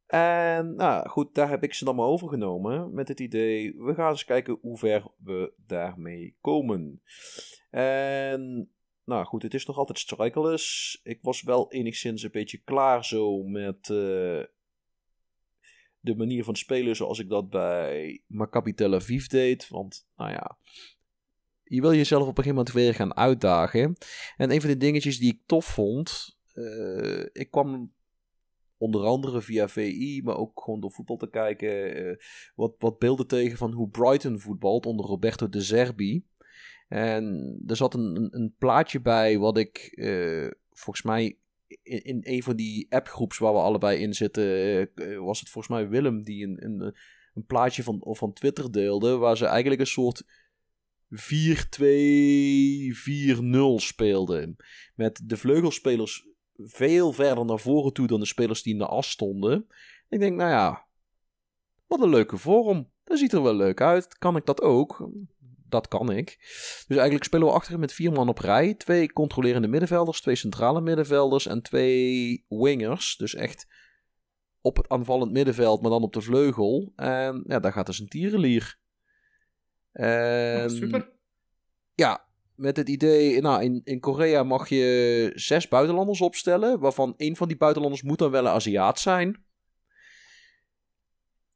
En 0.07 0.75
nou 0.75 1.09
goed, 1.09 1.35
daar 1.35 1.49
heb 1.49 1.63
ik 1.63 1.75
ze 1.75 1.85
dan 1.85 1.97
maar 1.97 2.07
overgenomen. 2.07 2.95
Met 2.95 3.09
het 3.09 3.21
idee, 3.21 3.75
we 3.79 3.95
gaan 3.95 4.11
eens 4.11 4.25
kijken 4.25 4.59
hoe 4.61 4.79
ver 4.79 5.05
we 5.25 5.53
daarmee 5.67 6.37
komen. 6.41 7.03
En 7.71 8.71
nou 9.05 9.25
goed, 9.25 9.43
het 9.43 9.55
is 9.55 9.67
nog 9.67 9.77
altijd 9.77 9.99
strikeless. 9.99 11.01
Ik 11.03 11.19
was 11.23 11.43
wel 11.43 11.73
enigszins 11.73 12.23
een 12.23 12.31
beetje 12.31 12.59
klaar 12.59 13.05
zo 13.05 13.43
met 13.43 13.91
eh, 13.91 14.45
de 16.01 16.15
manier 16.17 16.45
van 16.45 16.57
spelen 16.57 16.97
zoals 16.97 17.19
ik 17.19 17.29
dat 17.29 17.51
bij 17.51 18.23
Maccabi 18.27 18.75
Tel 18.75 18.95
Aviv 18.95 19.27
deed. 19.27 19.69
Want, 19.69 20.09
nou 20.17 20.31
ja, 20.31 20.57
je 21.71 21.81
wil 21.81 21.95
jezelf 21.95 22.23
op 22.23 22.29
een 22.29 22.45
gegeven 22.45 22.57
moment 22.57 22.75
weer 22.75 22.95
gaan 22.95 23.17
uitdagen. 23.17 23.97
En 24.37 24.51
een 24.51 24.61
van 24.61 24.71
de 24.71 24.77
dingetjes 24.77 25.19
die 25.19 25.33
ik 25.33 25.41
tof 25.47 25.65
vond, 25.65 26.37
eh, 26.53 27.25
ik 27.33 27.51
kwam 27.51 27.93
onder 28.77 29.05
andere 29.05 29.41
via 29.41 29.69
VI, 29.69 30.21
maar 30.25 30.37
ook 30.37 30.61
gewoon 30.63 30.81
door 30.81 30.91
voetbal 30.91 31.17
te 31.17 31.31
kijken, 31.31 31.95
eh, 31.95 32.17
wat, 32.55 32.75
wat 32.79 32.99
beelden 32.99 33.27
tegen 33.27 33.59
van 33.59 33.73
hoe 33.73 33.89
Brighton 33.89 34.41
voetbalt 34.41 34.87
onder 34.87 35.07
Roberto 35.07 35.49
de 35.49 35.61
Zerbi. 35.61 36.25
En 36.89 37.57
er 37.67 37.77
zat 37.77 37.95
een, 37.95 38.29
een, 38.31 38.55
plaatje 38.59 39.01
bij 39.01 39.39
wat 39.39 39.59
ik 39.59 39.77
eh, 39.79 40.51
volgens 40.71 41.03
mij 41.03 41.39
in, 41.83 42.03
in 42.03 42.21
een 42.23 42.43
van 42.43 42.57
die 42.57 42.87
appgroeps 42.89 43.39
waar 43.39 43.53
we 43.53 43.59
allebei 43.59 44.01
in 44.01 44.15
zitten, 44.15 44.45
was 45.25 45.41
het 45.41 45.49
volgens 45.49 45.75
mij 45.75 45.89
Willem 45.89 46.23
die 46.23 46.45
een, 46.47 46.65
een, 46.65 46.95
een 47.35 47.45
plaatje 47.47 47.83
van, 47.83 48.01
van 48.05 48.33
Twitter 48.33 48.73
deelde, 48.73 49.17
waar 49.17 49.37
ze 49.37 49.47
eigenlijk 49.47 49.81
een 49.81 49.87
soort 49.87 50.25
4-2-4-0 51.11 51.17
speelden. 53.77 54.57
Met 54.95 55.21
de 55.25 55.37
vleugelspelers 55.37 56.29
veel 56.57 57.13
verder 57.13 57.45
naar 57.45 57.61
voren 57.61 57.93
toe 57.93 58.07
dan 58.07 58.21
de 58.21 58.27
spelers 58.27 58.63
die 58.63 58.73
in 58.73 58.79
de 58.79 58.87
as 58.87 59.11
stonden. 59.11 59.67
Ik 60.09 60.21
denk, 60.21 60.37
nou 60.37 60.51
ja, 60.51 60.87
wat 61.87 62.01
een 62.03 62.09
leuke 62.09 62.37
vorm. 62.37 62.91
Dat 63.05 63.19
ziet 63.19 63.33
er 63.33 63.43
wel 63.43 63.55
leuk 63.55 63.81
uit. 63.81 64.19
Kan 64.19 64.37
ik 64.37 64.47
dat 64.47 64.63
ook? 64.63 65.11
Dat 65.69 65.89
kan 65.89 66.13
ik. 66.13 66.37
Dus 66.87 66.97
eigenlijk 66.97 67.25
spelen 67.25 67.47
we 67.47 67.53
achterin 67.53 67.81
met 67.81 67.93
vier 67.93 68.13
man 68.13 68.29
op 68.29 68.39
rij. 68.39 68.75
Twee 68.75 69.13
controlerende 69.13 69.69
middenvelders, 69.69 70.21
twee 70.21 70.35
centrale 70.35 70.81
middenvelders 70.81 71.47
en 71.47 71.63
twee 71.63 72.45
wingers. 72.49 73.17
Dus 73.17 73.35
echt 73.35 73.67
op 74.61 74.77
het 74.77 74.89
aanvallend 74.89 75.33
middenveld, 75.33 75.81
maar 75.81 75.91
dan 75.91 76.03
op 76.03 76.13
de 76.13 76.21
vleugel. 76.21 76.93
En 76.97 77.45
ja, 77.47 77.61
daar 77.61 77.73
gaat 77.73 77.87
dus 77.87 77.99
een 77.99 78.09
tierenlier. 78.09 78.79
Oh, 79.93 80.69
super. 80.69 81.11
ja, 81.95 82.27
met 82.55 82.77
het 82.77 82.89
idee, 82.89 83.41
nou, 83.41 83.63
in, 83.63 83.81
in 83.85 84.01
Korea 84.01 84.43
mag 84.43 84.69
je 84.69 85.33
zes 85.35 85.69
buitenlanders 85.69 86.21
opstellen, 86.21 86.81
waarvan 86.81 87.15
één 87.17 87.37
van 87.37 87.49
die 87.49 87.57
buitenlanders 87.57 88.03
moet 88.03 88.19
dan 88.19 88.31
wel 88.31 88.45
een 88.47 88.53
Aziat 88.53 88.99
zijn. 88.99 89.45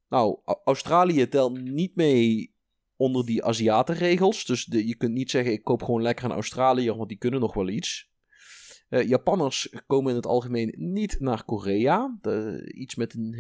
Nou, 0.09 0.39
Au- 0.45 0.61
Australië 0.65 1.29
telt 1.29 1.61
niet 1.61 1.97
mee 1.97 2.55
onder 2.97 3.27
die 3.27 3.45
Aziatenregels, 3.45 4.45
dus 4.45 4.65
de, 4.65 4.87
je 4.87 4.97
kunt 4.97 5.13
niet 5.13 5.31
zeggen 5.31 5.53
ik 5.53 5.65
koop 5.65 5.83
gewoon 5.83 6.03
lekker 6.03 6.25
een 6.25 6.31
Australiër, 6.31 6.97
want 6.97 7.09
die 7.09 7.19
kunnen 7.19 7.41
nog 7.41 7.55
wel 7.55 7.69
iets. 7.69 8.13
Eh, 8.89 9.09
Japanners 9.09 9.75
komen 9.87 10.11
in 10.11 10.17
het 10.17 10.27
algemeen 10.27 10.75
niet 10.77 11.21
naar 11.21 11.45
Korea. 11.45 12.19
De- 12.21 12.73
iets 12.75 12.95
met 12.95 13.15
een 13.15 13.35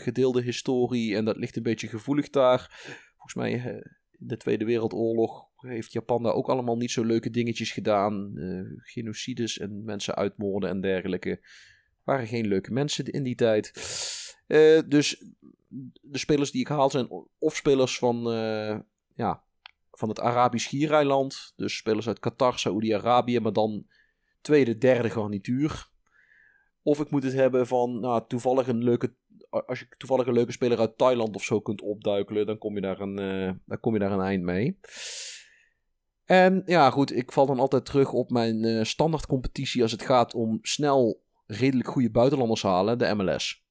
gedeelde 0.00 0.42
historie 0.42 1.16
en 1.16 1.24
dat 1.24 1.36
ligt 1.36 1.56
een 1.56 1.62
beetje 1.62 1.88
gevoelig 1.88 2.30
daar. 2.30 2.80
Volgens 3.16 3.34
mij 3.34 3.52
eh, 3.54 3.92
de 4.22 4.36
Tweede 4.36 4.64
Wereldoorlog 4.64 5.48
heeft 5.56 5.92
Japan 5.92 6.22
daar 6.22 6.32
ook 6.32 6.48
allemaal 6.48 6.76
niet 6.76 6.90
zo 6.90 7.04
leuke 7.04 7.30
dingetjes 7.30 7.72
gedaan. 7.72 8.38
Eh, 8.38 8.82
genocides 8.92 9.58
en 9.58 9.84
mensen 9.84 10.14
uitmoorden 10.14 10.70
en 10.70 10.80
dergelijke. 10.80 11.40
Waren 12.04 12.26
geen 12.26 12.46
leuke 12.46 12.72
mensen 12.72 13.04
in 13.04 13.22
die 13.22 13.34
tijd. 13.34 13.72
Eh, 14.46 14.80
dus 14.88 15.24
de 16.00 16.18
spelers 16.18 16.50
die 16.50 16.60
ik 16.60 16.68
haal 16.68 16.90
zijn 16.90 17.08
of 17.38 17.56
spelers 17.56 17.98
van, 17.98 18.30
eh, 18.30 18.78
ja, 19.12 19.42
van 19.90 20.08
het 20.08 20.20
Arabisch 20.20 20.66
Schiereiland. 20.66 21.52
Dus 21.56 21.76
spelers 21.76 22.06
uit 22.06 22.18
Qatar, 22.18 22.58
Saoedi-Arabië, 22.58 23.40
maar 23.40 23.52
dan 23.52 23.86
tweede, 24.40 24.78
derde 24.78 25.10
garnituur. 25.10 25.88
Of 26.82 27.00
ik 27.00 27.10
moet 27.10 27.22
het 27.22 27.32
hebben 27.32 27.66
van 27.66 28.00
nou, 28.00 28.24
toevallig 28.28 28.68
een 28.68 28.84
leuke. 28.84 29.14
Als 29.50 29.78
je 29.78 29.86
toevallig 29.96 30.26
een 30.26 30.32
leuke 30.32 30.52
speler 30.52 30.78
uit 30.78 30.98
Thailand 30.98 31.34
of 31.34 31.42
zo 31.42 31.60
kunt 31.60 31.80
opduikelen, 31.80 32.46
dan 32.46 32.58
kom 32.58 32.74
je 32.74 32.80
daar 32.80 33.00
een, 33.00 33.18
eh, 33.18 33.52
dan 33.64 33.80
kom 33.80 33.92
je 33.92 33.98
daar 33.98 34.12
een 34.12 34.20
eind 34.20 34.42
mee. 34.42 34.78
En 36.24 36.62
ja, 36.66 36.90
goed, 36.90 37.16
ik 37.16 37.32
val 37.32 37.46
dan 37.46 37.58
altijd 37.58 37.84
terug 37.84 38.12
op 38.12 38.30
mijn 38.30 38.64
eh 38.64 38.84
standaard 38.84 39.26
competitie 39.26 39.82
als 39.82 39.92
het 39.92 40.02
gaat 40.02 40.34
om 40.34 40.58
snel 40.62 41.22
redelijk 41.46 41.88
goede 41.88 42.10
buitenlanders 42.10 42.62
halen, 42.62 42.98
de 42.98 43.14
MLS. 43.14 43.64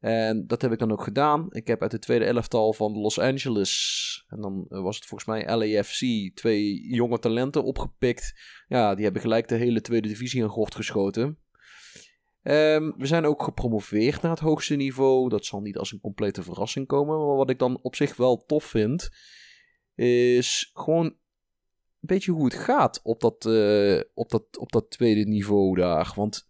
En 0.00 0.46
dat 0.46 0.62
heb 0.62 0.72
ik 0.72 0.78
dan 0.78 0.92
ook 0.92 1.02
gedaan. 1.02 1.46
Ik 1.50 1.66
heb 1.66 1.82
uit 1.82 1.90
de 1.90 1.98
tweede 1.98 2.24
elftal 2.24 2.72
van 2.72 2.92
Los 2.92 3.18
Angeles, 3.18 4.24
en 4.28 4.40
dan 4.40 4.66
eh, 4.68 4.80
was 4.80 4.96
het 4.96 5.06
volgens 5.06 5.30
mij 5.30 5.56
LAFC, 5.56 6.30
twee 6.34 6.88
jonge 6.94 7.18
talenten 7.18 7.64
opgepikt. 7.64 8.34
Ja, 8.68 8.94
die 8.94 9.04
hebben 9.04 9.22
gelijk 9.22 9.48
de 9.48 9.54
hele 9.54 9.80
tweede 9.80 10.08
divisie 10.08 10.42
aan 10.42 10.48
gort 10.48 10.74
geschoten. 10.74 11.38
Ehm, 12.42 12.90
we 12.96 13.06
zijn 13.06 13.24
ook 13.24 13.42
gepromoveerd 13.42 14.22
naar 14.22 14.30
het 14.30 14.40
hoogste 14.40 14.74
niveau. 14.74 15.28
Dat 15.28 15.44
zal 15.44 15.60
niet 15.60 15.78
als 15.78 15.92
een 15.92 16.00
complete 16.00 16.42
verrassing 16.42 16.86
komen. 16.86 17.18
Maar 17.18 17.36
wat 17.36 17.50
ik 17.50 17.58
dan 17.58 17.78
op 17.82 17.94
zich 17.94 18.16
wel 18.16 18.44
tof 18.46 18.64
vind, 18.64 19.10
is 19.94 20.70
gewoon 20.74 21.04
een 21.04 21.16
beetje 22.00 22.32
hoe 22.32 22.44
het 22.44 22.54
gaat 22.54 23.00
op 23.02 23.20
dat, 23.20 23.46
eh, 23.46 24.00
op 24.14 24.30
dat, 24.30 24.58
op 24.58 24.72
dat 24.72 24.90
tweede 24.90 25.24
niveau 25.24 25.76
daar. 25.76 26.12
Want 26.16 26.48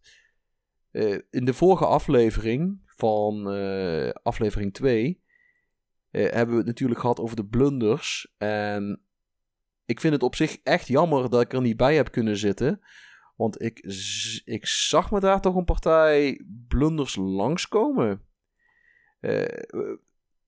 eh, 0.90 1.18
in 1.30 1.44
de 1.44 1.54
vorige 1.54 1.86
aflevering 1.86 2.80
van 2.84 3.50
eh, 3.50 4.10
aflevering 4.22 4.74
2 4.74 5.22
eh, 6.10 6.22
hebben 6.22 6.50
we 6.50 6.56
het 6.56 6.66
natuurlijk 6.66 7.00
gehad 7.00 7.20
over 7.20 7.36
de 7.36 7.46
blunders. 7.46 8.34
En 8.38 9.02
ik 9.84 10.00
vind 10.00 10.12
het 10.12 10.22
op 10.22 10.34
zich 10.34 10.58
echt 10.62 10.86
jammer 10.86 11.30
dat 11.30 11.40
ik 11.40 11.52
er 11.52 11.60
niet 11.60 11.76
bij 11.76 11.94
heb 11.94 12.10
kunnen 12.10 12.36
zitten. 12.36 12.80
Want 13.38 13.62
ik, 13.62 13.78
ik 14.44 14.66
zag 14.66 15.10
me 15.10 15.20
daar 15.20 15.40
toch 15.40 15.54
een 15.56 15.64
partij 15.64 16.44
blunders 16.68 17.16
langskomen. 17.16 18.22
Eh, 19.20 19.62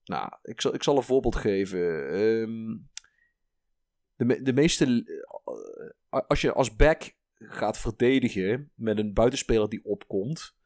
nou, 0.05 0.33
ik 0.43 0.61
zal, 0.61 0.75
ik 0.75 0.83
zal 0.83 0.97
een 0.97 1.03
voorbeeld 1.03 1.37
geven. 1.37 2.09
Ehm, 2.09 2.77
de, 4.17 4.25
me- 4.25 4.43
de 4.43 4.53
meeste. 4.53 5.05
eh, 6.11 6.21
als 6.29 6.41
je 6.41 6.53
als 6.53 6.77
back 6.77 7.15
gaat 7.35 7.79
verdedigen 7.79 8.71
met 8.75 8.99
een 8.99 9.15
buitenspeler 9.15 9.69
die 9.69 9.85
opkomt. 9.85 10.57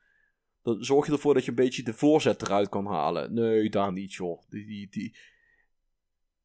Dan 0.62 0.84
zorg 0.84 1.06
je 1.06 1.12
ervoor 1.12 1.34
dat 1.34 1.44
je 1.44 1.50
een 1.50 1.56
beetje 1.56 1.82
de 1.82 1.94
voorzet 1.94 2.42
eruit 2.42 2.68
kan 2.68 2.86
halen. 2.86 3.34
Nee, 3.34 3.70
daar 3.70 3.92
niet, 3.92 4.12
joh. 4.12 4.42
Die, 4.48 4.88
die... 4.90 5.16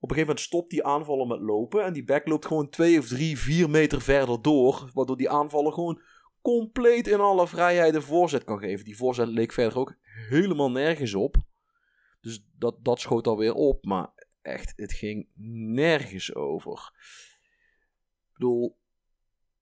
Op 0.01 0.09
een 0.09 0.15
gegeven 0.15 0.27
moment 0.35 0.39
stopt 0.39 0.69
die 0.69 0.83
aanvaller 0.83 1.27
met 1.27 1.39
lopen. 1.39 1.83
En 1.83 1.93
die 1.93 2.03
back 2.03 2.27
loopt 2.27 2.45
gewoon 2.45 2.69
twee 2.69 2.99
of 2.99 3.07
drie, 3.07 3.38
vier 3.38 3.69
meter 3.69 4.01
verder 4.01 4.41
door. 4.41 4.89
Waardoor 4.93 5.17
die 5.17 5.29
aanvaller 5.29 5.73
gewoon 5.73 6.01
compleet 6.41 7.07
in 7.07 7.19
alle 7.19 7.47
vrijheid 7.47 7.95
een 7.95 8.01
voorzet 8.01 8.43
kan 8.43 8.59
geven. 8.59 8.85
Die 8.85 8.97
voorzet 8.97 9.27
leek 9.27 9.51
verder 9.51 9.77
ook 9.77 9.95
helemaal 10.03 10.71
nergens 10.71 11.15
op. 11.15 11.35
Dus 12.21 12.43
dat, 12.57 12.75
dat 12.81 12.99
schoot 12.99 13.27
alweer 13.27 13.53
op. 13.53 13.85
Maar 13.85 14.09
echt, 14.41 14.73
het 14.75 14.93
ging 14.93 15.27
nergens 15.73 16.35
over. 16.35 16.91
Ik 18.29 18.33
bedoel, 18.33 18.77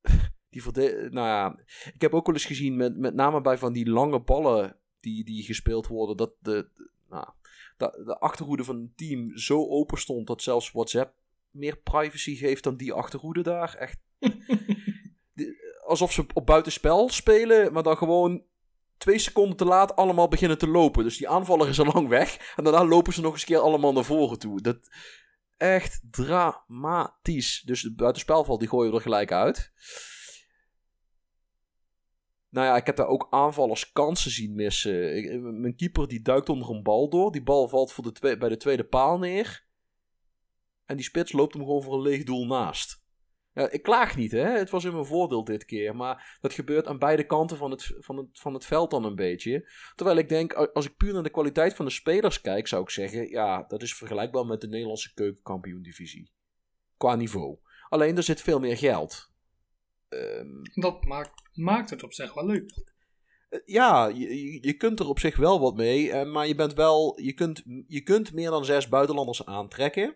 die 0.50 0.64
nou 1.10 1.12
ja, 1.12 1.60
ik 1.94 2.02
heb 2.02 2.14
ook 2.14 2.26
wel 2.26 2.36
eens 2.36 2.46
gezien, 2.46 2.76
met, 2.76 2.98
met 2.98 3.14
name 3.14 3.42
bij 3.42 3.58
van 3.58 3.74
die 3.74 3.90
lange 3.90 4.20
ballen 4.20 4.78
die, 5.00 5.24
die 5.24 5.44
gespeeld 5.44 5.88
worden, 5.88 6.18
dat 6.18 6.34
de, 6.40 6.70
de- 6.74 6.90
nou, 7.10 7.28
de, 7.78 8.04
de 8.06 8.18
achterhoede 8.20 8.64
van 8.64 8.76
een 8.76 8.94
team 8.96 9.38
zo 9.38 9.68
open 9.68 9.98
stond 9.98 10.28
dat 10.28 10.42
zelfs 10.42 10.72
WhatsApp 10.72 11.14
meer 11.52 11.78
privacy 11.78 12.36
geeft 12.36 12.64
dan 12.64 12.78
die 12.78 12.94
achterhoede 12.94 13.42
daar. 13.42 13.76
Echt. 13.76 14.00
De- 15.34 15.82
alsof 15.86 16.12
ze 16.12 16.26
op 16.34 16.46
buitenspel 16.46 17.10
spelen, 17.10 17.74
maar 17.74 17.84
dan 17.84 17.98
gewoon 17.98 18.44
twee 18.98 19.20
seconden 19.20 19.58
te 19.58 19.66
laat 19.66 19.96
allemaal 19.96 20.28
beginnen 20.28 20.58
te 20.58 20.68
lopen. 20.68 21.04
Dus 21.04 21.18
die 21.18 21.30
aanvaller 21.30 21.70
is 21.70 21.80
al 21.80 21.92
lang 21.94 22.08
weg. 22.08 22.54
En 22.56 22.64
daarna 22.64 22.86
lopen 22.86 23.14
ze 23.14 23.22
nog 23.22 23.32
eens 23.32 23.42
een 23.42 23.48
keer 23.48 23.60
allemaal 23.60 23.94
naar 23.94 24.04
voren 24.04 24.40
toe. 24.40 24.62
Dat 24.62 24.90
echt 25.58 26.02
dramatisch. 26.12 27.62
Dus 27.66 27.82
de 27.82 27.94
buitenspelval 27.94 28.58
die 28.58 28.68
gooien 28.68 28.92
we 28.92 28.96
er 28.98 29.04
gelijk 29.04 29.32
uit. 29.32 29.72
Nou 32.58 32.70
ja, 32.70 32.76
ik 32.76 32.86
heb 32.86 32.96
daar 32.96 33.08
ook 33.08 33.28
aanvallers 33.30 33.92
kansen 33.92 34.32
zien 34.32 34.56
missen. 34.56 35.18
Ik- 35.18 35.42
mijn 35.42 35.76
keeper 35.76 36.08
die 36.08 36.22
duikt 36.22 36.50
onder 36.50 36.70
een 36.70 36.84
bal 36.84 37.10
door. 37.10 37.32
Die 37.32 37.44
bal 37.44 37.68
valt 37.68 37.92
voor 37.92 38.04
de 38.04 38.12
twe- 38.12 38.38
bij 38.38 38.50
de 38.50 38.58
tweede 38.58 38.84
paal 38.84 39.18
neer. 39.20 39.66
En 40.86 40.96
die 40.96 41.06
spits 41.06 41.32
loopt 41.32 41.54
hem 41.54 41.64
gewoon 41.64 41.84
voor 41.84 41.94
een 41.94 42.02
leeg 42.02 42.24
doel 42.24 42.46
naast. 42.46 43.04
Ja, 43.54 43.70
ik 43.70 43.84
klaag 43.84 44.16
niet, 44.16 44.32
hè. 44.32 44.58
Het 44.58 44.70
was 44.70 44.84
in 44.84 44.92
mijn 44.94 45.06
voordeel 45.06 45.44
dit 45.44 45.66
keer. 45.66 45.96
Maar 45.96 46.38
dat 46.42 46.54
gebeurt 46.54 46.88
aan 46.88 47.00
beide 47.00 47.26
kanten 47.26 47.58
van 47.58 47.72
het, 47.72 47.96
van, 48.00 48.18
het, 48.18 48.28
van 48.32 48.54
het 48.54 48.66
veld 48.66 48.92
dan 48.92 49.04
een 49.04 49.16
beetje. 49.16 49.72
Terwijl 49.96 50.18
ik 50.18 50.30
denk, 50.30 50.54
als 50.54 50.86
ik 50.86 50.98
puur 50.98 51.14
naar 51.14 51.24
de 51.24 51.30
kwaliteit 51.30 51.74
van 51.74 51.86
de 51.86 51.92
spelers 51.92 52.42
kijk, 52.42 52.68
zou 52.68 52.82
ik 52.82 52.90
zeggen... 52.90 53.30
Ja, 53.30 53.66
dat 53.68 53.82
is 53.82 53.96
vergelijkbaar 53.96 54.46
met 54.46 54.62
de 54.62 54.68
Nederlandse 54.68 55.14
keukenkampioen-divisie. 55.14 56.32
Qua 56.98 57.16
niveau. 57.16 57.58
Alleen, 57.90 58.18
er 58.18 58.24
zit 58.24 58.42
veel 58.42 58.60
meer 58.60 58.78
geld. 58.78 59.36
Ehm, 60.10 60.48
Dat 60.74 61.06
maakt, 61.06 61.32
maakt 61.54 61.90
het 61.90 62.04
op 62.04 62.14
zich 62.14 62.34
wel 62.34 62.46
leuk. 62.46 62.72
eh, 63.50 63.60
ja, 63.66 64.08
je, 64.08 64.60
je- 64.62 64.74
kunt 64.74 65.00
er 65.00 65.08
op 65.08 65.20
zich 65.20 65.36
wel 65.38 65.60
wat 65.60 65.76
mee. 65.76 66.12
eh, 66.12 66.32
maar 66.32 66.48
je 66.48 66.56
bent 66.56 66.74
wel. 66.74 67.20
Je 67.22 67.34
kunt, 67.34 67.64
je 67.88 68.02
kunt 68.02 68.34
meer 68.34 68.50
dan 68.50 68.66
zes 68.66 68.88
buitenlanders 68.90 69.46
aantrekken. 69.46 70.16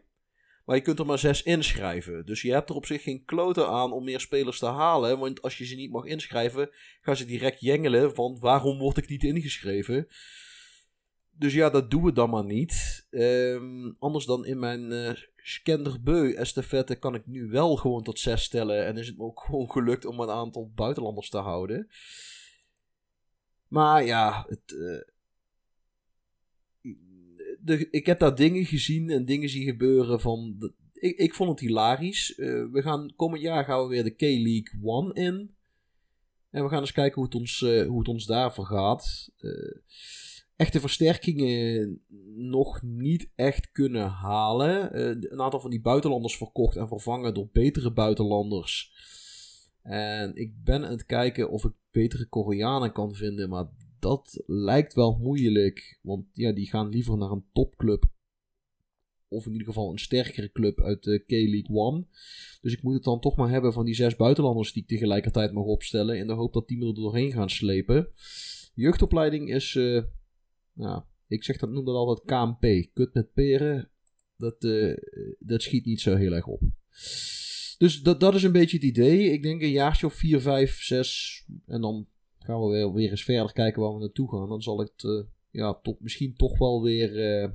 Maar 0.66 0.76
je 0.76 0.82
kunt 0.82 1.00
er 1.00 1.06
maar 1.06 1.20
zes 1.20 1.44
inschrijven. 1.44 2.26
Dus 2.26 2.42
je 2.42 2.52
hebt 2.52 2.70
er 2.70 2.76
op 2.76 2.86
zich 2.86 3.04
geen 3.04 3.26
kloten 3.26 3.68
aan 3.68 3.92
om 3.92 4.04
meer 4.04 4.20
spelers 4.20 4.60
te 4.60 4.66
halen. 4.66 5.20
Want 5.20 5.42
als 5.42 5.58
je 5.58 5.66
ze 5.66 5.76
niet 5.76 5.92
mag 5.92 6.06
inschrijven, 6.06 6.70
gaan 7.02 7.16
ze 7.16 7.26
direct 7.26 7.60
jengelen. 7.60 8.16
van 8.16 8.38
waarom 8.40 8.78
word 8.78 8.98
ik 8.98 9.08
niet 9.10 9.24
ingeschreven? 9.24 10.08
dus 11.34 11.54
ja, 11.54 11.70
dat 11.70 11.92
doen 11.92 12.04
we 12.04 12.12
dan 12.12 12.30
maar 12.30 12.46
niet. 12.46 13.08
Ehm, 13.10 13.92
anders 14.00 14.26
dan 14.26 14.46
in 14.46 14.60
mijn 14.60 14.92
uh, 14.92 15.12
Skenderbeu 15.44 16.34
estafette 16.34 16.96
kan 16.96 17.16
ik 17.16 17.28
nu 17.28 17.48
wel 17.48 17.76
gewoon 17.76 18.04
tot 18.04 18.20
zes 18.20 18.44
stellen. 18.44 18.86
En 18.86 18.98
is 18.98 19.08
het 19.08 19.18
me 19.18 19.24
ook 19.24 19.40
gewoon 19.46 19.72
gelukt 19.72 20.06
om 20.06 20.20
een 20.20 20.30
aantal 20.30 20.72
buitenlanders 20.76 21.30
te 21.30 21.38
houden. 21.38 21.88
Maar 23.68 24.04
ja, 24.06 24.46
het, 24.48 24.76
de, 27.62 27.88
ik 27.90 28.06
heb 28.06 28.20
daar 28.20 28.36
dingen 28.36 28.66
gezien 28.66 29.10
en 29.10 29.26
dingen 29.26 29.50
zien 29.50 29.64
gebeuren 29.64 30.20
van... 30.20 30.72
Ik, 30.94 31.18
ik 31.18 31.34
vond 31.34 31.50
het 31.50 31.60
hilarisch. 31.60 32.38
Uh, 32.38 32.72
we 32.72 32.82
gaan, 32.82 33.14
komend 33.16 33.42
jaar 33.42 33.64
gaan 33.64 33.82
we 33.82 33.88
weer 33.88 34.04
de 34.04 34.16
K-League 34.16 34.80
One 34.84 35.14
in. 35.14 35.56
En 36.50 36.64
we 36.64 36.70
gaan 36.70 36.80
eens 36.80 36.92
kijken 36.92 37.16
hoe 37.16 37.24
het 37.24 37.36
ons, 37.36 37.62
uh, 37.62 37.88
hoe 37.88 38.00
het 38.00 38.08
ons 38.08 38.26
daarvoor 38.26 38.66
gaat. 38.66 39.30
Uh, 39.40 39.76
echte 40.62 40.80
versterkingen 40.80 42.02
nog 42.36 42.82
niet 42.82 43.30
echt 43.36 43.72
kunnen 43.72 44.08
halen. 44.08 45.00
een 45.32 45.42
aantal 45.42 45.60
van 45.60 45.70
die 45.70 45.82
buitenlanders 45.82 46.38
verkocht 46.38 46.76
en 46.76 46.88
vervangen 46.88 47.34
door 47.34 47.50
betere 47.52 47.92
buitenlanders. 47.92 48.94
En 49.82 50.36
ik 50.36 50.64
ben 50.64 50.86
aan 50.86 50.92
het 50.92 51.06
kijken 51.06 51.50
of 51.50 51.64
ik 51.64 51.72
betere 51.92 52.26
Koreanen 52.26 52.92
kan 52.92 53.16
vinden. 53.16 53.50
Maar 53.50 53.70
dat 54.00 54.44
lijkt 54.46 54.94
wel 54.94 55.18
moeilijk. 55.22 56.00
Want 56.02 56.26
ja, 56.34 56.52
die 56.52 56.70
gaan 56.70 56.90
liever 56.90 57.18
naar 57.18 57.32
een 57.32 57.46
topclub. 57.54 58.04
Of 59.28 59.46
in 59.46 59.52
ieder 59.52 59.68
geval 59.68 59.92
een 59.92 60.00
sterkere 60.00 60.52
club 60.52 60.82
uit 60.82 61.04
de 61.04 61.20
K-League 61.20 61.76
One. 61.76 62.06
Dus 62.62 62.74
ik 62.74 62.84
moet 62.84 62.94
het 62.94 63.04
dan 63.04 63.20
toch 63.20 63.36
maar 63.36 63.50
hebben 63.50 63.74
van 63.74 63.86
die 63.86 63.96
zes 63.96 64.16
buitenlanders 64.16 64.74
die 64.74 64.82
ik 64.82 64.88
tegelijkertijd 64.88 65.52
mag 65.52 65.64
opstellen. 65.64 66.18
In 66.18 66.28
de 66.28 66.34
hoop 66.34 66.54
dat 66.54 66.68
die 66.68 66.78
me 66.78 66.88
er 66.88 66.94
doorheen 66.94 67.32
gaan 67.32 67.50
slepen. 67.50 68.08
Jeugdopleiding 68.74 69.54
is. 69.54 69.76
Uh, 69.76 70.02
nou, 70.74 71.04
ik 71.28 71.44
zeg 71.44 71.58
dat, 71.58 71.70
noem 71.70 71.86
dat 71.86 71.96
altijd 71.96 72.26
KMP. 72.26 72.94
Kut 72.94 73.14
met 73.14 73.34
peren. 73.34 73.90
Dat, 74.38 74.64
uh, 74.64 74.98
dat 75.40 75.62
schiet 75.62 75.86
niet 75.86 76.02
zo 76.02 76.16
heel 76.16 76.34
erg 76.34 76.48
op. 76.48 76.62
Dus 77.78 78.02
dat, 78.02 78.20
dat 78.20 78.36
is 78.36 78.44
een 78.44 78.52
beetje 78.52 78.78
het 78.78 78.86
idee. 78.86 79.32
Ik 79.32 79.44
denk 79.44 79.62
een 79.62 79.70
jaartje 79.70 80.06
of 80.06 80.14
4, 80.14 80.42
5, 80.42 80.82
6. 80.82 81.46
En 81.66 81.82
dan 81.82 82.08
gaan 82.40 82.62
we 82.62 82.68
weer, 82.68 82.94
weer 82.94 83.10
eens 83.10 83.24
verder 83.24 83.54
kijken 83.54 83.82
waar 83.82 83.94
we 83.94 84.00
naartoe 84.00 84.30
gaan. 84.30 84.50
Dan 84.50 84.62
zal 84.62 84.80
het 84.80 85.04
uh, 85.04 85.24
ja, 85.52 85.74
tot, 85.74 86.00
misschien 86.00 86.36
toch 86.36 86.58
wel 86.58 86.82
weer. 86.82 87.42
Uh, 87.42 87.50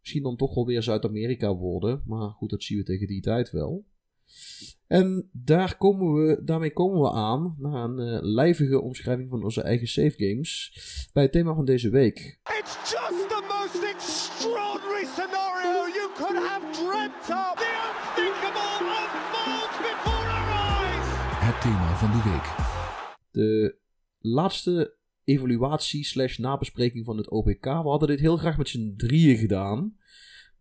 misschien 0.00 0.22
dan 0.22 0.36
toch 0.36 0.54
wel 0.54 0.66
weer 0.66 0.82
Zuid-Amerika 0.82 1.54
worden. 1.56 2.02
Maar 2.04 2.30
goed, 2.30 2.50
dat 2.50 2.62
zien 2.62 2.78
we 2.78 2.84
tegen 2.84 3.06
die 3.06 3.20
tijd 3.20 3.50
wel. 3.50 3.84
En 4.86 5.28
daar 5.32 5.76
komen 5.76 6.14
we, 6.14 6.44
daarmee 6.44 6.72
komen 6.72 7.00
we 7.00 7.12
aan 7.12 7.54
naar 7.58 7.84
een 7.84 7.98
uh, 7.98 8.18
lijvige 8.20 8.80
omschrijving 8.80 9.28
van 9.30 9.44
onze 9.44 9.62
eigen 9.62 9.88
save 9.88 10.14
games. 10.16 10.78
Bij 11.12 11.22
het 11.22 11.32
thema 11.32 11.54
van 11.54 11.64
deze 11.64 11.90
week. 11.90 12.40
It's 12.58 12.74
just 12.90 13.28
the 13.28 13.42
most 13.48 13.84
extraordinary 13.94 15.04
scenario 15.04 15.86
you 15.98 16.10
could 16.14 16.48
have 16.48 16.64
dreamt 16.70 17.28
of. 17.28 17.54
The 17.54 17.72
unthinkable 17.88 18.84
unfolds 19.00 19.76
before 19.88 20.28
our 20.36 20.48
eyes. 20.48 21.06
Het 21.48 21.60
thema 21.60 21.96
van 21.96 22.10
de 22.10 22.30
week 22.30 22.80
de 23.32 23.76
laatste 24.18 24.96
evaluatie 25.24 26.04
slash 26.04 26.38
nabespreking 26.38 27.04
van 27.04 27.16
het 27.16 27.30
OPK. 27.30 27.64
We 27.64 27.70
hadden 27.70 28.08
dit 28.08 28.20
heel 28.20 28.36
graag 28.36 28.56
met 28.56 28.68
z'n 28.68 28.94
drieën 28.96 29.36
gedaan. 29.36 29.96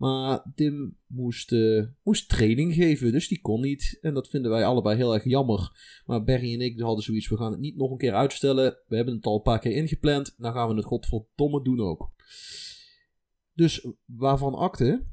Maar 0.02 0.52
Tim 0.56 0.98
moest, 1.08 1.52
uh, 1.52 1.86
moest 2.04 2.30
training 2.30 2.74
geven, 2.74 3.12
dus 3.12 3.28
die 3.28 3.42
kon 3.42 3.62
niet. 3.62 3.98
En 4.02 4.14
dat 4.14 4.30
vinden 4.30 4.52
wij 4.52 4.66
allebei 4.66 4.98
heel 4.98 5.14
erg 5.14 5.24
jammer. 5.24 5.72
Maar 6.06 6.24
Berry 6.24 6.54
en 6.54 6.62
ik 6.62 6.80
hadden 6.80 7.04
zoiets, 7.04 7.30
we 7.30 7.38
gaan 7.38 7.52
het 7.52 7.60
niet 7.60 7.76
nog 7.76 7.92
een 7.92 7.98
keer 7.98 8.14
uitstellen. 8.14 8.78
We 8.88 8.96
hebben 8.96 9.16
het 9.16 9.26
al 9.26 9.36
een 9.36 9.42
paar 9.42 9.60
keer 9.60 9.72
ingepland. 9.72 10.34
Dan 10.38 10.54
gaan 10.54 10.70
we 10.70 10.76
het 10.76 10.86
godverdomme 10.86 11.64
doen 11.64 11.80
ook. 11.80 12.12
Dus 13.54 13.88
waarvan 14.06 14.54
akte? 14.54 15.06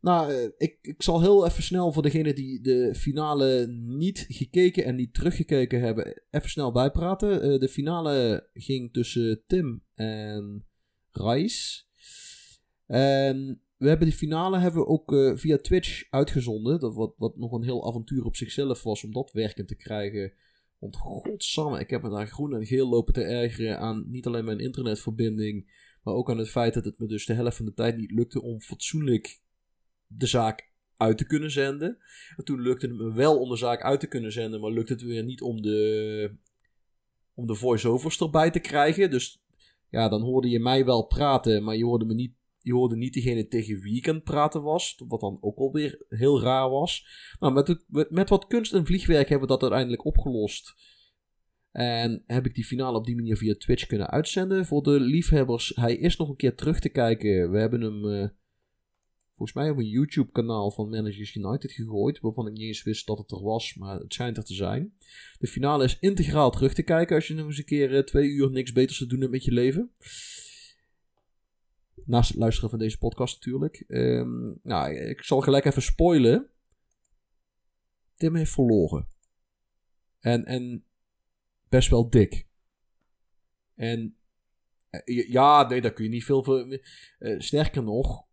Nou, 0.00 0.32
eh, 0.32 0.48
ik, 0.56 0.78
ik 0.80 1.02
zal 1.02 1.20
heel 1.20 1.46
even 1.46 1.62
snel 1.62 1.92
voor 1.92 2.02
degenen 2.02 2.34
die 2.34 2.60
de 2.60 2.94
finale 2.94 3.66
niet 3.86 4.24
gekeken 4.28 4.84
en 4.84 4.94
niet 4.94 5.14
teruggekeken 5.14 5.80
hebben, 5.80 6.22
even 6.30 6.50
snel 6.50 6.72
bijpraten. 6.72 7.60
De 7.60 7.68
finale 7.68 8.48
ging 8.52 8.92
tussen 8.92 9.42
Tim 9.46 9.84
en 9.94 10.66
Rice. 11.10 11.84
En 12.86 13.60
we 13.76 13.88
hebben 13.88 14.08
die 14.08 14.16
finale 14.16 14.58
hebben 14.58 14.80
we 14.80 14.88
ook 14.88 15.12
uh, 15.12 15.36
via 15.36 15.58
Twitch 15.58 16.04
uitgezonden. 16.10 16.80
Dat 16.80 16.94
wat, 16.94 17.14
wat 17.16 17.36
nog 17.36 17.52
een 17.52 17.62
heel 17.62 17.86
avontuur 17.86 18.24
op 18.24 18.36
zichzelf 18.36 18.82
was 18.82 19.04
om 19.04 19.12
dat 19.12 19.32
werkend 19.32 19.68
te 19.68 19.76
krijgen. 19.76 20.32
Want 20.78 20.96
godsamme, 20.96 21.80
ik 21.80 21.90
heb 21.90 22.02
me 22.02 22.10
daar 22.10 22.26
groen 22.26 22.54
en 22.54 22.66
geel 22.66 22.88
lopen 22.88 23.12
te 23.12 23.22
ergeren 23.22 23.78
aan 23.78 24.04
niet 24.10 24.26
alleen 24.26 24.44
mijn 24.44 24.58
internetverbinding, 24.58 25.70
maar 26.02 26.14
ook 26.14 26.30
aan 26.30 26.38
het 26.38 26.50
feit 26.50 26.74
dat 26.74 26.84
het 26.84 26.98
me 26.98 27.06
dus 27.06 27.26
de 27.26 27.34
helft 27.34 27.56
van 27.56 27.66
de 27.66 27.74
tijd 27.74 27.96
niet 27.96 28.10
lukte 28.10 28.42
om 28.42 28.60
fatsoenlijk 28.60 29.40
de 30.06 30.26
zaak 30.26 30.72
uit 30.96 31.18
te 31.18 31.26
kunnen 31.26 31.50
zenden. 31.50 31.98
En 32.36 32.44
toen 32.44 32.60
lukte 32.60 32.86
het 32.86 32.96
me 32.96 33.12
wel 33.12 33.40
om 33.40 33.48
de 33.48 33.56
zaak 33.56 33.82
uit 33.82 34.00
te 34.00 34.06
kunnen 34.06 34.32
zenden, 34.32 34.60
maar 34.60 34.70
lukte 34.70 34.92
het 34.92 35.02
weer 35.02 35.24
niet 35.24 35.42
om 35.42 35.62
de, 35.62 36.36
om 37.34 37.46
de 37.46 37.54
voice-overs 37.54 38.20
erbij 38.20 38.50
te 38.50 38.60
krijgen. 38.60 39.10
Dus 39.10 39.42
ja, 39.90 40.08
dan 40.08 40.22
hoorde 40.22 40.48
je 40.48 40.60
mij 40.60 40.84
wel 40.84 41.02
praten, 41.02 41.64
maar 41.64 41.76
je 41.76 41.84
hoorde 41.84 42.04
me 42.04 42.14
niet. 42.14 42.32
Je 42.64 42.72
hoorde 42.72 42.96
niet 42.96 43.14
degene 43.14 43.48
tegen 43.48 44.02
het 44.02 44.24
praten 44.24 44.62
was. 44.62 45.02
Wat 45.08 45.20
dan 45.20 45.38
ook 45.40 45.58
alweer 45.58 46.04
heel 46.08 46.40
raar 46.40 46.70
was. 46.70 47.06
Maar 47.38 47.52
met, 47.52 47.68
het, 47.68 47.84
met 48.10 48.28
wat 48.28 48.46
kunst 48.46 48.72
en 48.72 48.86
vliegwerk 48.86 49.28
hebben 49.28 49.48
we 49.48 49.52
dat 49.52 49.62
uiteindelijk 49.62 50.04
opgelost. 50.04 50.74
En 51.70 52.22
heb 52.26 52.46
ik 52.46 52.54
die 52.54 52.64
finale 52.64 52.98
op 52.98 53.04
die 53.04 53.14
manier 53.14 53.36
via 53.36 53.54
Twitch 53.54 53.86
kunnen 53.86 54.10
uitzenden. 54.10 54.66
Voor 54.66 54.82
de 54.82 55.00
liefhebbers, 55.00 55.72
hij 55.74 55.96
is 55.96 56.16
nog 56.16 56.28
een 56.28 56.36
keer 56.36 56.54
terug 56.54 56.80
te 56.80 56.88
kijken. 56.88 57.50
We 57.50 57.58
hebben 57.58 57.80
hem. 57.80 58.04
Uh, 58.04 58.28
volgens 59.36 59.52
mij 59.58 59.70
op 59.70 59.78
een 59.78 59.88
YouTube-kanaal 59.88 60.70
van 60.70 60.88
Managers 60.88 61.34
United 61.34 61.72
gegooid. 61.72 62.20
Waarvan 62.20 62.46
ik 62.46 62.52
niet 62.52 62.62
eens 62.62 62.82
wist 62.82 63.06
dat 63.06 63.18
het 63.18 63.30
er 63.30 63.42
was, 63.42 63.74
maar 63.74 63.98
het 63.98 64.12
schijnt 64.12 64.36
er 64.36 64.44
te 64.44 64.54
zijn. 64.54 64.94
De 65.38 65.46
finale 65.46 65.84
is 65.84 65.98
integraal 65.98 66.50
terug 66.50 66.74
te 66.74 66.82
kijken 66.82 67.16
als 67.16 67.26
je 67.26 67.34
nog 67.34 67.46
eens 67.46 67.58
een 67.58 67.64
keer 67.64 67.92
uh, 67.92 68.00
twee 68.00 68.28
uur 68.28 68.50
niks 68.50 68.72
beters 68.72 68.98
te 68.98 69.06
doen 69.06 69.20
hebt 69.20 69.32
met 69.32 69.44
je 69.44 69.52
leven. 69.52 69.90
Naast 72.04 72.28
het 72.28 72.38
luisteren 72.38 72.70
van 72.70 72.78
deze 72.78 72.98
podcast 72.98 73.34
natuurlijk. 73.34 73.84
Um, 73.88 74.60
nou, 74.62 74.94
ik 74.94 75.22
zal 75.22 75.40
gelijk 75.40 75.64
even 75.64 75.82
spoilen. 75.82 76.50
Tim 78.14 78.34
heeft 78.34 78.52
verloren. 78.52 79.08
En, 80.20 80.44
en 80.44 80.84
best 81.68 81.90
wel 81.90 82.10
dik. 82.10 82.46
En 83.74 84.16
eh, 84.90 85.28
ja, 85.28 85.68
nee, 85.68 85.80
daar 85.80 85.92
kun 85.92 86.04
je 86.04 86.10
niet 86.10 86.24
veel 86.24 86.44
voor. 86.44 86.80
Uh, 87.18 87.40
sterker 87.40 87.82
nog, 87.82 88.26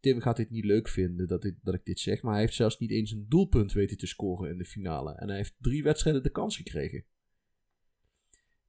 Tim 0.00 0.20
gaat 0.20 0.36
dit 0.36 0.50
niet 0.50 0.64
leuk 0.64 0.88
vinden 0.88 1.26
dat, 1.26 1.52
dat 1.62 1.74
ik 1.74 1.84
dit 1.84 2.00
zeg. 2.00 2.22
Maar 2.22 2.32
hij 2.32 2.40
heeft 2.40 2.54
zelfs 2.54 2.78
niet 2.78 2.90
eens 2.90 3.10
een 3.10 3.26
doelpunt 3.28 3.72
weten 3.72 3.96
te 3.96 4.06
scoren 4.06 4.50
in 4.50 4.58
de 4.58 4.64
finale. 4.64 5.14
En 5.14 5.28
hij 5.28 5.36
heeft 5.36 5.54
drie 5.58 5.82
wedstrijden 5.82 6.22
de 6.22 6.30
kans 6.30 6.56
gekregen. 6.56 7.04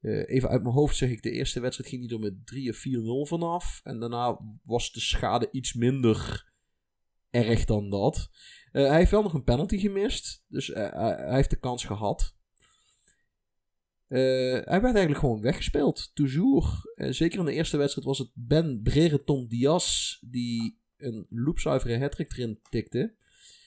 Uh, 0.00 0.22
even 0.26 0.48
uit 0.48 0.62
mijn 0.62 0.74
hoofd 0.74 0.96
zeg 0.96 1.10
ik, 1.10 1.22
de 1.22 1.30
eerste 1.30 1.60
wedstrijd 1.60 1.90
ging 1.90 2.06
hij 2.06 2.16
er 2.16 2.22
met 2.22 2.46
3 2.46 2.70
of 2.70 2.76
4-0 3.26 3.28
vanaf. 3.28 3.80
En 3.84 4.00
daarna 4.00 4.38
was 4.64 4.92
de 4.92 5.00
schade 5.00 5.48
iets 5.50 5.74
minder 5.74 6.50
erg 7.30 7.64
dan 7.64 7.90
dat. 7.90 8.30
Uh, 8.72 8.86
hij 8.86 8.96
heeft 8.96 9.10
wel 9.10 9.22
nog 9.22 9.34
een 9.34 9.44
penalty 9.44 9.78
gemist. 9.78 10.44
Dus 10.48 10.68
uh, 10.68 10.76
hij 10.92 11.34
heeft 11.34 11.50
de 11.50 11.58
kans 11.58 11.84
gehad. 11.84 12.36
hij 14.08 14.64
werd 14.64 14.82
eigenlijk 14.82 15.18
gewoon 15.18 15.40
weggespeeld. 15.40 16.10
Toujours. 16.14 16.82
zeker 16.94 17.38
in 17.38 17.44
de 17.44 17.52
eerste 17.52 17.76
wedstrijd 17.76 18.06
was 18.06 18.18
het 18.18 18.30
Ben 18.34 18.80
Brereton 18.82 19.48
Diaz 19.48 20.16
die 20.20 20.78
een 20.96 21.26
loopzuivere 21.30 21.98
hattrick 21.98 22.32
erin 22.32 22.60
tikte. 22.70 23.14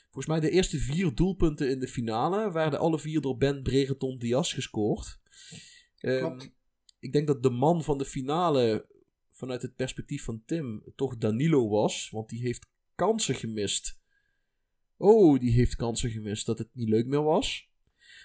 Volgens 0.03 0.25
mij 0.25 0.39
de 0.39 0.49
eerste 0.49 0.77
vier 0.77 1.15
doelpunten 1.15 1.69
in 1.69 1.79
de 1.79 1.87
finale 1.87 2.51
werden 2.51 2.79
alle 2.79 2.99
vier 2.99 3.21
door 3.21 3.37
Ben 3.37 3.63
Brereton 3.63 4.17
Diaz 4.17 4.53
gescoord. 4.53 5.19
Um, 5.99 6.39
ik 6.99 7.13
denk 7.13 7.27
dat 7.27 7.43
de 7.43 7.49
man 7.49 7.83
van 7.83 7.97
de 7.97 8.05
finale 8.05 8.87
vanuit 9.31 9.61
het 9.61 9.75
perspectief 9.75 10.23
van 10.23 10.43
Tim 10.45 10.83
toch 10.95 11.17
Danilo 11.17 11.69
was, 11.69 12.09
want 12.09 12.29
die 12.29 12.41
heeft 12.41 12.67
kansen 12.95 13.35
gemist. 13.35 13.99
Oh, 14.97 15.39
die 15.39 15.51
heeft 15.51 15.75
kansen 15.75 16.09
gemist 16.09 16.45
dat 16.45 16.57
het 16.57 16.69
niet 16.73 16.89
leuk 16.89 17.05
meer 17.05 17.23
was. 17.23 17.69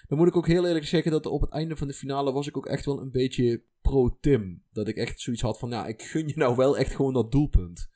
Dan 0.07 0.17
moet 0.17 0.27
ik 0.27 0.35
ook 0.35 0.47
heel 0.47 0.67
eerlijk 0.67 0.85
zeggen 0.85 1.11
dat 1.11 1.25
op 1.25 1.41
het 1.41 1.51
einde 1.51 1.75
van 1.75 1.87
de 1.87 1.93
finale 1.93 2.31
was 2.31 2.47
ik 2.47 2.57
ook 2.57 2.65
echt 2.65 2.85
wel 2.85 3.01
een 3.01 3.11
beetje 3.11 3.63
pro-Tim. 3.81 4.63
Dat 4.71 4.87
ik 4.87 4.95
echt 4.95 5.19
zoiets 5.19 5.41
had 5.41 5.59
van, 5.59 5.69
ja, 5.69 5.87
ik 5.87 6.01
gun 6.01 6.27
je 6.27 6.37
nou 6.37 6.55
wel 6.55 6.77
echt 6.77 6.95
gewoon 6.95 7.13
dat 7.13 7.31
doelpunt. 7.31 7.89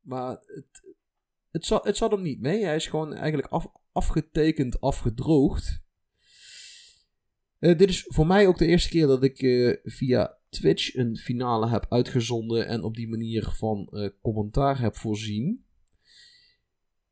Maar 0.00 0.30
het, 0.30 0.94
het, 1.50 1.66
zat, 1.66 1.84
het 1.84 1.96
zat 1.96 2.10
hem 2.10 2.22
niet 2.22 2.40
mee. 2.40 2.64
Hij 2.64 2.76
is 2.76 2.86
gewoon 2.86 3.14
eigenlijk 3.14 3.48
af, 3.48 3.66
afgetekend, 3.92 4.80
afgedroogd. 4.80 5.82
Uh, 7.62 7.78
dit 7.78 7.88
is 7.88 8.04
voor 8.08 8.26
mij 8.26 8.46
ook 8.46 8.58
de 8.58 8.66
eerste 8.66 8.88
keer 8.88 9.06
dat 9.06 9.22
ik 9.22 9.42
uh, 9.42 9.76
via 9.82 10.38
Twitch 10.48 10.94
een 10.94 11.16
finale 11.16 11.68
heb 11.68 11.86
uitgezonden 11.88 12.66
en 12.66 12.82
op 12.82 12.94
die 12.94 13.08
manier 13.08 13.42
van 13.42 13.88
uh, 13.90 14.08
commentaar 14.22 14.80
heb 14.80 14.96
voorzien. 14.96 15.64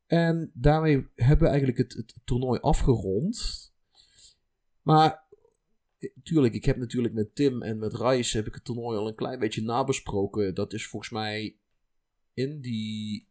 En 0.05 0.51
daarmee 0.53 1.07
hebben 1.15 1.45
we 1.45 1.47
eigenlijk 1.47 1.77
het, 1.77 2.15
toernooi 2.23 2.59
afgerond. 2.59 3.39
Maar 4.81 5.23
tuurlijk, 6.23 6.53
ik 6.53 6.65
heb 6.65 6.77
natuurlijk 6.77 7.13
met 7.13 7.35
Tim 7.35 7.61
en 7.61 7.79
met 7.79 7.93
Rice 7.93 8.37
heb 8.37 8.47
ik 8.47 8.53
het 8.53 8.63
toernooi 8.63 8.97
al 8.97 9.07
een 9.07 9.15
klein 9.15 9.39
beetje 9.39 9.63
nabesproken. 9.63 10.55
Dat 10.55 10.73
is 10.73 10.87
volgens 10.87 11.11
mij 11.11 11.57
in 12.33 12.61
die 12.61 13.27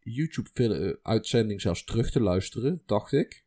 YouTube-uitzending 0.00 1.60
zelfs 1.60 1.84
terug 1.84 2.10
te 2.10 2.20
luisteren, 2.20 2.82
dacht 2.86 3.12
ik. 3.12 3.44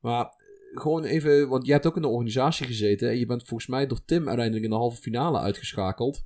Maar 0.00 0.24
eh, 0.24 0.37
gewoon 0.72 1.04
even, 1.04 1.48
want 1.48 1.66
je 1.66 1.72
hebt 1.72 1.86
ook 1.86 1.96
in 1.96 2.02
de 2.02 2.08
organisatie 2.08 2.66
gezeten 2.66 3.08
en 3.08 3.18
je 3.18 3.26
bent 3.26 3.46
volgens 3.46 3.68
mij 3.68 3.86
door 3.86 4.04
Tim 4.04 4.26
uiteindelijk 4.26 4.64
in 4.64 4.70
de 4.70 4.76
halve 4.76 5.02
finale 5.02 5.38
uitgeschakeld. 5.38 6.24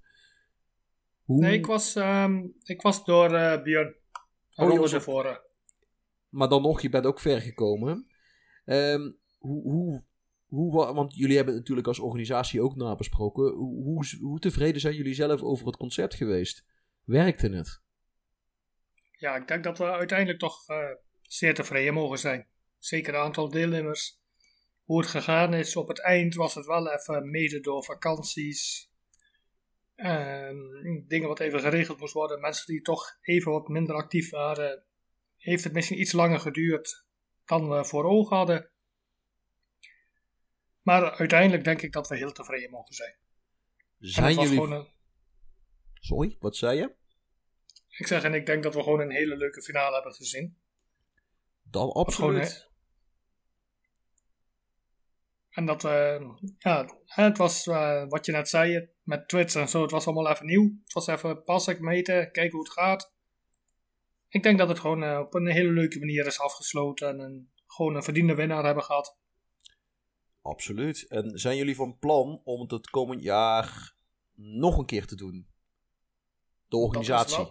Hoe... 1.24 1.40
Nee, 1.40 1.58
ik 1.58 1.66
was, 1.66 1.96
ehm, 1.96 2.46
ik 2.62 2.82
was 2.82 3.04
door 3.04 3.32
uh, 3.32 3.62
Björn. 3.62 3.94
Oh, 4.54 4.78
was 4.78 4.92
ervoor. 4.92 5.42
Maar 6.28 6.48
dan 6.48 6.62
nog, 6.62 6.80
je 6.80 6.88
bent 6.88 7.06
ook 7.06 7.20
ver 7.20 7.40
gekomen. 7.40 8.06
Um, 8.64 9.18
hoe, 9.38 9.62
hoe, 9.62 10.04
hoe, 10.46 10.92
want 10.94 11.14
jullie 11.14 11.36
hebben 11.36 11.54
het 11.54 11.62
natuurlijk 11.62 11.88
als 11.88 11.98
organisatie 11.98 12.62
ook 12.62 12.76
nabesproken. 12.76 13.52
Hoe, 13.52 13.84
hoe, 13.84 14.04
hoe 14.20 14.38
tevreden 14.38 14.80
zijn 14.80 14.94
jullie 14.94 15.14
zelf 15.14 15.42
over 15.42 15.66
het 15.66 15.76
concept 15.76 16.14
geweest? 16.14 16.64
Werkte 17.04 17.48
het? 17.48 17.80
Ja, 19.12 19.36
ik 19.36 19.48
denk 19.48 19.64
dat 19.64 19.78
we 19.78 19.84
uiteindelijk 19.84 20.38
toch 20.38 20.68
uh, 20.68 20.76
zeer 21.22 21.54
tevreden 21.54 21.94
mogen 21.94 22.18
zijn. 22.18 22.46
Zeker 22.78 23.12
het 23.12 23.22
aantal 23.22 23.48
deelnemers. 23.48 24.21
Hoe 24.82 25.00
het 25.00 25.10
gegaan 25.10 25.54
is 25.54 25.76
op 25.76 25.88
het 25.88 26.00
eind 26.00 26.34
was 26.34 26.54
het 26.54 26.66
wel 26.66 26.92
even 26.92 27.30
mede 27.30 27.60
door 27.60 27.84
vakanties. 27.84 28.90
En 29.94 31.04
dingen 31.06 31.28
wat 31.28 31.40
even 31.40 31.60
geregeld 31.60 31.98
moest 31.98 32.12
worden. 32.12 32.40
Mensen 32.40 32.66
die 32.66 32.82
toch 32.82 33.18
even 33.20 33.52
wat 33.52 33.68
minder 33.68 33.94
actief 33.94 34.30
waren. 34.30 34.84
Heeft 35.36 35.64
het 35.64 35.72
misschien 35.72 36.00
iets 36.00 36.12
langer 36.12 36.40
geduurd 36.40 37.06
dan 37.44 37.68
we 37.68 37.84
voor 37.84 38.04
ogen 38.04 38.36
hadden. 38.36 38.70
Maar 40.82 41.10
uiteindelijk 41.16 41.64
denk 41.64 41.82
ik 41.82 41.92
dat 41.92 42.08
we 42.08 42.16
heel 42.16 42.32
tevreden 42.32 42.70
mogen 42.70 42.94
zijn. 42.94 43.16
Zijn 43.98 44.34
jullie... 44.34 44.60
Een... 44.60 44.88
Sorry, 45.92 46.36
wat 46.38 46.56
zei 46.56 46.78
je? 46.78 46.94
Ik 47.88 48.06
zeg, 48.06 48.22
en 48.22 48.34
ik 48.34 48.46
denk 48.46 48.62
dat 48.62 48.74
we 48.74 48.82
gewoon 48.82 49.00
een 49.00 49.10
hele 49.10 49.36
leuke 49.36 49.62
finale 49.62 49.94
hebben 49.94 50.14
gezien. 50.14 50.56
Dan 51.62 51.92
absoluut. 51.92 52.71
En 55.52 55.66
dat, 55.66 55.84
uh, 55.84 56.30
ja, 56.58 56.88
het 57.06 57.38
was 57.38 57.66
uh, 57.66 58.04
wat 58.08 58.26
je 58.26 58.32
net 58.32 58.48
zei, 58.48 58.88
met 59.02 59.28
Twitch 59.28 59.54
en 59.54 59.68
zo, 59.68 59.82
het 59.82 59.90
was 59.90 60.06
allemaal 60.06 60.30
even 60.30 60.46
nieuw. 60.46 60.70
Het 60.82 60.92
was 60.92 61.06
even 61.06 61.42
passen, 61.42 61.84
meten, 61.84 62.30
kijken 62.30 62.52
hoe 62.52 62.64
het 62.64 62.72
gaat. 62.72 63.12
Ik 64.28 64.42
denk 64.42 64.58
dat 64.58 64.68
het 64.68 64.78
gewoon 64.78 65.02
uh, 65.02 65.18
op 65.18 65.34
een 65.34 65.46
hele 65.46 65.72
leuke 65.72 65.98
manier 65.98 66.26
is 66.26 66.40
afgesloten 66.40 67.08
en 67.08 67.18
een, 67.18 67.50
gewoon 67.66 67.94
een 67.94 68.02
verdiende 68.02 68.34
winnaar 68.34 68.64
hebben 68.64 68.84
gehad. 68.84 69.18
Absoluut. 70.42 71.06
En 71.08 71.38
zijn 71.38 71.56
jullie 71.56 71.76
van 71.76 71.98
plan 71.98 72.40
om 72.44 72.60
het 72.60 72.70
het 72.70 72.90
komend 72.90 73.22
jaar 73.22 73.94
nog 74.34 74.78
een 74.78 74.86
keer 74.86 75.06
te 75.06 75.16
doen? 75.16 75.46
De 76.68 76.76
organisatie. 76.76 77.44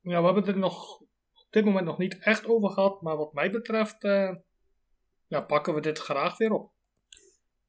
Ja, 0.00 0.18
we 0.18 0.24
hebben 0.24 0.42
het 0.44 0.46
er 0.46 0.58
nog 0.58 1.00
op 1.32 1.46
dit 1.50 1.64
moment 1.64 1.86
nog 1.86 1.98
niet 1.98 2.18
echt 2.18 2.46
over 2.46 2.70
gehad. 2.70 3.02
Maar 3.02 3.16
wat 3.16 3.32
mij 3.32 3.50
betreft 3.50 4.04
uh, 4.04 4.34
ja, 5.26 5.40
pakken 5.40 5.74
we 5.74 5.80
dit 5.80 5.98
graag 5.98 6.36
weer 6.36 6.52
op. 6.52 6.72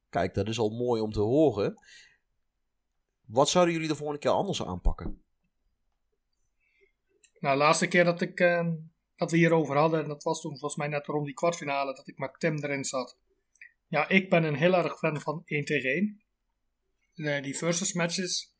Kijk, 0.09 0.33
dat 0.33 0.47
is 0.47 0.59
al 0.59 0.69
mooi 0.69 1.01
om 1.01 1.11
te 1.11 1.19
horen. 1.19 1.79
Wat 3.25 3.49
zouden 3.49 3.73
jullie 3.73 3.89
de 3.89 3.95
volgende 3.95 4.21
keer 4.21 4.31
anders 4.31 4.63
aanpakken? 4.63 5.23
Nou, 7.39 7.57
de 7.57 7.63
laatste 7.63 7.87
keer 7.87 8.03
dat, 8.03 8.21
ik, 8.21 8.39
uh, 8.39 8.67
dat 9.15 9.31
we 9.31 9.37
hierover 9.37 9.77
hadden, 9.77 10.01
en 10.01 10.07
dat 10.07 10.23
was 10.23 10.41
toen 10.41 10.51
volgens 10.51 10.75
mij 10.75 10.87
net 10.87 11.05
rond 11.05 11.25
die 11.25 11.33
kwartfinale, 11.33 11.95
dat 11.95 12.07
ik 12.07 12.17
met 12.17 12.39
Tim 12.39 12.63
erin 12.63 12.83
zat. 12.83 13.17
Ja, 13.87 14.09
ik 14.09 14.29
ben 14.29 14.43
een 14.43 14.55
heel 14.55 14.73
erg 14.73 14.97
fan 14.97 15.21
van 15.21 15.41
1 15.45 15.65
tegen 15.65 15.89
1. 15.89 16.21
Uh, 17.15 17.41
die 17.41 17.57
versus 17.57 17.93
matches. 17.93 18.53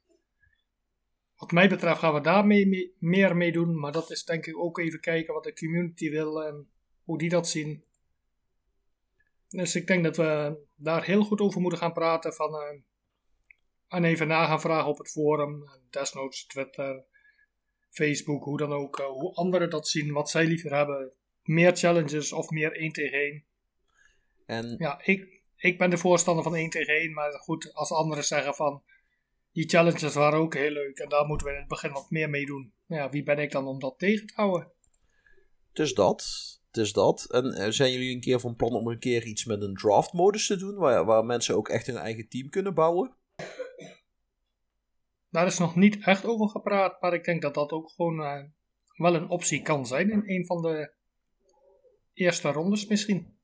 Wat 1.35 1.51
mij 1.51 1.69
betreft 1.69 1.99
gaan 1.99 2.13
we 2.13 2.21
daar 2.21 2.45
mee, 2.45 2.95
meer 2.99 3.35
mee 3.35 3.51
doen. 3.51 3.79
Maar 3.79 3.91
dat 3.91 4.11
is 4.11 4.23
denk 4.23 4.45
ik 4.45 4.57
ook 4.57 4.79
even 4.79 4.99
kijken 4.99 5.33
wat 5.33 5.43
de 5.43 5.53
community 5.53 6.09
wil 6.09 6.43
en 6.43 6.69
hoe 7.03 7.17
die 7.17 7.29
dat 7.29 7.47
zien. 7.47 7.83
Dus 9.56 9.76
ik 9.76 9.88
denk 9.88 10.03
dat 10.03 10.18
we 10.18 10.58
daar 10.76 11.03
heel 11.03 11.24
goed 11.24 11.41
over 11.41 11.62
moeten 11.62 11.80
gaan 11.80 11.93
praten. 11.93 12.34
Van, 12.34 12.53
uh, 12.53 12.80
en 13.88 14.03
even 14.03 14.28
na 14.28 14.45
gaan 14.45 14.62
vragen 14.62 14.89
op 14.89 14.97
het 14.97 15.12
forum, 15.12 15.70
desnoods 15.89 16.45
Twitter, 16.45 17.03
Facebook, 17.89 18.43
hoe 18.43 18.58
dan 18.58 18.74
ook. 18.74 18.99
Uh, 18.99 19.06
hoe 19.06 19.34
anderen 19.34 19.70
dat 19.70 19.88
zien, 19.88 20.12
wat 20.12 20.30
zij 20.30 20.45
liever 20.45 20.76
hebben. 20.76 21.14
Meer 21.43 21.76
challenges 21.76 22.32
of 22.32 22.49
meer 22.49 22.72
1 22.72 22.91
tegen 22.91 23.20
1. 23.20 23.45
En... 24.45 24.76
Ja, 24.78 25.01
ik, 25.03 25.41
ik 25.56 25.78
ben 25.78 25.89
de 25.89 25.97
voorstander 25.97 26.43
van 26.43 26.56
1 26.56 26.70
tegen 26.70 26.93
1. 26.93 27.14
Maar 27.14 27.32
goed, 27.32 27.74
als 27.74 27.91
anderen 27.91 28.24
zeggen 28.24 28.56
van 28.56 28.84
die 29.51 29.70
challenges 29.70 30.14
waren 30.14 30.39
ook 30.39 30.53
heel 30.53 30.72
leuk. 30.72 30.97
En 30.97 31.10
daar 31.10 31.26
moeten 31.26 31.47
we 31.47 31.53
in 31.53 31.60
het 31.60 31.68
begin 31.68 31.91
wat 31.91 32.10
meer 32.10 32.30
mee 32.30 32.45
doen. 32.45 32.74
Nou 32.86 33.01
ja, 33.01 33.10
wie 33.10 33.24
ben 33.24 33.39
ik 33.39 33.51
dan 33.51 33.68
om 33.68 33.80
dat 33.80 33.99
tegen 33.99 34.28
te 34.28 34.34
houden? 34.36 34.72
Dus 35.74 35.93
dat. 35.93 36.24
Dus 36.76 36.93
dat. 36.93 37.26
En 37.32 37.53
eh, 37.53 37.69
zijn 37.69 37.91
jullie 37.91 38.13
een 38.13 38.21
keer 38.21 38.39
van 38.39 38.55
plan 38.55 38.73
om 38.73 38.88
een 38.88 38.99
keer 38.99 39.26
iets 39.26 39.45
met 39.45 39.61
een 39.61 39.76
draft 39.76 40.13
modus 40.13 40.47
te 40.47 40.57
doen? 40.57 40.76
Waar, 40.76 41.05
waar 41.05 41.26
mensen 41.26 41.55
ook 41.55 41.69
echt 41.69 41.88
hun 41.88 41.97
eigen 41.97 42.30
team 42.30 42.49
kunnen 42.49 42.73
bouwen? 42.73 43.15
Daar 45.30 45.45
is 45.45 45.57
nog 45.57 45.76
niet 45.76 46.03
echt 46.03 46.26
over 46.26 46.49
gepraat. 46.49 47.01
Maar 47.01 47.13
ik 47.13 47.23
denk 47.23 47.41
dat 47.41 47.53
dat 47.53 47.71
ook 47.71 47.91
gewoon 47.95 48.19
uh, 48.19 48.43
wel 48.97 49.15
een 49.15 49.30
optie 49.30 49.61
kan 49.61 49.86
zijn 49.86 50.09
in 50.09 50.23
een 50.26 50.45
van 50.45 50.61
de 50.61 50.93
eerste 52.13 52.51
rondes 52.51 52.88
misschien. 52.88 53.38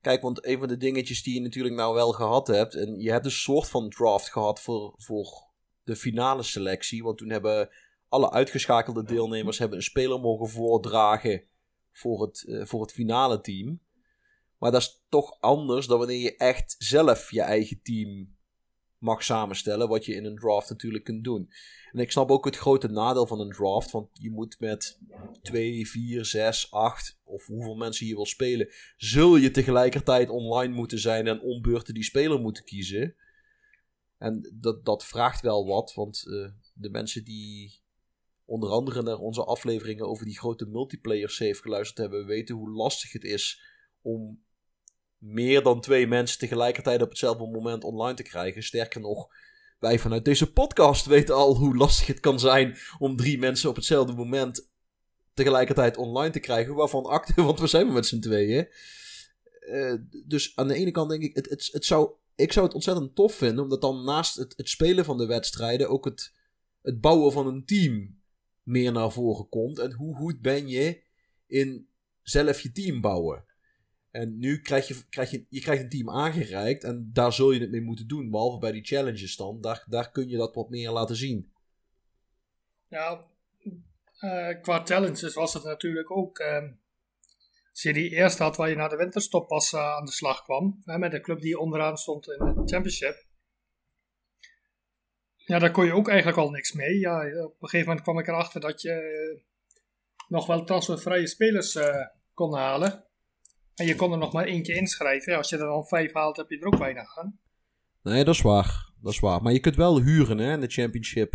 Kijk, 0.00 0.22
want 0.22 0.46
een 0.46 0.58
van 0.58 0.68
de 0.68 0.76
dingetjes 0.76 1.22
die 1.22 1.34
je 1.34 1.40
natuurlijk 1.40 1.74
nou 1.74 1.94
wel 1.94 2.12
gehad 2.12 2.46
hebt. 2.46 2.74
En 2.74 3.00
je 3.00 3.10
hebt 3.10 3.24
een 3.24 3.30
soort 3.30 3.68
van 3.68 3.88
draft 3.88 4.32
gehad 4.32 4.60
voor, 4.60 4.94
voor 4.96 5.48
de 5.84 5.96
finale 5.96 6.42
selectie. 6.42 7.02
Want 7.02 7.18
toen 7.18 7.30
hebben 7.30 7.70
alle 8.08 8.30
uitgeschakelde 8.30 9.04
deelnemers 9.04 9.58
hebben 9.58 9.76
een 9.76 9.84
speler 9.84 10.20
mogen 10.20 10.48
voordragen 10.48 11.42
voor 11.92 12.22
het, 12.22 12.44
uh, 12.46 12.64
voor 12.64 12.80
het 12.80 12.92
finale 12.92 13.40
team. 13.40 13.80
Maar 14.58 14.70
dat 14.70 14.80
is 14.80 15.02
toch 15.08 15.40
anders 15.40 15.86
dan 15.86 15.98
wanneer 15.98 16.20
je 16.20 16.36
echt 16.36 16.74
zelf 16.78 17.30
je 17.30 17.42
eigen 17.42 17.82
team 17.82 18.36
mag 18.98 19.22
samenstellen. 19.24 19.88
Wat 19.88 20.04
je 20.04 20.14
in 20.14 20.24
een 20.24 20.36
draft 20.36 20.68
natuurlijk 20.68 21.04
kunt 21.04 21.24
doen. 21.24 21.50
En 21.92 21.98
ik 21.98 22.10
snap 22.10 22.30
ook 22.30 22.44
het 22.44 22.56
grote 22.56 22.88
nadeel 22.88 23.26
van 23.26 23.40
een 23.40 23.50
draft. 23.50 23.90
Want 23.90 24.08
je 24.12 24.30
moet 24.30 24.56
met 24.58 24.98
2, 25.42 25.88
4, 25.88 26.24
6, 26.24 26.70
8 26.70 27.20
of 27.24 27.46
hoeveel 27.46 27.74
mensen 27.74 28.06
je 28.06 28.14
wil 28.14 28.26
spelen. 28.26 28.68
Zul 28.96 29.36
je 29.36 29.50
tegelijkertijd 29.50 30.28
online 30.28 30.74
moeten 30.74 30.98
zijn 30.98 31.26
en 31.26 31.40
ombeurten 31.40 31.94
die 31.94 32.04
speler 32.04 32.40
moeten 32.40 32.64
kiezen. 32.64 33.14
En 34.18 34.54
dat, 34.54 34.84
dat 34.84 35.04
vraagt 35.04 35.40
wel 35.40 35.66
wat. 35.66 35.94
Want 35.94 36.24
uh, 36.26 36.48
de 36.74 36.90
mensen 36.90 37.24
die 37.24 37.80
onder 38.50 38.70
andere 38.70 39.02
naar 39.02 39.18
onze 39.18 39.44
afleveringen 39.44 40.08
over 40.08 40.24
die 40.24 40.38
grote 40.38 40.66
multiplayer 40.66 41.30
save 41.30 41.54
geluisterd 41.54 41.98
hebben. 41.98 42.26
Weten 42.26 42.54
hoe 42.54 42.70
lastig 42.70 43.12
het 43.12 43.24
is 43.24 43.62
om 44.02 44.42
meer 45.18 45.62
dan 45.62 45.80
twee 45.80 46.06
mensen 46.06 46.38
tegelijkertijd 46.38 47.02
op 47.02 47.08
hetzelfde 47.08 47.46
moment 47.46 47.84
online 47.84 48.16
te 48.16 48.22
krijgen. 48.22 48.62
Sterker 48.62 49.00
nog, 49.00 49.28
wij 49.78 49.98
vanuit 49.98 50.24
deze 50.24 50.52
podcast 50.52 51.06
weten 51.06 51.34
al 51.34 51.56
hoe 51.56 51.76
lastig 51.76 52.06
het 52.06 52.20
kan 52.20 52.40
zijn 52.40 52.76
om 52.98 53.16
drie 53.16 53.38
mensen 53.38 53.68
op 53.68 53.76
hetzelfde 53.76 54.12
moment 54.12 54.70
tegelijkertijd 55.34 55.96
online 55.96 56.32
te 56.32 56.40
krijgen. 56.40 56.74
Waarvan 56.74 57.04
acte, 57.04 57.42
want 57.42 57.60
we 57.60 57.66
zijn 57.66 57.92
met 57.92 58.06
z'n 58.06 58.20
tweeën. 58.20 58.68
Uh, 59.60 59.94
dus 60.26 60.56
aan 60.56 60.68
de 60.68 60.74
ene 60.74 60.90
kant 60.90 61.10
denk 61.10 61.22
ik, 61.22 61.36
het, 61.36 61.50
het, 61.50 61.68
het 61.72 61.84
zou, 61.84 62.10
ik 62.34 62.52
zou 62.52 62.66
het 62.66 62.74
ontzettend 62.74 63.14
tof 63.14 63.34
vinden, 63.34 63.62
omdat 63.62 63.80
dan 63.80 64.04
naast 64.04 64.36
het, 64.36 64.52
het 64.56 64.68
spelen 64.68 65.04
van 65.04 65.18
de 65.18 65.26
wedstrijden 65.26 65.88
ook 65.88 66.04
het, 66.04 66.34
het 66.82 67.00
bouwen 67.00 67.32
van 67.32 67.46
een 67.46 67.64
team 67.64 68.18
meer 68.62 68.92
naar 68.92 69.12
voren 69.12 69.48
komt. 69.48 69.78
En 69.78 69.92
hoe 69.92 70.16
goed 70.16 70.40
ben 70.40 70.68
je 70.68 71.02
in 71.46 71.88
zelf 72.22 72.60
je 72.60 72.72
team 72.72 73.00
bouwen? 73.00 73.44
En 74.10 74.38
nu 74.38 74.60
krijg 74.60 74.88
je, 74.88 75.08
krijg 75.08 75.30
je, 75.30 75.46
je 75.48 75.60
krijgt 75.60 75.82
een 75.82 75.88
team 75.88 76.10
aangereikt 76.10 76.84
en 76.84 77.10
daar 77.12 77.32
zul 77.32 77.50
je 77.50 77.60
het 77.60 77.70
mee 77.70 77.80
moeten 77.80 78.08
doen. 78.08 78.30
Behalve 78.30 78.58
bij 78.58 78.72
die 78.72 78.84
challenges 78.84 79.36
dan. 79.36 79.60
Daar, 79.60 79.84
daar 79.88 80.10
kun 80.10 80.28
je 80.28 80.36
dat 80.36 80.54
wat 80.54 80.70
meer 80.70 80.90
laten 80.90 81.16
zien. 81.16 81.52
Ja, 82.88 83.24
uh, 84.20 84.60
qua 84.62 84.84
challenges 84.84 85.34
was 85.34 85.54
het 85.54 85.64
natuurlijk 85.64 86.10
ook. 86.10 86.38
Uh, 86.38 86.68
als 87.70 87.82
je 87.82 87.92
die 87.92 88.10
eerste 88.10 88.42
had 88.42 88.56
waar 88.56 88.68
je 88.68 88.76
naar 88.76 88.88
de 88.88 88.96
winterstop 88.96 89.48
pas 89.48 89.72
uh, 89.72 89.80
aan 89.80 90.04
de 90.04 90.12
slag 90.12 90.42
kwam. 90.42 90.80
Hè, 90.84 90.98
met 90.98 91.10
de 91.10 91.20
club 91.20 91.40
die 91.40 91.58
onderaan 91.58 91.96
stond 91.96 92.28
in 92.28 92.38
de 92.38 92.62
championship. 92.64 93.28
Ja, 95.50 95.58
daar 95.58 95.70
kon 95.70 95.84
je 95.84 95.92
ook 95.92 96.08
eigenlijk 96.08 96.38
al 96.38 96.50
niks 96.50 96.72
mee. 96.72 96.98
Ja, 96.98 97.18
op 97.44 97.62
een 97.62 97.68
gegeven 97.68 97.86
moment 97.86 98.00
kwam 98.00 98.18
ik 98.18 98.28
erachter 98.28 98.60
dat 98.60 98.82
je 98.82 98.92
eh, 98.92 99.42
nog 100.28 100.46
wel 100.46 100.64
transfervrije 100.64 101.26
spelers 101.26 101.78
kon 102.34 102.54
halen. 102.54 103.04
En 103.74 103.86
je 103.86 103.94
kon 103.94 104.12
er 104.12 104.18
nog 104.18 104.32
maar 104.32 104.44
eentje 104.44 104.74
inschrijven. 104.74 105.36
Als 105.36 105.48
je 105.48 105.56
er 105.56 105.64
dan 105.64 105.86
vijf 105.86 106.12
haalt, 106.12 106.36
heb 106.36 106.50
je 106.50 106.58
er 106.58 106.66
ook 106.66 106.78
weinig 106.78 107.18
aan. 107.18 107.38
Nee, 108.02 108.24
dat 108.24 108.34
is 108.34 108.40
waar. 108.40 108.92
Dat 109.00 109.12
is 109.12 109.20
waar. 109.20 109.42
Maar 109.42 109.52
je 109.52 109.60
kunt 109.60 109.76
wel 109.76 110.00
huren 110.00 110.38
hè, 110.38 110.52
in 110.52 110.60
de 110.60 110.68
championship. 110.68 111.34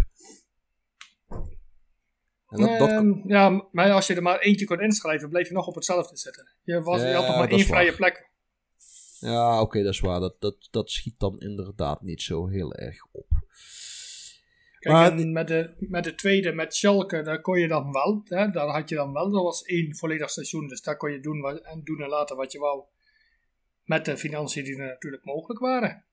En 2.48 2.62
dat, 2.62 2.80
dat... 2.80 2.90
Ehm, 2.90 3.28
ja, 3.28 3.68
maar 3.72 3.92
als 3.92 4.08
je 4.08 4.16
er 4.16 4.22
maar 4.22 4.40
eentje 4.40 4.66
kon 4.66 4.82
inschrijven, 4.82 5.30
bleef 5.30 5.48
je 5.48 5.54
nog 5.54 5.68
op 5.68 5.76
hetzelfde 5.76 6.18
zitten. 6.18 6.52
Je, 6.64 6.82
was, 6.82 7.02
je 7.02 7.14
had 7.14 7.28
nog 7.28 7.38
maar 7.38 7.50
één 7.50 7.66
vrije 7.66 7.96
plek. 7.96 8.30
Ja, 9.20 9.62
oké, 9.62 9.84
dat 9.84 9.94
is 9.94 10.00
waar. 10.00 10.20
Dat, 10.20 10.36
dat, 10.40 10.68
dat 10.72 10.92
schiet 10.92 11.20
dan 11.20 11.40
inderdaad 11.40 12.02
niet 12.02 12.22
zo 12.22 12.48
heel 12.48 12.74
erg 12.74 13.06
op. 13.12 13.28
Kijk, 14.86 15.16
Maar 15.16 15.28
met, 15.28 15.48
de, 15.48 15.74
met 15.80 16.04
de 16.04 16.16
tweede, 16.16 16.52
met 16.52 16.76
Schalke, 16.76 17.22
daar 17.22 17.42
kon 17.42 17.60
je 17.60 17.68
dan 17.68 17.92
wel. 17.92 18.22
Hè, 18.26 18.50
daar 18.50 18.68
had 18.68 18.90
je 18.90 18.96
dan 18.96 19.14
wel. 19.14 19.32
Dat 19.32 19.44
was 19.44 19.64
één 19.64 19.96
volledig 19.96 20.30
seizoen. 20.30 20.68
Dus 20.68 20.82
daar 20.82 20.98
kon 20.98 21.12
je 21.12 21.20
doen, 21.20 21.42
wat, 21.42 21.62
en 21.62 21.82
doen 21.84 22.02
en 22.02 22.10
laten 22.10 22.36
wat 22.36 22.52
je 22.52 22.60
wou. 22.60 22.84
Met 23.84 24.06
de 24.06 24.18
financiën 24.18 24.64
die 24.64 24.78
er 24.78 24.88
natuurlijk 24.88 25.26
mogelijk 25.26 25.60
waren. 25.60 26.06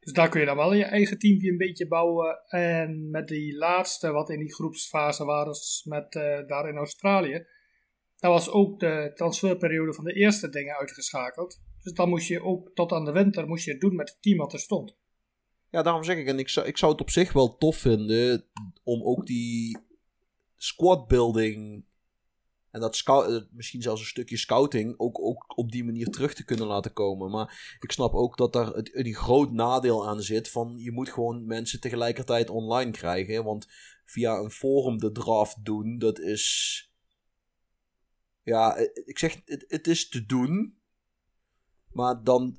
Dus 0.00 0.12
daar 0.12 0.28
kun 0.28 0.40
je 0.40 0.46
dan 0.46 0.56
wel 0.56 0.72
je 0.72 0.84
eigen 0.84 1.18
teampje 1.18 1.50
een 1.50 1.56
beetje 1.56 1.88
bouwen. 1.88 2.40
En 2.48 3.10
met 3.10 3.28
die 3.28 3.56
laatste, 3.56 4.10
wat 4.10 4.30
in 4.30 4.38
die 4.38 4.54
groepsfase 4.54 5.24
was, 5.24 5.84
met 5.84 6.14
eh, 6.14 6.46
daar 6.46 6.68
in 6.68 6.76
Australië. 6.76 7.46
Daar 8.16 8.30
was 8.30 8.50
ook 8.50 8.80
de 8.80 9.10
transferperiode 9.14 9.94
van 9.94 10.04
de 10.04 10.12
eerste 10.12 10.48
dingen 10.48 10.76
uitgeschakeld. 10.76 11.62
Dus 11.82 11.92
dan 11.92 12.08
moest 12.08 12.28
je 12.28 12.42
ook 12.42 12.70
tot 12.74 12.92
aan 12.92 13.04
de 13.04 13.12
winter 13.12 13.46
moest 13.46 13.64
je 13.64 13.70
het 13.70 13.80
doen 13.80 13.94
met 13.94 14.08
het 14.08 14.22
team 14.22 14.38
wat 14.38 14.52
er 14.52 14.58
stond. 14.58 14.98
Ja, 15.70 15.82
daarom 15.82 16.04
zeg 16.04 16.16
ik, 16.16 16.26
en 16.26 16.38
ik 16.38 16.48
zou, 16.48 16.66
ik 16.66 16.76
zou 16.76 16.92
het 16.92 17.00
op 17.00 17.10
zich 17.10 17.32
wel 17.32 17.56
tof 17.56 17.76
vinden 17.76 18.44
om 18.82 19.02
ook 19.02 19.26
die 19.26 19.78
squad 20.56 21.08
building 21.08 21.84
en 22.70 22.80
dat 22.80 22.96
scou- 22.96 23.34
eh, 23.34 23.42
misschien 23.50 23.82
zelfs 23.82 24.00
een 24.00 24.06
stukje 24.06 24.36
scouting 24.36 24.94
ook, 24.98 25.20
ook 25.20 25.58
op 25.58 25.72
die 25.72 25.84
manier 25.84 26.06
terug 26.06 26.34
te 26.34 26.44
kunnen 26.44 26.66
laten 26.66 26.92
komen. 26.92 27.30
Maar 27.30 27.76
ik 27.80 27.92
snap 27.92 28.12
ook 28.12 28.36
dat 28.36 28.52
daar 28.52 28.66
het, 28.66 28.96
een 28.96 29.14
groot 29.14 29.52
nadeel 29.52 30.08
aan 30.08 30.22
zit 30.22 30.50
van 30.50 30.76
je 30.78 30.90
moet 30.90 31.08
gewoon 31.08 31.46
mensen 31.46 31.80
tegelijkertijd 31.80 32.50
online 32.50 32.90
krijgen. 32.90 33.44
Want 33.44 33.66
via 34.04 34.36
een 34.36 34.50
forum 34.50 34.98
de 34.98 35.12
draft 35.12 35.64
doen, 35.64 35.98
dat 35.98 36.18
is... 36.18 36.84
Ja, 38.42 38.76
eh, 38.76 39.02
ik 39.04 39.18
zeg, 39.18 39.40
het, 39.44 39.64
het 39.68 39.86
is 39.86 40.08
te 40.08 40.26
doen. 40.26 40.78
Maar 41.92 42.24
dan 42.24 42.58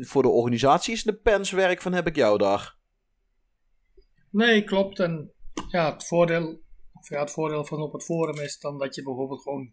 voor 0.00 0.22
de 0.22 0.28
organisatie 0.28 0.92
is 0.92 1.02
de 1.02 1.16
penswerk 1.16 1.82
van 1.82 1.92
heb 1.92 2.06
ik 2.06 2.16
jou 2.16 2.38
daar. 2.38 2.76
Nee, 4.30 4.64
klopt. 4.64 4.98
En 4.98 5.32
ja, 5.68 5.92
het 5.92 6.06
voordeel, 6.06 6.62
of 6.92 7.08
ja, 7.08 7.20
het 7.20 7.30
voordeel 7.30 7.64
van 7.64 7.80
op 7.80 7.92
het 7.92 8.04
forum 8.04 8.38
is 8.38 8.58
dan 8.58 8.78
dat 8.78 8.94
je 8.94 9.02
bijvoorbeeld 9.02 9.42
gewoon 9.42 9.72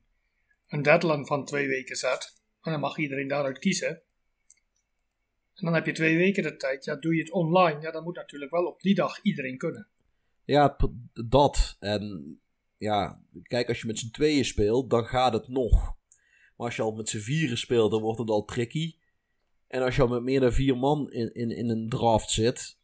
een 0.67 0.81
deadline 0.81 1.25
van 1.25 1.45
twee 1.45 1.67
weken 1.67 1.95
zet. 1.95 2.39
En 2.61 2.71
dan 2.71 2.79
mag 2.79 2.97
iedereen 2.97 3.27
daaruit 3.27 3.59
kiezen. 3.59 4.01
En 5.55 5.67
dan 5.67 5.73
heb 5.73 5.85
je 5.85 5.91
twee 5.91 6.17
weken 6.17 6.43
de 6.43 6.55
tijd. 6.55 6.85
Ja, 6.85 6.95
doe 6.95 7.15
je 7.15 7.21
het 7.21 7.31
online, 7.31 7.81
ja, 7.81 7.91
dan 7.91 8.03
moet 8.03 8.15
natuurlijk 8.15 8.51
wel 8.51 8.65
op 8.65 8.81
die 8.81 8.95
dag 8.95 9.21
iedereen 9.21 9.57
kunnen. 9.57 9.87
Ja, 10.45 10.77
dat. 11.13 11.77
En 11.79 12.39
ja, 12.77 13.21
kijk, 13.43 13.67
als 13.67 13.81
je 13.81 13.87
met 13.87 13.99
z'n 13.99 14.11
tweeën 14.11 14.45
speelt, 14.45 14.89
dan 14.89 15.05
gaat 15.05 15.33
het 15.33 15.47
nog. 15.47 15.73
Maar 16.55 16.67
als 16.67 16.75
je 16.75 16.81
al 16.81 16.91
met 16.91 17.09
z'n 17.09 17.19
vieren 17.19 17.57
speelt, 17.57 17.91
dan 17.91 18.01
wordt 18.01 18.19
het 18.19 18.29
al 18.29 18.45
tricky. 18.45 18.95
En 19.71 19.81
als 19.81 19.95
je 19.95 20.01
al 20.01 20.07
met 20.07 20.23
meer 20.23 20.39
dan 20.39 20.53
vier 20.53 20.77
man 20.77 21.11
in, 21.11 21.33
in, 21.33 21.51
in 21.51 21.69
een 21.69 21.89
draft 21.89 22.29
zit, 22.31 22.77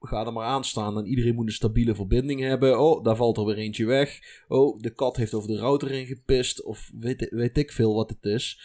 ga 0.00 0.26
er 0.26 0.32
maar 0.32 0.46
aan 0.46 0.64
staan. 0.64 0.98
En 0.98 1.06
iedereen 1.06 1.34
moet 1.34 1.46
een 1.46 1.52
stabiele 1.52 1.94
verbinding 1.94 2.40
hebben. 2.40 2.80
Oh, 2.80 3.04
daar 3.04 3.16
valt 3.16 3.36
er 3.36 3.44
weer 3.44 3.56
eentje 3.56 3.84
weg. 3.84 4.20
Oh, 4.48 4.80
de 4.80 4.90
kat 4.90 5.16
heeft 5.16 5.34
over 5.34 5.48
de 5.48 5.56
router 5.56 5.90
in 5.90 6.06
gepist. 6.06 6.62
Of 6.62 6.90
weet, 6.98 7.28
weet 7.30 7.58
ik 7.58 7.72
veel 7.72 7.94
wat 7.94 8.10
het 8.10 8.24
is. 8.24 8.60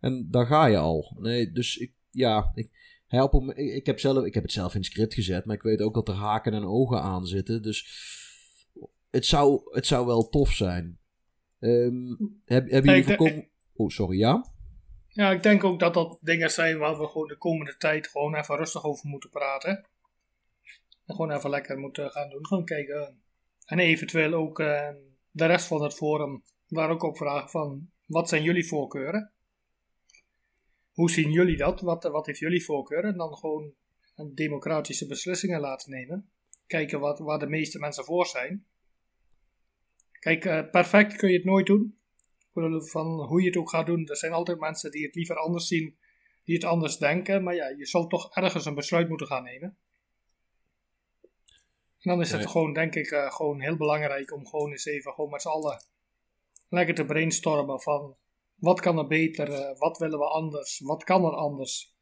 En 0.00 0.28
daar 0.30 0.46
ga 0.46 0.66
je 0.66 0.76
al. 0.76 1.16
Nee, 1.18 1.52
dus 1.52 1.76
ik, 1.76 1.92
ja, 2.10 2.52
ik, 2.54 2.68
help 3.06 3.32
hem. 3.32 3.50
Ik, 3.50 3.74
ik 3.74 3.86
heb 3.86 4.00
zelf, 4.00 4.24
ik 4.24 4.34
heb 4.34 4.42
het 4.42 4.52
zelf 4.52 4.74
in 4.74 4.84
script 4.84 5.14
gezet, 5.14 5.44
maar 5.44 5.56
ik 5.56 5.62
weet 5.62 5.80
ook 5.80 5.94
dat 5.94 6.08
er 6.08 6.14
haken 6.14 6.52
en 6.52 6.64
ogen 6.64 7.02
aan 7.02 7.26
zitten. 7.26 7.62
Dus 7.62 7.86
het 9.10 9.26
zou, 9.26 9.60
het 9.64 9.86
zou 9.86 10.06
wel 10.06 10.28
tof 10.28 10.52
zijn. 10.52 10.98
Ehm, 11.58 12.08
heb, 12.44 12.70
hebben 12.70 12.70
jullie 12.70 13.00
ik 13.00 13.06
denk- 13.06 13.18
voorkomen... 13.18 13.48
Oh, 13.76 13.88
sorry, 13.88 14.18
ja? 14.18 14.52
Ja, 15.14 15.30
ik 15.30 15.42
denk 15.42 15.64
ook 15.64 15.78
dat 15.78 15.94
dat 15.94 16.18
dingen 16.20 16.50
zijn 16.50 16.78
waar 16.78 16.98
we 16.98 17.06
gewoon 17.06 17.28
de 17.28 17.36
komende 17.36 17.76
tijd 17.76 18.08
gewoon 18.08 18.34
even 18.34 18.56
rustig 18.56 18.84
over 18.84 19.08
moeten 19.08 19.30
praten. 19.30 19.86
En 21.06 21.14
gewoon 21.14 21.30
even 21.30 21.50
lekker 21.50 21.78
moeten 21.78 22.10
gaan 22.10 22.30
doen. 22.30 22.46
Gewoon 22.46 22.64
kijken. 22.64 23.22
En 23.64 23.78
eventueel 23.78 24.32
ook 24.32 24.60
eh, 24.60 24.90
de 25.30 25.46
rest 25.46 25.66
van 25.66 25.82
het 25.82 25.94
forum 25.94 26.42
daar 26.68 26.90
ook 26.90 27.02
op 27.02 27.16
vragen 27.16 27.50
van 27.50 27.90
wat 28.06 28.28
zijn 28.28 28.42
jullie 28.42 28.66
voorkeuren? 28.66 29.32
Hoe 30.92 31.10
zien 31.10 31.30
jullie 31.30 31.56
dat? 31.56 31.80
Wat, 31.80 32.02
wat 32.04 32.26
heeft 32.26 32.38
jullie 32.38 32.64
voorkeur? 32.64 33.04
En 33.04 33.16
dan 33.16 33.36
gewoon 33.36 33.74
democratische 34.34 35.06
beslissingen 35.06 35.60
laten 35.60 35.90
nemen. 35.90 36.30
Kijken 36.66 37.00
wat, 37.00 37.18
waar 37.18 37.38
de 37.38 37.48
meeste 37.48 37.78
mensen 37.78 38.04
voor 38.04 38.26
zijn. 38.26 38.66
Kijk, 40.18 40.44
eh, 40.44 40.70
perfect 40.70 41.16
kun 41.16 41.30
je 41.30 41.36
het 41.36 41.44
nooit 41.44 41.66
doen 41.66 41.98
van 42.90 43.06
hoe 43.06 43.40
je 43.40 43.46
het 43.46 43.56
ook 43.56 43.70
gaat 43.70 43.86
doen. 43.86 44.06
Er 44.06 44.16
zijn 44.16 44.32
altijd 44.32 44.58
mensen 44.60 44.90
die 44.90 45.04
het 45.06 45.14
liever 45.14 45.36
anders 45.36 45.66
zien, 45.66 45.98
die 46.44 46.54
het 46.54 46.64
anders 46.64 46.96
denken. 46.96 47.42
Maar 47.42 47.54
ja, 47.54 47.68
je 47.68 47.86
zal 47.86 48.06
toch 48.06 48.34
ergens 48.34 48.64
een 48.64 48.74
besluit 48.74 49.08
moeten 49.08 49.26
gaan 49.26 49.42
nemen. 49.42 49.76
En 51.98 52.10
dan 52.10 52.20
is 52.20 52.30
het 52.30 52.40
Nee. 52.40 52.48
gewoon, 52.48 52.72
denk 52.72 52.94
ik, 52.94 53.10
eh, 53.10 53.32
gewoon 53.32 53.60
heel 53.60 53.76
belangrijk 53.76 54.32
om 54.32 54.46
gewoon 54.46 54.70
eens 54.70 54.84
even 54.84 55.12
gewoon 55.12 55.30
met 55.30 55.42
z'n 55.42 55.48
allen 55.48 55.84
lekker 56.68 56.94
te 56.94 57.04
brainstormen 57.04 57.80
van 57.80 58.16
wat 58.54 58.80
kan 58.80 58.98
er 58.98 59.06
beter, 59.06 59.52
eh, 59.52 59.78
wat 59.78 59.98
willen 59.98 60.18
we 60.18 60.24
anders, 60.24 60.80
wat 60.80 61.04
kan 61.04 61.24
er 61.24 61.34
anders. 61.34 61.94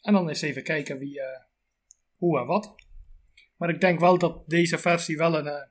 En 0.00 0.12
dan 0.12 0.28
eens 0.28 0.40
even 0.42 0.62
kijken 0.62 0.98
wie, 0.98 1.20
eh, 1.20 1.42
hoe 2.16 2.38
en 2.38 2.46
wat. 2.46 2.74
Maar 3.56 3.68
ik 3.68 3.80
denk 3.80 4.00
wel 4.00 4.18
dat 4.18 4.48
deze 4.48 4.78
versie 4.78 5.16
wel 5.16 5.34
een, 5.34 5.68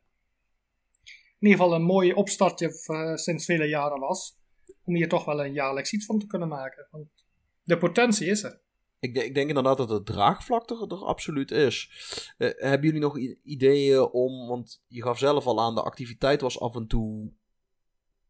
in 1.43 1.49
ieder 1.49 1.63
geval 1.63 1.79
een 1.79 1.85
mooi 1.85 2.13
opstartje 2.13 2.83
eh, 2.85 3.15
sinds 3.15 3.45
vele 3.45 3.65
jaren 3.65 3.99
was. 3.99 4.37
Om 4.83 4.95
hier 4.95 5.09
toch 5.09 5.25
wel 5.25 5.45
een 5.45 5.53
jaarlijks 5.53 5.93
iets 5.93 6.05
van 6.05 6.19
te 6.19 6.27
kunnen 6.27 6.47
maken. 6.47 6.87
Want 6.91 7.07
de 7.63 7.77
potentie 7.77 8.27
is 8.27 8.43
er. 8.43 8.61
Ik, 8.99 9.17
ik 9.17 9.33
denk 9.33 9.47
inderdaad 9.47 9.77
dat 9.77 9.89
het 9.89 10.05
draagvlak 10.05 10.69
er, 10.69 11.05
absoluut 11.05 11.51
is. 11.51 11.89
Eh, 12.37 12.49
hebben 12.55 12.87
jullie 12.87 13.01
nog 13.01 13.17
ideeën 13.43 14.11
om... 14.11 14.47
Want 14.47 14.83
je 14.87 15.01
gaf 15.01 15.17
zelf 15.17 15.45
al 15.45 15.61
aan, 15.61 15.75
de 15.75 15.81
activiteit 15.81 16.41
was 16.41 16.59
af 16.59 16.75
en 16.75 16.87
toe... 16.87 17.31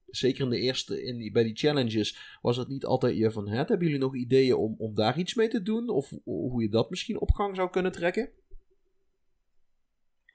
Zeker 0.06 0.44
in 0.44 0.50
de 0.50 0.60
eerste, 0.60 1.04
in 1.04 1.32
bij 1.32 1.44
die 1.44 1.56
challenges, 1.56 2.38
was 2.42 2.58
het 2.58 2.68
niet 2.68 2.86
altijd 2.86 3.18
je 3.18 3.32
van 3.32 3.50
het. 3.50 3.70
Hebben 3.70 3.88
jullie 3.88 4.02
nog 4.02 4.16
ideeën 4.16 4.56
om, 4.56 4.76
om 4.78 4.96
daar 4.96 5.18
iets 5.18 5.34
mee 5.34 5.48
te 5.48 5.62
doen? 5.62 5.90
Of 5.90 6.14
hoe 6.24 6.62
je 6.62 6.70
dat 6.70 6.90
misschien 6.90 7.20
op 7.20 7.32
gang 7.32 7.56
zou 7.56 7.70
kunnen 7.70 7.92
trekken? 7.92 8.32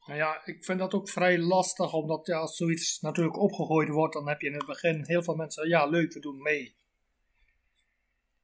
Nou 0.09 0.21
ja, 0.21 0.41
ik 0.45 0.65
vind 0.65 0.79
dat 0.79 0.95
ook 0.95 1.09
vrij 1.09 1.39
lastig. 1.39 1.93
Omdat 1.93 2.27
ja, 2.27 2.39
als 2.39 2.57
zoiets 2.57 3.01
natuurlijk 3.01 3.39
opgegooid 3.39 3.89
wordt, 3.89 4.15
dan 4.15 4.29
heb 4.29 4.41
je 4.41 4.47
in 4.47 4.55
het 4.55 4.67
begin 4.67 5.05
heel 5.07 5.23
veel 5.23 5.35
mensen. 5.35 5.69
Ja, 5.69 5.87
leuk, 5.87 6.13
we 6.13 6.21
doen 6.21 6.43
mee. 6.43 6.77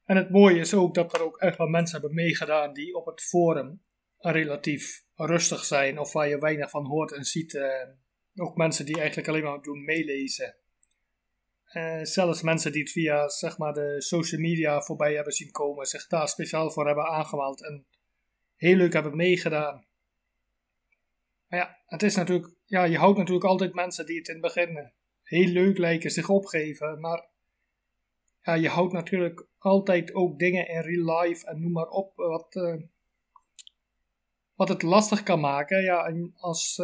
En 0.03 0.17
het 0.17 0.29
mooie 0.29 0.59
is 0.59 0.73
ook 0.73 0.95
dat 0.95 1.13
er 1.13 1.21
ook 1.21 1.37
echt 1.37 1.57
wel 1.57 1.67
mensen 1.67 1.99
hebben 1.99 2.15
meegedaan 2.15 2.73
die 2.73 2.95
op 2.95 3.05
het 3.05 3.21
forum 3.21 3.81
relatief 4.17 5.03
rustig 5.15 5.63
zijn. 5.63 5.99
Of 5.99 6.13
waar 6.13 6.29
je 6.29 6.39
weinig 6.39 6.69
van 6.69 6.85
hoort 6.85 7.11
en 7.11 7.23
ziet. 7.23 7.59
ook 8.35 8.55
mensen 8.55 8.85
die 8.85 8.97
eigenlijk 8.97 9.27
alleen 9.27 9.43
maar 9.43 9.61
doen 9.61 9.83
meelezen. 9.83 10.55
Eh, 11.65 12.03
zelfs 12.03 12.41
mensen 12.41 12.71
die 12.71 12.81
het 12.81 12.91
via 12.91 13.29
zeg 13.29 13.57
maar, 13.57 13.73
de 13.73 14.01
social 14.01 14.41
media 14.41 14.81
voorbij 14.81 15.13
hebben 15.13 15.33
zien 15.33 15.51
komen, 15.51 15.85
zich 15.85 16.07
daar 16.07 16.27
speciaal 16.27 16.71
voor 16.71 16.85
hebben 16.85 17.05
aangemeld 17.05 17.63
en 17.63 17.85
heel 18.55 18.75
leuk 18.75 18.93
hebben 18.93 19.15
meegedaan. 19.15 19.85
Ja, 21.55 21.79
het 21.85 22.03
is 22.03 22.15
natuurlijk, 22.15 22.53
ja, 22.65 22.83
je 22.83 22.97
houdt 22.97 23.17
natuurlijk 23.17 23.45
altijd 23.45 23.73
mensen 23.73 24.05
die 24.05 24.17
het 24.17 24.27
in 24.27 24.33
het 24.33 24.43
begin 24.43 24.77
eh, 24.77 24.87
heel 25.23 25.47
leuk 25.47 25.77
lijken, 25.77 26.11
zich 26.11 26.29
opgeven, 26.29 26.99
maar 26.99 27.27
ja, 28.41 28.53
je 28.53 28.69
houdt 28.69 28.93
natuurlijk 28.93 29.47
altijd 29.57 30.13
ook 30.13 30.39
dingen 30.39 30.67
in 30.67 30.81
real 30.81 31.21
life 31.21 31.47
en 31.47 31.61
noem 31.61 31.71
maar 31.71 31.87
op, 31.87 32.19
eh, 32.19 32.27
wat, 32.27 32.55
eh, 32.55 32.81
wat 34.55 34.69
het 34.69 34.81
lastig 34.81 35.23
kan 35.23 35.39
maken. 35.39 35.83
Ja, 35.83 36.05
en 36.05 36.33
als, 36.35 36.79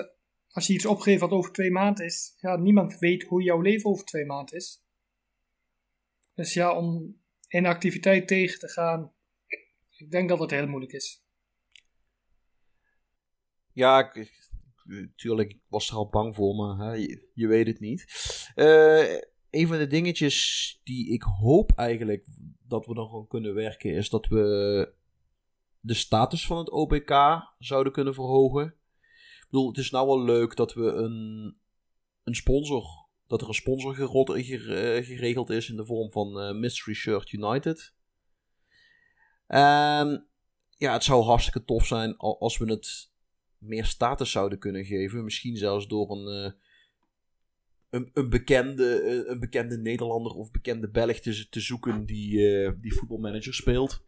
als 0.51 0.67
je 0.67 0.73
iets 0.73 0.85
opgeeft 0.85 1.21
wat 1.21 1.31
over 1.31 1.51
twee 1.51 1.71
maanden 1.71 2.05
is, 2.05 2.33
ja, 2.37 2.55
niemand 2.55 2.99
weet 2.99 3.23
hoe 3.23 3.43
jouw 3.43 3.61
leven 3.61 3.89
over 3.89 4.05
twee 4.05 4.25
maanden 4.25 4.55
is. 4.55 4.83
Dus 6.33 6.53
ja, 6.53 6.75
om 6.75 7.19
inactiviteit 7.47 8.27
tegen 8.27 8.59
te 8.59 8.67
gaan, 8.67 9.13
ik 9.97 10.11
denk 10.11 10.29
dat 10.29 10.39
het 10.39 10.51
heel 10.51 10.67
moeilijk 10.67 10.93
is. 10.93 11.23
Ja, 13.73 14.13
ik, 14.13 14.40
tuurlijk, 15.15 15.51
ik 15.51 15.59
was 15.67 15.89
er 15.89 15.95
al 15.95 16.09
bang 16.09 16.35
voor, 16.35 16.55
maar 16.55 16.87
hè, 16.87 16.93
je, 17.33 17.47
weet 17.47 17.67
het 17.67 17.79
niet. 17.79 18.05
Eh, 18.55 19.13
een 19.49 19.67
van 19.67 19.77
de 19.77 19.87
dingetjes 19.87 20.79
die 20.83 21.13
ik 21.13 21.21
hoop 21.21 21.71
eigenlijk 21.75 22.27
dat 22.67 22.85
we 22.85 22.93
dan 22.93 23.07
gewoon 23.07 23.27
kunnen 23.27 23.53
werken, 23.53 23.93
is 23.93 24.09
dat 24.09 24.27
we 24.27 24.93
de 25.79 25.93
status 25.93 26.45
van 26.45 26.57
het 26.57 26.71
OPK 26.71 27.11
zouden 27.59 27.93
kunnen 27.93 28.13
verhogen. 28.13 28.65
Ik 29.39 29.47
bedoel, 29.49 29.67
het 29.67 29.77
is 29.77 29.89
nou 29.89 30.07
wel 30.07 30.23
leuk 30.23 30.55
dat 30.55 30.73
we 30.73 30.83
een, 30.83 31.57
een 32.23 32.35
sponsor, 32.35 32.85
dat 33.27 33.41
er 33.41 33.47
een 33.47 33.53
sponsor 33.53 33.95
ger- 33.95 34.95
eh, 34.95 35.05
geregeld 35.05 35.49
is 35.49 35.69
in 35.69 35.75
de 35.75 35.85
vorm 35.85 36.11
van 36.11 36.39
eh, 36.39 36.53
Mystery 36.53 36.95
Shirt 36.95 37.31
United. 37.31 37.95
En 39.47 40.27
ja, 40.77 40.93
het 40.93 41.03
zou 41.03 41.23
hartstikke 41.23 41.63
tof 41.63 41.85
zijn 41.85 42.17
al- 42.17 42.39
als 42.39 42.57
we 42.57 42.71
het 42.71 43.10
meer 43.61 43.85
status 43.85 44.31
zouden 44.31 44.59
kunnen 44.59 44.85
geven. 44.85 45.23
Misschien 45.23 45.57
zelfs 45.57 45.87
door 45.87 46.11
een, 46.11 46.45
eh, 46.45 46.51
een, 47.89 48.09
een, 48.13 48.29
bekende, 48.29 49.25
een 49.27 49.39
bekende 49.39 49.77
Nederlander 49.77 50.31
of 50.31 50.51
bekende 50.51 50.89
Belg 50.89 51.19
te, 51.19 51.49
te 51.49 51.59
zoeken 51.59 52.05
die, 52.05 52.37
uh, 52.37 52.71
die 52.81 52.93
voetbalmanager 52.93 53.53
speelt. 53.53 54.05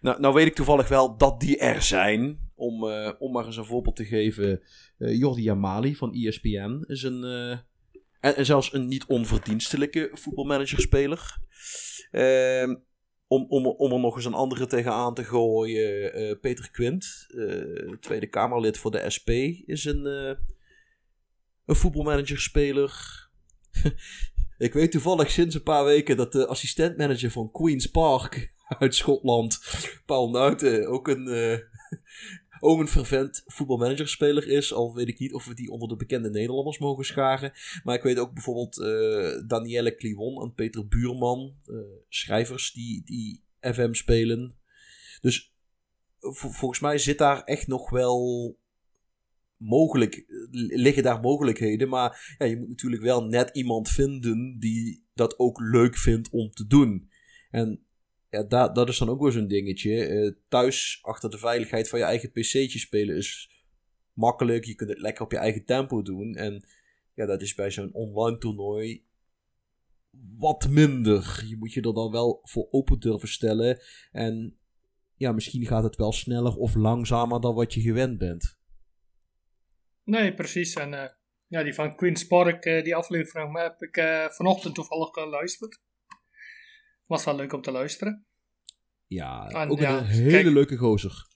Nou, 0.00 0.20
nou 0.20 0.34
weet 0.34 0.46
ik 0.46 0.54
toevallig 0.54 0.88
wel 0.88 1.16
dat 1.16 1.40
die 1.40 1.58
er 1.58 1.82
zijn. 1.82 2.44
Om, 2.54 2.84
om 3.18 3.32
maar 3.32 3.46
eens 3.46 3.56
een 3.56 3.64
voorbeeld 3.64 3.96
te 3.96 4.04
geven. 4.04 4.62
Jordi 4.98 5.48
Amali 5.48 5.96
van 5.96 6.14
ESPN 6.14 6.84
is 6.86 7.02
een... 7.02 7.24
En, 8.20 8.36
en, 8.36 8.46
zelfs 8.46 8.72
een 8.72 8.88
niet 8.88 9.06
onverdienstelijke 9.06 10.10
voetbalmanagerspeler. 10.12 11.38
Uh, 12.12 12.74
om, 13.26 13.46
om, 13.48 13.66
om 13.66 13.92
er 13.92 14.00
nog 14.00 14.16
eens 14.16 14.24
een 14.24 14.34
andere 14.34 14.66
tegenaan 14.66 15.14
te 15.14 15.24
gooien. 15.24 16.20
Uh, 16.20 16.40
Peter 16.40 16.70
Quint, 16.70 17.26
uh, 17.28 17.92
Tweede 18.00 18.26
Kamerlid 18.26 18.78
voor 18.78 18.90
de 18.90 19.10
SP, 19.16 19.28
is 19.66 19.84
een, 19.84 20.06
uh, 20.06 20.34
een 21.64 21.76
voetbalmanagerspeler. 21.76 22.92
Ik 24.58 24.72
weet 24.72 24.90
toevallig 24.90 25.30
sinds 25.30 25.54
een 25.54 25.62
paar 25.62 25.84
weken 25.84 26.16
dat 26.16 26.32
de 26.32 26.46
assistentmanager 26.46 27.30
van 27.30 27.50
Queen's 27.50 27.86
Park 27.86 28.52
uit 28.78 28.94
Schotland, 28.94 29.60
Paul 30.06 30.30
Nuiten, 30.30 30.88
ook 30.88 31.08
een, 31.08 31.28
ook 32.60 32.80
een 32.80 32.88
fervent 32.88 33.42
voetbalmanagerspeler 33.46 34.48
is. 34.48 34.72
Al 34.72 34.94
weet 34.94 35.08
ik 35.08 35.18
niet 35.18 35.32
of 35.32 35.44
we 35.44 35.54
die 35.54 35.70
onder 35.70 35.88
de 35.88 35.96
bekende 35.96 36.30
Nederlanders 36.30 36.78
mogen 36.78 37.04
scharen. 37.04 37.52
Maar 37.84 37.94
ik 37.94 38.02
weet 38.02 38.18
ook 38.18 38.32
bijvoorbeeld 38.32 38.78
uh, 38.78 39.48
Danielle 39.48 39.94
Kliwon 39.94 40.42
en 40.42 40.54
Peter 40.54 40.88
Buurman. 40.88 41.54
Uh, 41.66 41.78
schrijvers 42.08 42.72
die, 42.72 43.02
die 43.04 43.42
FM 43.60 43.92
spelen. 43.92 44.54
Dus 45.20 45.54
volgens 46.30 46.80
mij 46.80 46.98
zit 46.98 47.18
daar 47.18 47.42
echt 47.42 47.66
nog 47.66 47.90
wel 47.90 48.56
mogelijk, 49.56 50.24
liggen 50.50 51.02
daar 51.02 51.20
mogelijkheden. 51.20 51.88
Maar 51.88 52.36
ja, 52.38 52.46
je 52.46 52.56
moet 52.56 52.68
natuurlijk 52.68 53.02
wel 53.02 53.24
net 53.24 53.50
iemand 53.52 53.88
vinden 53.88 54.56
die 54.58 55.04
dat 55.14 55.38
ook 55.38 55.60
leuk 55.60 55.96
vindt 55.96 56.30
om 56.30 56.50
te 56.50 56.66
doen. 56.66 57.10
En 57.50 57.85
ja, 58.30 58.42
dat, 58.42 58.74
dat 58.74 58.88
is 58.88 58.98
dan 58.98 59.08
ook 59.08 59.20
weer 59.20 59.32
zo'n 59.32 59.48
dingetje. 59.48 60.08
Uh, 60.08 60.32
thuis 60.48 60.98
achter 61.02 61.30
de 61.30 61.38
veiligheid 61.38 61.88
van 61.88 61.98
je 61.98 62.04
eigen 62.04 62.30
pc'tje 62.30 62.78
spelen 62.78 63.16
is 63.16 63.50
makkelijk. 64.12 64.64
Je 64.64 64.74
kunt 64.74 64.90
het 64.90 65.00
lekker 65.00 65.24
op 65.24 65.32
je 65.32 65.38
eigen 65.38 65.64
tempo 65.64 66.02
doen. 66.02 66.34
En 66.34 66.64
ja, 67.14 67.26
dat 67.26 67.42
is 67.42 67.54
bij 67.54 67.70
zo'n 67.70 67.92
online 67.92 68.38
toernooi 68.38 69.04
wat 70.38 70.68
minder. 70.68 71.44
Je 71.46 71.56
moet 71.56 71.72
je 71.72 71.80
er 71.80 71.94
dan 71.94 72.10
wel 72.10 72.40
voor 72.42 72.68
open 72.70 73.00
durven 73.00 73.28
stellen. 73.28 73.80
En 74.12 74.58
ja, 75.14 75.32
misschien 75.32 75.66
gaat 75.66 75.82
het 75.82 75.96
wel 75.96 76.12
sneller 76.12 76.56
of 76.56 76.74
langzamer 76.74 77.40
dan 77.40 77.54
wat 77.54 77.74
je 77.74 77.80
gewend 77.80 78.18
bent. 78.18 78.58
Nee, 80.04 80.34
precies. 80.34 80.74
En 80.74 80.92
uh, 80.92 81.04
ja, 81.46 81.62
die 81.62 81.74
van 81.74 81.96
Queen's 81.96 82.26
Park, 82.26 82.64
uh, 82.64 82.84
die 82.84 82.96
aflevering 82.96 83.58
heb 83.58 83.82
ik 83.82 84.00
vanochtend 84.32 84.74
toevallig 84.74 85.08
geluisterd. 85.10 85.80
Was 87.06 87.24
wel 87.24 87.36
leuk 87.36 87.52
om 87.52 87.62
te 87.62 87.70
luisteren. 87.70 88.26
Ja, 89.06 89.48
en, 89.48 89.68
ook 89.68 89.78
ja, 89.78 89.98
een 89.98 90.04
hele 90.04 90.30
kijk, 90.30 90.46
leuke 90.46 90.76
gozer. 90.76 91.26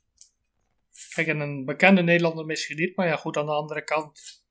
Kijk, 1.15 1.27
en 1.27 1.41
een 1.41 1.65
bekende 1.65 2.03
Nederlander 2.03 2.45
misschien 2.45 2.77
niet, 2.77 2.97
maar 2.97 3.07
ja, 3.07 3.17
goed, 3.17 3.37
aan 3.37 3.47
de 3.47 3.53
andere 3.53 3.85
kant. 3.85 4.45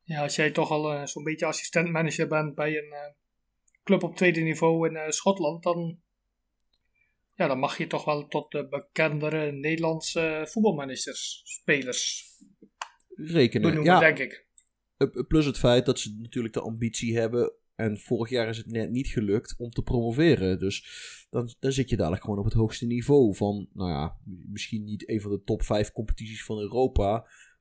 Ja, 0.00 0.22
als 0.22 0.36
jij 0.36 0.50
toch 0.50 0.70
al 0.70 0.94
uh, 0.94 1.06
zo'n 1.06 1.24
beetje 1.24 1.46
assistentmanager 1.46 2.28
bent 2.28 2.54
bij 2.54 2.76
een 2.78 2.92
uh, 2.92 2.98
club 3.82 4.02
op 4.02 4.16
tweede 4.16 4.40
niveau 4.40 4.88
in 4.88 4.94
uh, 4.94 5.08
Schotland, 5.08 5.62
dan, 5.62 6.00
ja, 7.32 7.46
dan 7.46 7.58
mag 7.58 7.78
je 7.78 7.86
toch 7.86 8.04
wel 8.04 8.28
tot 8.28 8.52
de 8.52 8.68
bekendere 8.68 9.52
Nederlandse 9.52 10.46
voetbalmanagers, 10.50 11.42
spelers 11.44 12.32
rekenen. 13.08 13.68
Benoemen, 13.68 13.92
ja. 13.92 14.00
denk 14.00 14.18
ik. 14.18 14.46
Plus 15.28 15.46
het 15.46 15.58
feit 15.58 15.86
dat 15.86 15.98
ze 15.98 16.18
natuurlijk 16.20 16.54
de 16.54 16.60
ambitie 16.60 17.18
hebben 17.18 17.52
en 17.74 17.98
vorig 17.98 18.30
jaar 18.30 18.48
is 18.48 18.56
het 18.56 18.70
net 18.70 18.90
niet 18.90 19.06
gelukt 19.06 19.54
om 19.58 19.70
te 19.70 19.82
promoveren. 19.82 20.58
Dus 20.58 20.86
dan, 21.30 21.54
dan 21.58 21.72
zit 21.72 21.90
je 21.90 21.96
dadelijk 21.96 22.22
gewoon 22.22 22.38
op 22.38 22.44
het 22.44 22.54
hoogste 22.54 22.86
niveau 22.86 23.36
van, 23.36 23.68
nou 23.72 23.90
ja, 23.90 24.18
misschien 24.24 24.84
niet 24.84 25.08
een 25.08 25.20
van 25.20 25.30
de 25.30 25.42
top 25.42 25.62
5 25.62 25.92
competities 25.92 26.44
van 26.44 26.58
Europa. 26.58 27.10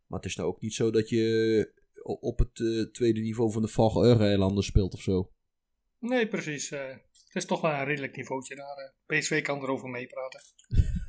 Maar 0.07 0.19
het 0.19 0.29
is 0.29 0.35
nou 0.35 0.49
ook 0.49 0.61
niet 0.61 0.73
zo 0.73 0.91
dat 0.91 1.09
je 1.09 1.73
op 2.03 2.39
het 2.39 2.59
uh, 2.59 2.85
tweede 2.85 3.21
niveau 3.21 3.51
van 3.51 3.61
de 3.61 3.67
Faroe-eilanden 3.67 4.63
speelt 4.63 4.93
of 4.93 5.01
zo. 5.01 5.31
Nee, 5.99 6.27
precies. 6.27 6.71
Uh, 6.71 6.87
het 6.87 7.35
is 7.35 7.45
toch 7.45 7.61
wel 7.61 7.71
een 7.71 7.85
redelijk 7.85 8.15
niveautje 8.15 8.55
daar. 8.55 8.93
Uh. 9.07 9.19
PSV 9.19 9.41
kan 9.41 9.61
erover 9.61 9.89
meepraten. 9.89 10.41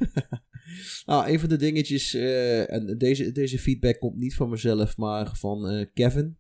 nou, 1.07 1.29
een 1.29 1.41
van 1.41 1.49
de 1.49 1.57
dingetjes, 1.57 2.15
en 2.15 2.99
deze, 2.99 3.33
deze 3.33 3.59
feedback 3.59 3.99
komt 3.99 4.17
niet 4.17 4.35
van 4.35 4.51
mezelf, 4.51 4.97
maar 4.97 5.37
van 5.37 5.89
Kevin 5.95 6.39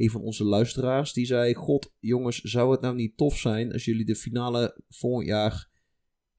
een 0.00 0.10
van 0.10 0.22
onze 0.22 0.44
luisteraars, 0.44 1.12
die 1.12 1.26
zei: 1.26 1.54
God, 1.54 1.92
jongens, 1.98 2.40
zou 2.40 2.70
het 2.70 2.80
nou 2.80 2.94
niet 2.94 3.16
tof 3.16 3.36
zijn 3.36 3.72
als 3.72 3.84
jullie 3.84 4.04
de 4.04 4.16
finale 4.16 4.82
volgend 4.88 5.26
jaar 5.26 5.70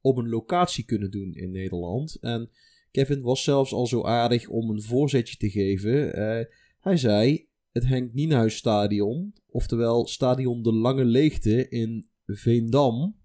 op 0.01 0.17
een 0.17 0.29
locatie 0.29 0.85
kunnen 0.85 1.11
doen 1.11 1.33
in 1.33 1.51
Nederland? 1.51 2.17
En 2.21 2.49
Kevin 2.91 3.21
was 3.21 3.43
zelfs 3.43 3.73
al 3.73 3.87
zo 3.87 4.03
aardig 4.03 4.47
om 4.47 4.69
een 4.69 4.81
voorzetje 4.81 5.37
te 5.37 5.49
geven. 5.49 6.19
Uh, 6.19 6.45
hij 6.79 6.97
zei: 6.97 7.47
Het 7.71 7.87
Henk 7.87 8.13
Nienhuis 8.13 8.55
Stadion, 8.55 9.33
oftewel 9.47 10.07
Stadion 10.07 10.61
de 10.61 10.73
Lange 10.73 11.05
Leegte 11.05 11.69
in 11.69 12.07
Veendam. 12.25 13.19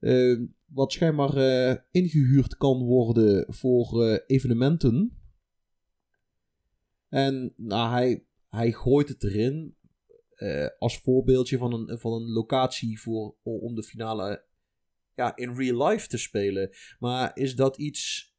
Uh, 0.00 0.40
wat 0.66 0.92
schijnbaar 0.92 1.36
uh, 1.36 1.76
ingehuurd 1.90 2.56
kan 2.56 2.82
worden 2.84 3.44
voor 3.48 4.22
evenementen. 4.26 5.16
En 7.08 7.52
nou, 7.56 7.90
hij 7.90 8.24
hij 8.56 8.72
gooit 8.72 9.08
het 9.08 9.24
erin 9.24 9.76
uh, 10.36 10.68
als 10.78 10.98
voorbeeldje 10.98 11.58
van 11.58 11.72
een, 11.72 11.98
van 11.98 12.12
een 12.12 12.32
locatie 12.32 13.00
voor, 13.00 13.34
om 13.42 13.74
de 13.74 13.82
finale 13.82 14.44
ja, 15.14 15.36
in 15.36 15.54
real 15.54 15.88
life 15.88 16.08
te 16.08 16.18
spelen. 16.18 16.70
Maar 16.98 17.30
is 17.34 17.54
dat 17.54 17.78
iets 17.78 18.34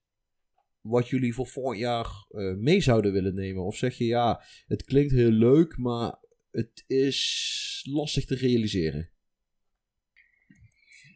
wat 0.82 1.09
jullie 1.09 1.34
voor 1.34 1.47
volgend 1.47 1.80
jaar 1.80 2.26
uh, 2.30 2.55
mee 2.55 2.82
zouden 2.82 3.11
willen 3.11 3.34
nemen? 3.34 3.64
Of 3.64 3.76
zeg 3.76 3.97
je 3.97 4.05
ja, 4.05 4.43
het 4.68 4.84
klinkt 4.84 5.11
heel 5.11 5.32
leuk, 5.32 5.78
maar 5.78 6.20
het 6.51 6.84
is 6.88 7.88
lastig 7.89 8.26
te 8.26 8.36
realiseren? 8.36 9.11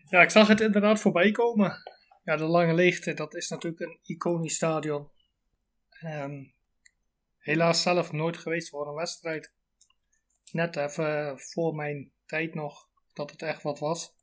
Ja, 0.10 0.22
ik 0.22 0.30
zag 0.30 0.48
het 0.48 0.62
inderdaad 0.62 1.00
voorbij 1.00 1.32
komen. 1.32 1.74
Ja, 2.24 2.36
de 2.36 2.44
Lange 2.44 2.74
Leegte, 2.74 3.14
dat 3.14 3.36
is 3.36 3.50
natuurlijk 3.50 3.82
een 3.82 4.00
iconisch 4.04 4.56
stadion. 4.56 5.08
Um, 6.04 6.56
helaas 7.48 7.82
zelf 7.82 8.12
nooit 8.12 8.38
geweest 8.38 8.70
voor 8.70 8.88
een 8.88 8.96
wedstrijd. 8.96 9.54
Net 10.52 10.76
even 10.76 11.40
voor 11.40 11.76
mijn 11.76 12.12
tijd 12.26 12.54
nog 12.54 12.90
dat 13.14 13.32
het 13.32 13.42
echt 13.42 13.64
wat 13.64 13.80
was. 13.80 14.16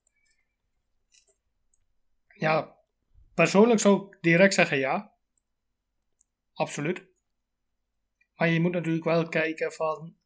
Ja, 2.29 2.79
persoonlijk 3.35 3.81
zou 3.81 4.07
ik 4.07 4.19
direct 4.21 4.55
zeggen 4.55 4.79
ja. 4.79 5.13
Absoluut. 6.53 7.07
Maar 8.37 8.49
je 8.49 8.61
moet 8.61 8.73
natuurlijk 8.73 9.05
wel 9.05 9.29
kijken 9.29 9.73
van. 9.73 10.17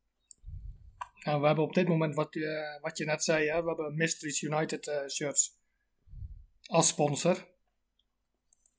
We 1.22 1.30
hebben 1.30 1.64
op 1.64 1.74
dit 1.74 1.88
moment 1.88 2.14
wat, 2.14 2.34
uh, 2.34 2.80
wat 2.80 2.98
je 2.98 3.04
net 3.04 3.24
zei, 3.24 3.48
hè? 3.48 3.62
we 3.62 3.68
hebben 3.68 3.96
Mysteries 3.96 4.42
United 4.42 4.86
uh, 4.86 5.08
shirts 5.08 5.58
als 6.66 6.88
sponsor. 6.88 7.48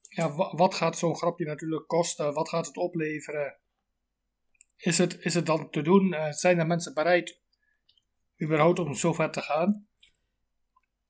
Ja, 0.10 0.36
wat 0.56 0.74
gaat 0.74 0.98
zo'n 0.98 1.16
grapje 1.16 1.46
natuurlijk 1.46 1.88
kosten? 1.88 2.34
Wat 2.34 2.50
gaat 2.50 2.68
het 2.68 2.78
opleveren? 2.78 3.60
Is 4.80 4.98
het, 4.98 5.20
is 5.20 5.34
het 5.34 5.46
dan 5.46 5.70
te 5.70 5.82
doen? 5.82 6.14
Uh, 6.14 6.32
zijn 6.32 6.60
er 6.60 6.68
mensen 6.68 6.94
bereid 6.94 7.42
überhaupt 8.44 8.80
om 8.80 8.94
zo 8.94 9.14
ver 9.14 9.32
te 9.32 9.42
gaan? 9.42 9.88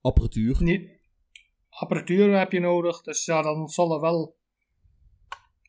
Apparatuur. 0.02 0.64
Niet, 0.64 1.00
apparatuur 1.70 2.38
heb 2.38 2.52
je 2.52 2.60
nodig, 2.60 3.02
dus 3.02 3.26
ja, 3.26 3.42
dan 3.42 3.68
zal 3.68 3.94
er 3.94 4.02
wel. 4.02 4.38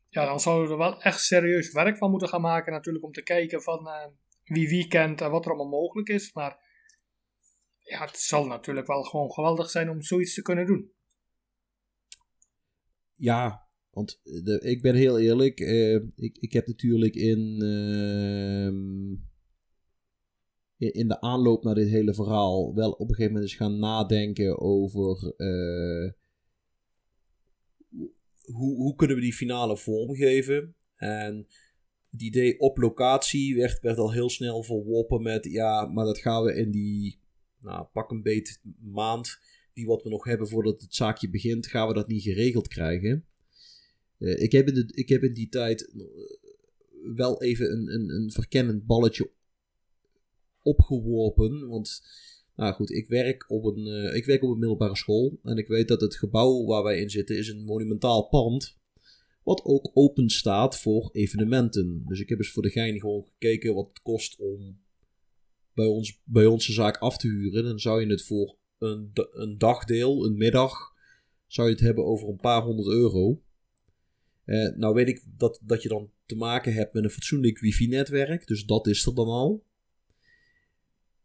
Ja, 0.06 0.24
dan 0.24 0.40
zouden 0.40 0.66
we 0.66 0.72
er 0.72 0.78
wel 0.78 1.02
echt 1.02 1.20
serieus 1.20 1.72
werk 1.72 1.96
van 1.96 2.10
moeten 2.10 2.28
gaan 2.28 2.40
maken, 2.40 2.72
natuurlijk, 2.72 3.04
om 3.04 3.12
te 3.12 3.22
kijken 3.22 3.62
van 3.62 3.86
uh, 3.86 4.06
wie 4.44 4.68
wie 4.68 4.88
kent 4.88 5.20
en 5.20 5.30
wat 5.30 5.44
er 5.44 5.50
allemaal 5.50 5.80
mogelijk 5.80 6.08
is. 6.08 6.32
Maar 6.32 6.58
ja, 7.82 8.00
het 8.00 8.18
zal 8.18 8.46
natuurlijk 8.46 8.86
wel 8.86 9.02
gewoon 9.02 9.32
geweldig 9.32 9.70
zijn 9.70 9.90
om 9.90 10.02
zoiets 10.02 10.34
te 10.34 10.42
kunnen 10.42 10.66
doen. 10.66 10.92
Ja, 13.14 13.68
want 13.90 14.20
eh, 14.24 14.44
de, 14.44 14.60
ik 14.60 14.82
ben 14.82 14.94
heel 14.94 15.18
eerlijk, 15.18 15.60
uh, 15.60 15.94
ik, 16.14 16.38
ik 16.40 16.52
heb 16.52 16.66
natuurlijk 16.66 17.14
in, 17.14 17.62
uh, 17.62 18.66
in, 20.92 21.08
de 21.08 21.20
aanloop 21.20 21.64
naar 21.64 21.74
dit 21.74 21.88
hele 21.88 22.14
verhaal 22.14 22.74
wel 22.74 22.90
op 22.90 23.08
een 23.08 23.14
gegeven 23.14 23.32
moment 23.32 23.50
eens 23.50 23.60
gaan 23.60 23.78
nadenken 23.78 24.60
over 24.60 25.34
uh, 25.36 26.10
hoe, 28.44 28.76
hoe 28.76 28.94
kunnen 28.94 29.16
we 29.16 29.22
die 29.22 29.32
finale 29.32 29.76
vormgeven. 29.76 30.74
En 30.96 31.46
het 32.10 32.22
idee 32.22 32.60
op 32.60 32.76
locatie 32.76 33.56
werd, 33.56 33.80
werd 33.80 33.98
al 33.98 34.12
heel 34.12 34.30
snel 34.30 34.62
verworpen 34.62 35.22
met 35.22 35.44
ja, 35.44 35.86
maar 35.86 36.04
dat 36.04 36.18
gaan 36.18 36.44
we 36.44 36.54
in 36.54 36.70
die 36.70 37.20
nou, 37.60 37.86
pak 37.92 38.10
een 38.10 38.22
beet 38.22 38.60
maand 38.80 39.38
die 39.72 39.86
wat 39.86 40.02
we 40.02 40.08
nog 40.08 40.24
hebben 40.24 40.48
voordat 40.48 40.80
het 40.80 40.94
zaakje 40.94 41.30
begint, 41.30 41.66
gaan 41.66 41.88
we 41.88 41.94
dat 41.94 42.08
niet 42.08 42.22
geregeld 42.22 42.68
krijgen. 42.68 43.24
Uh, 44.20 44.42
ik, 44.42 44.52
heb 44.52 44.68
in 44.68 44.74
de, 44.74 44.88
ik 44.94 45.08
heb 45.08 45.22
in 45.22 45.32
die 45.32 45.48
tijd 45.48 45.92
uh, 45.94 46.04
wel 47.16 47.42
even 47.42 47.72
een, 47.72 47.94
een, 47.94 48.10
een 48.10 48.30
verkennend 48.30 48.86
balletje 48.86 49.30
opgeworpen. 50.62 51.68
Want, 51.68 52.02
nou 52.56 52.74
goed, 52.74 52.90
ik 52.90 53.08
werk, 53.08 53.50
op 53.50 53.64
een, 53.64 53.86
eh, 53.86 54.16
ik 54.16 54.24
werk 54.24 54.42
op 54.42 54.50
een 54.50 54.58
middelbare 54.58 54.96
school. 54.96 55.38
En 55.42 55.56
ik 55.56 55.68
weet 55.68 55.88
dat 55.88 56.00
het 56.00 56.16
gebouw 56.16 56.64
waar 56.64 56.82
wij 56.82 57.00
in 57.00 57.10
zitten 57.10 57.36
is 57.36 57.48
een 57.48 57.64
monumentaal 57.64 58.28
pand. 58.28 58.78
Wat 59.42 59.64
ook 59.64 59.90
open 59.94 60.30
staat 60.30 60.80
voor 60.80 61.08
evenementen. 61.12 62.04
Dus 62.06 62.20
ik 62.20 62.28
heb 62.28 62.38
eens 62.38 62.50
voor 62.50 62.62
de 62.62 62.70
gein 62.70 63.00
gewoon 63.00 63.24
gekeken 63.24 63.74
wat 63.74 63.88
het 63.88 64.02
kost 64.02 64.38
om 64.38 64.80
bij, 65.74 65.86
ons, 65.86 66.20
bij 66.24 66.46
onze 66.46 66.72
zaak 66.72 66.96
af 66.96 67.16
te 67.18 67.28
huren. 67.28 67.64
Dan 67.64 67.78
zou 67.78 68.00
je 68.00 68.06
het 68.06 68.22
voor 68.22 68.56
een, 68.78 69.10
een 69.32 69.58
dagdeel, 69.58 70.24
een 70.24 70.36
middag, 70.36 70.94
zou 71.46 71.68
je 71.68 71.74
het 71.74 71.82
hebben 71.82 72.04
over 72.04 72.28
een 72.28 72.40
paar 72.40 72.62
honderd 72.62 72.88
euro. 72.88 73.42
Uh, 74.50 74.76
nou 74.76 74.94
weet 74.94 75.08
ik 75.08 75.22
dat, 75.36 75.60
dat 75.62 75.82
je 75.82 75.88
dan 75.88 76.10
te 76.26 76.36
maken 76.36 76.72
hebt 76.72 76.94
met 76.94 77.04
een 77.04 77.10
fatsoenlijk 77.10 77.58
wifi-netwerk. 77.58 78.46
Dus 78.46 78.64
dat 78.64 78.86
is 78.86 79.06
er 79.06 79.14
dan 79.14 79.26
al. 79.26 79.64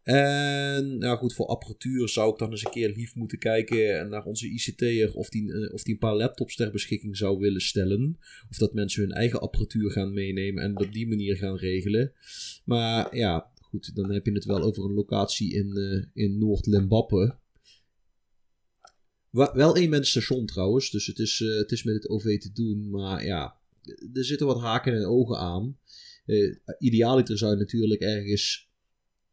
En 0.04 0.98
nou 0.98 1.18
goed, 1.18 1.34
voor 1.34 1.46
apparatuur 1.46 2.10
zou 2.10 2.32
ik 2.32 2.38
dan 2.38 2.52
eens 2.52 2.66
een 2.66 2.72
keer 2.72 2.90
lief 2.90 3.16
moeten 3.16 3.38
kijken 3.38 4.10
naar 4.10 4.24
onze 4.26 4.48
ICT'er 4.48 5.14
of 5.14 5.30
die, 5.30 5.54
eh, 5.54 5.74
of 5.74 5.84
die 5.84 5.94
een 5.94 6.00
paar 6.00 6.16
laptops 6.16 6.56
ter 6.56 6.72
beschikking 6.72 7.18
zou 7.18 7.40
willen 7.40 7.62
stellen. 7.62 8.18
Of 8.50 8.58
dat 8.58 8.74
mensen 8.74 9.02
hun 9.02 9.12
eigen 9.12 9.42
apparatuur 9.42 9.92
gaan 9.92 10.14
meenemen 10.14 10.64
en 10.64 10.78
op 10.78 10.94
die 10.94 11.08
manier 11.08 11.36
gaan 11.36 11.56
regelen. 11.56 12.14
Maar 12.66 13.16
ja, 13.16 13.52
goed, 13.62 13.96
dan 13.96 14.12
heb 14.12 14.26
je 14.26 14.32
het 14.32 14.46
wel 14.46 14.62
over 14.62 14.84
een 14.84 14.94
locatie 14.94 15.54
in, 15.54 15.78
uh, 15.78 16.26
in 16.26 16.38
Noord-Limbappe. 16.38 17.36
Wel 19.36 19.76
één 19.76 19.90
mens 19.90 20.10
station 20.10 20.46
trouwens, 20.46 20.90
dus 20.90 21.06
het 21.06 21.20
is, 21.20 21.40
uh, 21.40 21.58
het 21.58 21.72
is 21.72 21.84
met 21.84 21.96
het 21.96 22.10
OV 22.10 22.40
te 22.40 22.52
doen. 22.54 22.90
Maar 22.90 23.26
ja, 23.26 23.58
er 24.14 24.26
zitten 24.26 24.48
wat 24.48 24.62
haken 24.62 24.94
en 24.94 25.06
ogen 25.06 25.38
aan. 25.38 25.78
Uh, 26.26 26.56
idealiter 26.80 27.38
zou 27.38 27.52
je 27.52 27.58
natuurlijk 27.58 28.02
ergens. 28.02 28.70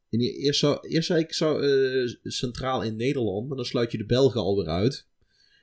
In, 0.08 0.20
eerst, 0.20 0.60
zou, 0.60 0.88
eerst 0.88 1.10
ik 1.10 1.32
zou, 1.32 1.66
uh, 1.66 2.14
centraal 2.22 2.82
in 2.82 2.96
Nederland, 2.96 3.48
maar 3.48 3.56
dan 3.56 3.66
sluit 3.66 3.92
je 3.92 3.98
de 3.98 4.06
Belgen 4.06 4.40
alweer 4.40 4.68
uit. 4.68 5.06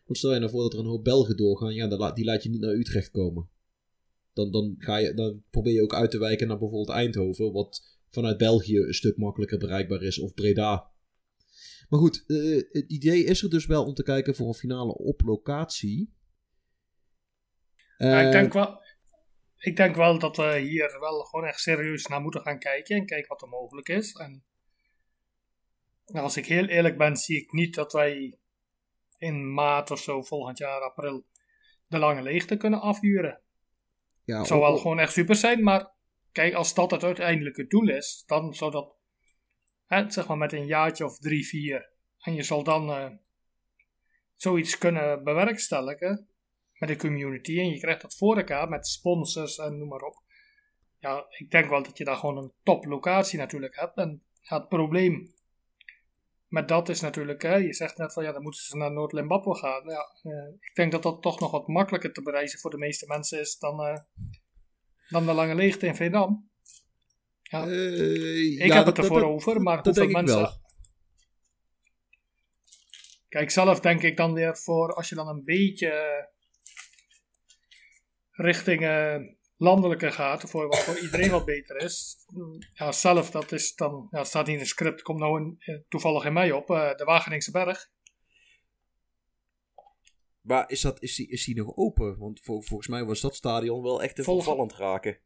Want 0.05 0.17
stel 0.17 0.33
je 0.33 0.39
nou 0.39 0.51
voor 0.51 0.61
dat 0.61 0.73
er 0.73 0.79
een 0.79 0.85
hoop 0.85 1.03
Belgen 1.03 1.37
doorgaan, 1.37 1.73
ja, 1.73 2.11
die 2.11 2.25
laat 2.25 2.43
je 2.43 2.49
niet 2.49 2.61
naar 2.61 2.73
Utrecht 2.73 3.11
komen. 3.11 3.49
Dan, 4.33 4.51
dan, 4.51 4.75
ga 4.77 4.97
je, 4.97 5.13
dan 5.13 5.43
probeer 5.49 5.73
je 5.73 5.81
ook 5.81 5.93
uit 5.93 6.11
te 6.11 6.19
wijken 6.19 6.47
naar 6.47 6.57
bijvoorbeeld 6.57 6.97
Eindhoven, 6.97 7.51
wat 7.51 7.97
vanuit 8.09 8.37
België 8.37 8.77
een 8.77 8.93
stuk 8.93 9.17
makkelijker 9.17 9.57
bereikbaar 9.57 10.03
is, 10.03 10.19
of 10.19 10.33
Breda. 10.33 10.91
Maar 11.89 11.99
goed, 11.99 12.23
uh, 12.27 12.55
het 12.71 12.91
idee 12.91 13.23
is 13.23 13.43
er 13.43 13.49
dus 13.49 13.65
wel 13.65 13.85
om 13.85 13.93
te 13.93 14.03
kijken 14.03 14.35
voor 14.35 14.47
een 14.47 14.53
finale 14.53 14.93
op 14.93 15.21
locatie. 15.21 16.13
Uh, 17.97 18.25
ik, 18.25 18.31
denk 18.31 18.53
wel, 18.53 18.81
ik 19.57 19.75
denk 19.75 19.95
wel 19.95 20.19
dat 20.19 20.37
we 20.37 20.59
hier 20.59 20.97
wel 20.99 21.23
gewoon 21.23 21.45
echt 21.45 21.59
serieus 21.59 22.05
naar 22.05 22.21
moeten 22.21 22.41
gaan 22.41 22.59
kijken 22.59 22.95
en 22.95 23.05
kijken 23.05 23.29
wat 23.29 23.41
er 23.41 23.47
mogelijk 23.47 23.89
is. 23.89 24.13
En 24.13 24.43
als 26.05 26.37
ik 26.37 26.45
heel 26.45 26.65
eerlijk 26.65 26.97
ben, 26.97 27.15
zie 27.15 27.41
ik 27.41 27.51
niet 27.51 27.75
dat 27.75 27.93
wij 27.93 28.37
in 29.17 29.53
maart 29.53 29.91
of 29.91 29.99
zo 29.99 30.21
volgend 30.21 30.57
jaar, 30.57 30.81
april, 30.81 31.25
de 31.87 31.97
lange 31.97 32.21
leegte 32.21 32.57
kunnen 32.57 32.81
afhuren. 32.81 33.41
Ja, 34.25 34.37
het 34.37 34.47
zou 34.47 34.59
wel 34.59 34.77
gewoon 34.77 34.99
echt 34.99 35.13
super 35.13 35.35
zijn, 35.35 35.63
maar 35.63 35.91
kijk, 36.31 36.53
als 36.53 36.73
dat 36.73 36.91
het 36.91 37.03
uiteindelijke 37.03 37.67
doel 37.67 37.89
is, 37.89 38.23
dan 38.25 38.53
zou 38.53 38.71
dat 38.71 38.98
Zeg 39.89 40.27
maar 40.27 40.37
met 40.37 40.53
een 40.53 40.65
jaartje 40.65 41.05
of 41.05 41.19
drie, 41.19 41.47
vier. 41.47 41.89
En 42.19 42.33
je 42.33 42.43
zal 42.43 42.63
dan 42.63 42.89
uh, 42.89 43.09
zoiets 44.33 44.77
kunnen 44.77 45.23
bewerkstelligen 45.23 46.27
met 46.73 46.89
de 46.89 46.95
community. 46.95 47.59
En 47.59 47.69
je 47.69 47.79
krijgt 47.79 48.01
dat 48.01 48.15
voor 48.15 48.37
elkaar 48.37 48.69
met 48.69 48.87
sponsors 48.87 49.57
en 49.57 49.77
noem 49.77 49.87
maar 49.87 50.01
op. 50.01 50.23
Ja, 50.97 51.25
ik 51.29 51.51
denk 51.51 51.69
wel 51.69 51.83
dat 51.83 51.97
je 51.97 52.03
daar 52.03 52.15
gewoon 52.15 52.37
een 52.37 52.53
top 52.63 52.85
locatie 52.85 53.39
natuurlijk 53.39 53.75
hebt. 53.75 53.97
En 53.97 54.23
het 54.41 54.67
probleem 54.67 55.33
met 56.47 56.67
dat 56.67 56.89
is 56.89 57.01
natuurlijk, 57.01 57.41
hè, 57.41 57.55
je 57.55 57.73
zegt 57.73 57.97
net 57.97 58.13
van 58.13 58.23
ja, 58.23 58.31
dan 58.31 58.41
moeten 58.41 58.61
ze 58.61 58.77
naar 58.77 58.91
Noord-Limbapo 58.91 59.53
gaan. 59.53 59.83
Ja, 59.85 60.15
uh, 60.23 60.53
ik 60.59 60.75
denk 60.75 60.91
dat 60.91 61.03
dat 61.03 61.21
toch 61.21 61.39
nog 61.39 61.51
wat 61.51 61.67
makkelijker 61.67 62.13
te 62.13 62.21
bereizen 62.21 62.59
voor 62.59 62.71
de 62.71 62.77
meeste 62.77 63.07
mensen 63.07 63.39
is 63.39 63.57
dan, 63.57 63.79
uh, 63.79 63.97
dan 65.09 65.25
de 65.25 65.33
lange 65.33 65.55
leegte 65.55 65.85
in 65.85 65.95
Veendam. 65.95 66.48
Ja. 67.49 67.67
Uh, 67.67 68.61
ik 68.65 68.73
heb 68.73 68.85
het 68.85 68.97
ervoor 68.97 69.23
over, 69.23 69.61
maar 69.61 69.83
dat 69.83 69.85
hoeveel 69.85 70.11
mensen... 70.11 70.41
Wel. 70.41 70.67
Kijk, 73.27 73.51
zelf 73.51 73.79
denk 73.79 74.01
ik 74.01 74.17
dan 74.17 74.33
weer 74.33 74.57
voor, 74.57 74.93
als 74.93 75.09
je 75.09 75.15
dan 75.15 75.27
een 75.27 75.43
beetje 75.43 76.27
richting 78.31 78.81
uh, 78.81 79.15
landelijke 79.57 80.11
gaat, 80.11 80.49
voor 80.49 80.67
wat 80.67 80.79
voor 80.79 80.99
iedereen 80.99 81.29
wat 81.29 81.45
beter 81.45 81.75
is. 81.75 82.15
Ja, 82.73 82.91
zelf, 82.91 83.31
dat 83.31 83.51
is 83.51 83.75
dan, 83.75 84.07
ja, 84.11 84.23
staat 84.23 84.45
niet 84.45 84.55
in 84.55 84.61
het 84.61 84.69
script, 84.69 85.01
komt 85.01 85.19
nou 85.19 85.41
een, 85.41 85.55
eh, 85.59 85.75
toevallig 85.87 86.25
in 86.25 86.33
mij 86.33 86.51
op, 86.51 86.67
de 86.67 87.03
Wageningse 87.05 87.51
Berg. 87.51 87.91
Maar 90.41 90.69
is, 90.69 90.81
dat, 90.81 91.01
is, 91.01 91.15
die, 91.15 91.27
is 91.27 91.45
die 91.45 91.55
nog 91.55 91.75
open? 91.75 92.17
Want 92.17 92.39
volgens 92.43 92.87
mij 92.87 93.05
was 93.05 93.21
dat 93.21 93.35
stadion 93.35 93.83
wel 93.83 94.03
echt 94.03 94.17
een 94.17 94.23
vervallend 94.23 94.73
raken. 94.73 95.19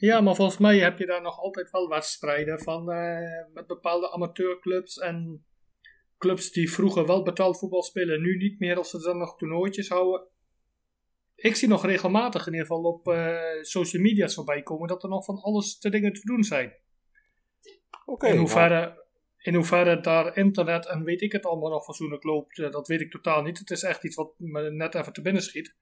Ja, 0.00 0.20
maar 0.20 0.34
volgens 0.34 0.58
mij 0.58 0.78
heb 0.78 0.98
je 0.98 1.06
daar 1.06 1.22
nog 1.22 1.38
altijd 1.38 1.70
wel 1.70 1.88
wedstrijden 1.88 2.58
van 2.58 2.90
uh, 2.92 3.52
met 3.52 3.66
bepaalde 3.66 4.12
amateurclubs 4.12 4.98
en 4.98 5.44
clubs 6.18 6.50
die 6.50 6.72
vroeger 6.72 7.06
wel 7.06 7.22
betaald 7.22 7.58
voetbal 7.58 7.82
spelen, 7.82 8.20
nu 8.20 8.36
niet 8.36 8.58
meer 8.58 8.76
als 8.76 8.90
ze 8.90 8.98
dan 8.98 9.18
nog 9.18 9.36
toernooitjes 9.36 9.88
houden. 9.88 10.26
Ik 11.34 11.56
zie 11.56 11.68
nog 11.68 11.84
regelmatig 11.84 12.46
in 12.46 12.52
ieder 12.52 12.66
geval 12.66 12.82
op 12.82 13.08
uh, 13.08 13.38
social 13.60 14.02
media's 14.02 14.34
voorbij 14.34 14.62
komen 14.62 14.88
dat 14.88 15.02
er 15.02 15.08
nog 15.08 15.24
van 15.24 15.40
alles 15.40 15.78
te 15.78 15.90
dingen 15.90 16.12
te 16.12 16.20
doen 16.24 16.42
zijn. 16.42 16.72
Oké. 18.04 18.26
in, 18.26 18.36
hoeverre, 18.36 19.04
in 19.38 19.54
hoeverre 19.54 20.00
daar 20.00 20.36
internet 20.36 20.86
en 20.86 21.04
weet 21.04 21.22
ik 21.22 21.32
het 21.32 21.46
allemaal 21.46 21.70
nog 21.70 21.84
fatsoenlijk 21.84 22.22
loopt, 22.22 22.58
uh, 22.58 22.70
dat 22.70 22.88
weet 22.88 23.00
ik 23.00 23.10
totaal 23.10 23.42
niet. 23.42 23.58
Het 23.58 23.70
is 23.70 23.82
echt 23.82 24.04
iets 24.04 24.16
wat 24.16 24.32
me 24.36 24.70
net 24.70 24.94
even 24.94 25.12
te 25.12 25.22
binnen 25.22 25.42
schiet. 25.42 25.74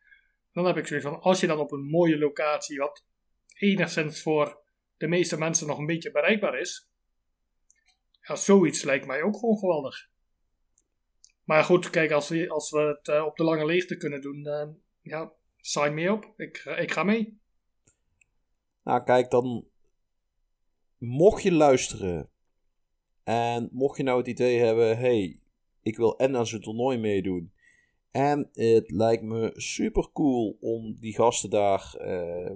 Dan 0.52 0.64
heb 0.64 0.76
ik 0.76 0.86
zoiets 0.86 1.06
van, 1.06 1.20
als 1.20 1.40
je 1.40 1.46
dan 1.46 1.58
op 1.58 1.72
een 1.72 1.84
mooie 1.84 2.18
locatie, 2.18 2.78
wat 2.78 3.06
enigszins 3.58 4.22
voor 4.22 4.62
de 4.96 5.08
meeste 5.08 5.38
mensen 5.38 5.66
nog 5.66 5.78
een 5.78 5.86
beetje 5.86 6.10
bereikbaar 6.10 6.58
is. 6.58 6.90
Ja, 8.26 8.36
zoiets 8.36 8.82
lijkt 8.82 9.06
mij 9.06 9.22
ook 9.22 9.36
gewoon 9.38 9.58
geweldig. 9.58 10.08
Maar 11.44 11.64
goed, 11.64 11.90
kijk, 11.90 12.10
als 12.10 12.28
we, 12.28 12.48
als 12.48 12.70
we 12.70 12.78
het 12.78 13.08
uh, 13.08 13.24
op 13.24 13.36
de 13.36 13.44
lange 13.44 13.66
leegte 13.66 13.96
kunnen 13.96 14.20
doen, 14.20 14.48
ja, 15.00 15.32
sign 15.56 15.94
me 15.94 16.12
op. 16.12 16.32
Ik, 16.36 16.56
ik 16.56 16.92
ga 16.92 17.02
mee. 17.02 17.40
Nou, 18.82 19.04
kijk, 19.04 19.30
dan 19.30 19.66
mocht 20.98 21.42
je 21.42 21.52
luisteren 21.52 22.30
en 23.24 23.68
mocht 23.72 23.96
je 23.96 24.02
nou 24.02 24.18
het 24.18 24.26
idee 24.26 24.58
hebben, 24.58 24.98
hey, 24.98 25.40
ik 25.82 25.96
wil 25.96 26.18
en 26.18 26.36
aan 26.36 26.46
zo'n 26.46 26.60
toernooi 26.60 26.98
meedoen. 26.98 27.52
En 28.10 28.50
het 28.52 28.90
lijkt 28.90 29.22
me 29.22 29.52
super 29.54 30.12
cool 30.12 30.56
om 30.60 30.94
die 31.00 31.14
gasten 31.14 31.50
daar 31.50 31.94
uh, 31.98 32.50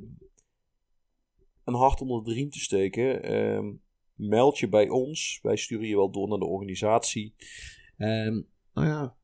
een 1.71 1.81
hart 1.81 2.01
onder 2.01 2.25
de 2.25 2.33
riem 2.33 2.51
te 2.51 2.61
steken, 2.61 3.35
um, 3.35 3.83
meld 4.15 4.59
je 4.59 4.69
bij 4.69 4.89
ons. 4.89 5.39
Wij 5.43 5.57
sturen 5.57 5.89
je 5.89 5.97
wel 5.97 6.11
door 6.11 6.29
naar 6.29 6.39
de 6.39 6.45
organisatie. 6.45 7.35
Um, 7.99 8.47
nou 8.75 8.87
ja, 8.87 9.17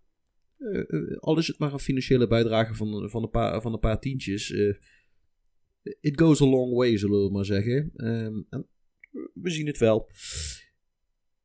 uh, 0.59 1.19
al 1.19 1.39
is 1.39 1.47
het 1.47 1.59
maar 1.59 1.73
een 1.73 1.79
financiële 1.79 2.27
bijdrage 2.27 2.75
van, 2.75 3.11
van, 3.11 3.23
een, 3.23 3.31
paar, 3.31 3.61
van 3.61 3.73
een 3.73 3.79
paar 3.79 4.01
tientjes. 4.01 4.51
Uh, 4.51 4.75
it 6.01 6.21
goes 6.21 6.41
a 6.41 6.47
long 6.47 6.75
way, 6.75 6.99
zullen 6.99 7.25
we 7.25 7.31
maar 7.31 7.45
zeggen. 7.45 7.93
Um, 7.97 8.47
en 8.51 8.69
we 9.35 9.51
zien 9.51 9.67
het 9.67 9.79
wel. 9.79 10.11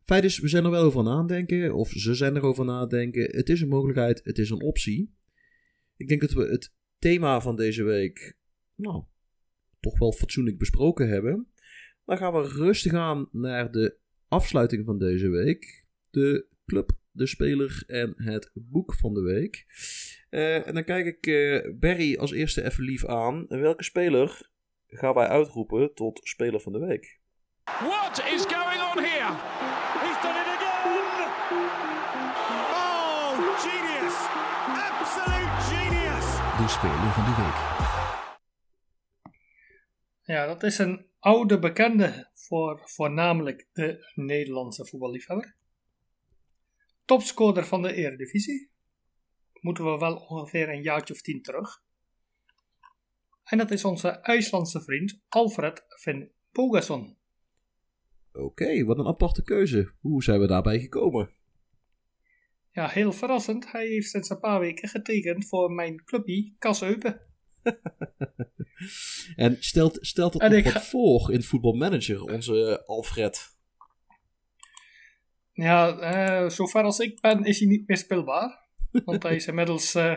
Feit 0.03 0.23
is, 0.23 0.39
we 0.39 0.47
zijn 0.47 0.63
er 0.63 0.71
wel 0.71 0.83
over 0.83 1.03
nadenken. 1.03 1.75
Of 1.75 1.89
ze 1.89 2.15
zijn 2.15 2.35
erover 2.35 2.65
nadenken. 2.65 3.35
Het 3.35 3.49
is 3.49 3.61
een 3.61 3.67
mogelijkheid, 3.67 4.21
het 4.23 4.37
is 4.37 4.49
een 4.49 4.61
optie. 4.61 5.15
Ik 5.97 6.07
denk 6.07 6.21
dat 6.21 6.31
we 6.31 6.47
het 6.47 6.73
thema 6.99 7.41
van 7.41 7.55
deze 7.55 7.83
week. 7.83 8.37
Nou, 8.75 9.03
toch 9.81 9.99
wel 9.99 10.11
fatsoenlijk 10.11 10.57
besproken 10.57 11.09
hebben. 11.09 11.47
Dan 12.05 12.17
gaan 12.17 12.33
we 12.33 12.47
rustig 12.47 12.93
aan 12.93 13.29
naar 13.31 13.71
de 13.71 13.97
afsluiting 14.27 14.85
van 14.85 14.97
deze 14.97 15.29
week. 15.29 15.85
De 16.09 16.45
club, 16.65 16.91
de 17.11 17.27
speler 17.27 17.83
en 17.87 18.13
het 18.17 18.51
boek 18.53 18.93
van 18.93 19.13
de 19.13 19.21
week. 19.21 19.65
Uh, 20.29 20.67
en 20.67 20.73
dan 20.73 20.83
kijk 20.83 21.05
ik 21.05 21.27
uh, 21.27 21.79
Barry 21.79 22.15
als 22.15 22.31
eerste 22.31 22.63
even 22.63 22.83
lief 22.83 23.05
aan. 23.05 23.45
welke 23.47 23.83
speler 23.83 24.49
gaan 24.87 25.13
wij 25.13 25.27
uitroepen 25.27 25.93
tot 25.93 26.19
speler 26.23 26.59
van 26.59 26.71
de 26.71 26.79
week? 26.79 27.19
What 27.63 28.23
is 28.33 28.45
going 28.45 28.81
on 28.89 29.03
here? 29.03 29.31
He's 30.03 30.21
done 30.21 30.39
it 30.41 30.47
again! 30.55 30.71
Oh, 32.73 33.59
genius! 33.63 34.15
Absolute 34.89 35.61
genius! 35.69 36.27
De 36.57 36.67
speler 36.67 37.11
van 37.13 37.25
de 37.25 37.35
week. 37.41 37.80
Ja, 40.31 40.45
dat 40.45 40.63
is 40.63 40.77
een 40.77 41.05
oude 41.19 41.59
bekende 41.59 42.29
voor 42.33 42.81
voornamelijk 42.83 43.67
de 43.73 44.11
Nederlandse 44.15 44.85
voetballiefhebber. 44.85 45.55
Topscorer 47.05 47.65
van 47.65 47.81
de 47.81 47.93
Eredivisie. 47.93 48.71
Moeten 49.53 49.83
we 49.83 49.97
wel 49.97 50.15
ongeveer 50.15 50.69
een 50.69 50.81
jaartje 50.81 51.13
of 51.13 51.21
tien 51.21 51.41
terug. 51.41 51.83
En 53.43 53.57
dat 53.57 53.71
is 53.71 53.85
onze 53.85 54.09
IJslandse 54.09 54.81
vriend 54.81 55.21
Alfred 55.29 55.83
Finn 55.99 56.31
Bogason. 56.51 57.17
Oké, 58.31 58.83
wat 58.83 58.97
een 58.97 59.07
aparte 59.07 59.43
keuze. 59.43 59.93
Hoe 59.99 60.23
zijn 60.23 60.39
we 60.39 60.47
daarbij 60.47 60.79
gekomen? 60.79 61.35
Ja, 62.69 62.87
heel 62.87 63.11
verrassend. 63.11 63.71
Hij 63.71 63.87
heeft 63.87 64.09
sinds 64.09 64.29
een 64.29 64.39
paar 64.39 64.59
weken 64.59 64.89
getekend 64.89 65.47
voor 65.47 65.71
mijn 65.71 66.03
clubje 66.03 66.55
Kasseupen. 66.57 67.30
En 69.35 69.57
stelt, 69.59 69.97
stelt 70.01 70.33
het 70.33 70.51
nog 70.51 70.73
wat 70.73 70.85
voor 70.85 71.33
in 71.33 71.43
voetbalmanager, 71.43 72.21
onze 72.21 72.83
Alfred? 72.85 73.59
Ja, 75.53 76.41
uh, 76.43 76.49
zover 76.49 76.83
als 76.83 76.99
ik 76.99 77.21
ben, 77.21 77.43
is 77.43 77.59
hij 77.59 77.67
niet 77.67 77.87
meer 77.87 77.97
speelbaar. 77.97 78.69
Want 79.05 79.23
hij 79.23 79.35
is 79.35 79.47
inmiddels. 79.47 79.95
Uh... 79.95 80.15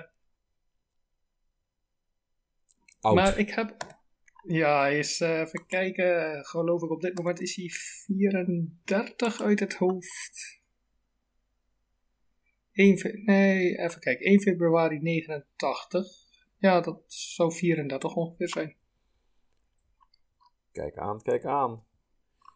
Oud. 3.00 3.14
Maar 3.14 3.38
ik 3.38 3.50
heb. 3.50 3.96
Ja, 4.46 4.80
hij 4.80 4.98
is. 4.98 5.20
Uh, 5.20 5.38
even 5.40 5.66
kijken. 5.66 6.44
Geloof 6.44 6.82
ik 6.82 6.90
op 6.90 7.00
dit 7.00 7.16
moment 7.16 7.40
is 7.40 7.56
hij 7.56 7.68
34 7.68 9.42
uit 9.42 9.60
het 9.60 9.74
hoofd. 9.74 10.62
1, 12.72 13.24
nee, 13.24 13.78
even 13.78 14.00
kijken. 14.00 14.26
1 14.26 14.40
februari 14.40 14.98
89. 14.98 16.23
Ja, 16.64 16.80
dat 16.80 17.02
zou 17.06 17.52
34 17.52 18.14
ongeveer 18.14 18.48
zijn. 18.48 18.76
Kijk 20.72 20.96
aan, 20.96 21.22
kijk 21.22 21.44
aan. 21.44 21.84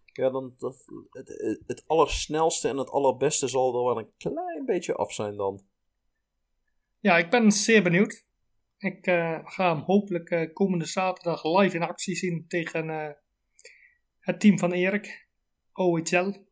Ja, 0.04 0.30
dan, 0.30 0.54
dat, 0.58 0.84
het, 1.10 1.62
het 1.66 1.84
allersnelste 1.86 2.68
en 2.68 2.76
het 2.76 2.90
allerbeste 2.90 3.48
zal 3.48 3.78
er 3.78 3.84
wel 3.84 3.98
een 3.98 4.12
klein 4.16 4.64
beetje 4.64 4.94
af 4.94 5.12
zijn 5.12 5.36
dan. 5.36 5.66
Ja, 6.98 7.18
ik 7.18 7.30
ben 7.30 7.52
zeer 7.52 7.82
benieuwd. 7.82 8.26
Ik 8.78 9.06
uh, 9.06 9.40
ga 9.44 9.74
hem 9.74 9.84
hopelijk 9.84 10.30
uh, 10.30 10.52
komende 10.52 10.86
zaterdag 10.86 11.44
live 11.44 11.76
in 11.76 11.82
actie 11.82 12.16
zien 12.16 12.44
tegen 12.48 12.88
uh, 12.88 13.08
het 14.20 14.40
team 14.40 14.58
van 14.58 14.72
Erik. 14.72 15.28
OHL. 15.72 16.46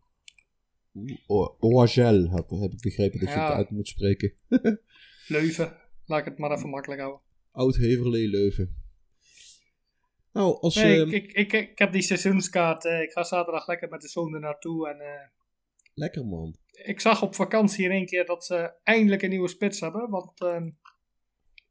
OHL, 1.59 2.29
heb, 2.31 2.51
heb 2.51 2.73
ik 2.73 2.81
begrepen 2.81 3.21
dat 3.21 3.29
je 3.29 3.39
het 3.39 3.53
uit 3.53 3.71
moet 3.71 3.89
spreken. 3.89 4.35
Leuven, 5.29 5.77
laat 6.05 6.19
ik 6.19 6.25
het 6.25 6.39
maar 6.39 6.51
even 6.51 6.71
makkelijk 6.71 7.01
houden. 7.01 7.26
Oud-Heverlee 7.57 8.29
Leuven. 8.29 8.85
Nou, 10.33 10.61
als, 10.61 10.75
nee, 10.75 11.07
ik, 11.07 11.13
ik, 11.13 11.33
ik, 11.33 11.53
ik, 11.53 11.79
heb 11.79 11.93
die 11.93 12.03
seizoenskaart. 12.03 12.85
ik 12.85 13.11
ga 13.13 13.23
zaterdag 13.25 13.67
lekker 13.67 13.89
met 13.89 14.01
de 14.01 14.09
zoon 14.09 14.35
er 14.35 14.41
naartoe. 14.41 14.89
En, 14.89 15.31
lekker 15.95 16.27
man. 16.27 16.57
Ik 16.71 17.01
zag 17.01 17.23
op 17.23 17.35
vakantie 17.35 17.85
in 17.85 17.91
één 17.91 18.07
keer 18.07 18.25
dat 18.25 18.45
ze 18.45 18.73
eindelijk 18.83 19.23
een 19.23 19.31
nieuwe 19.31 19.49
spits 19.49 19.81
hebben. 19.81 20.11
Want 20.11 20.33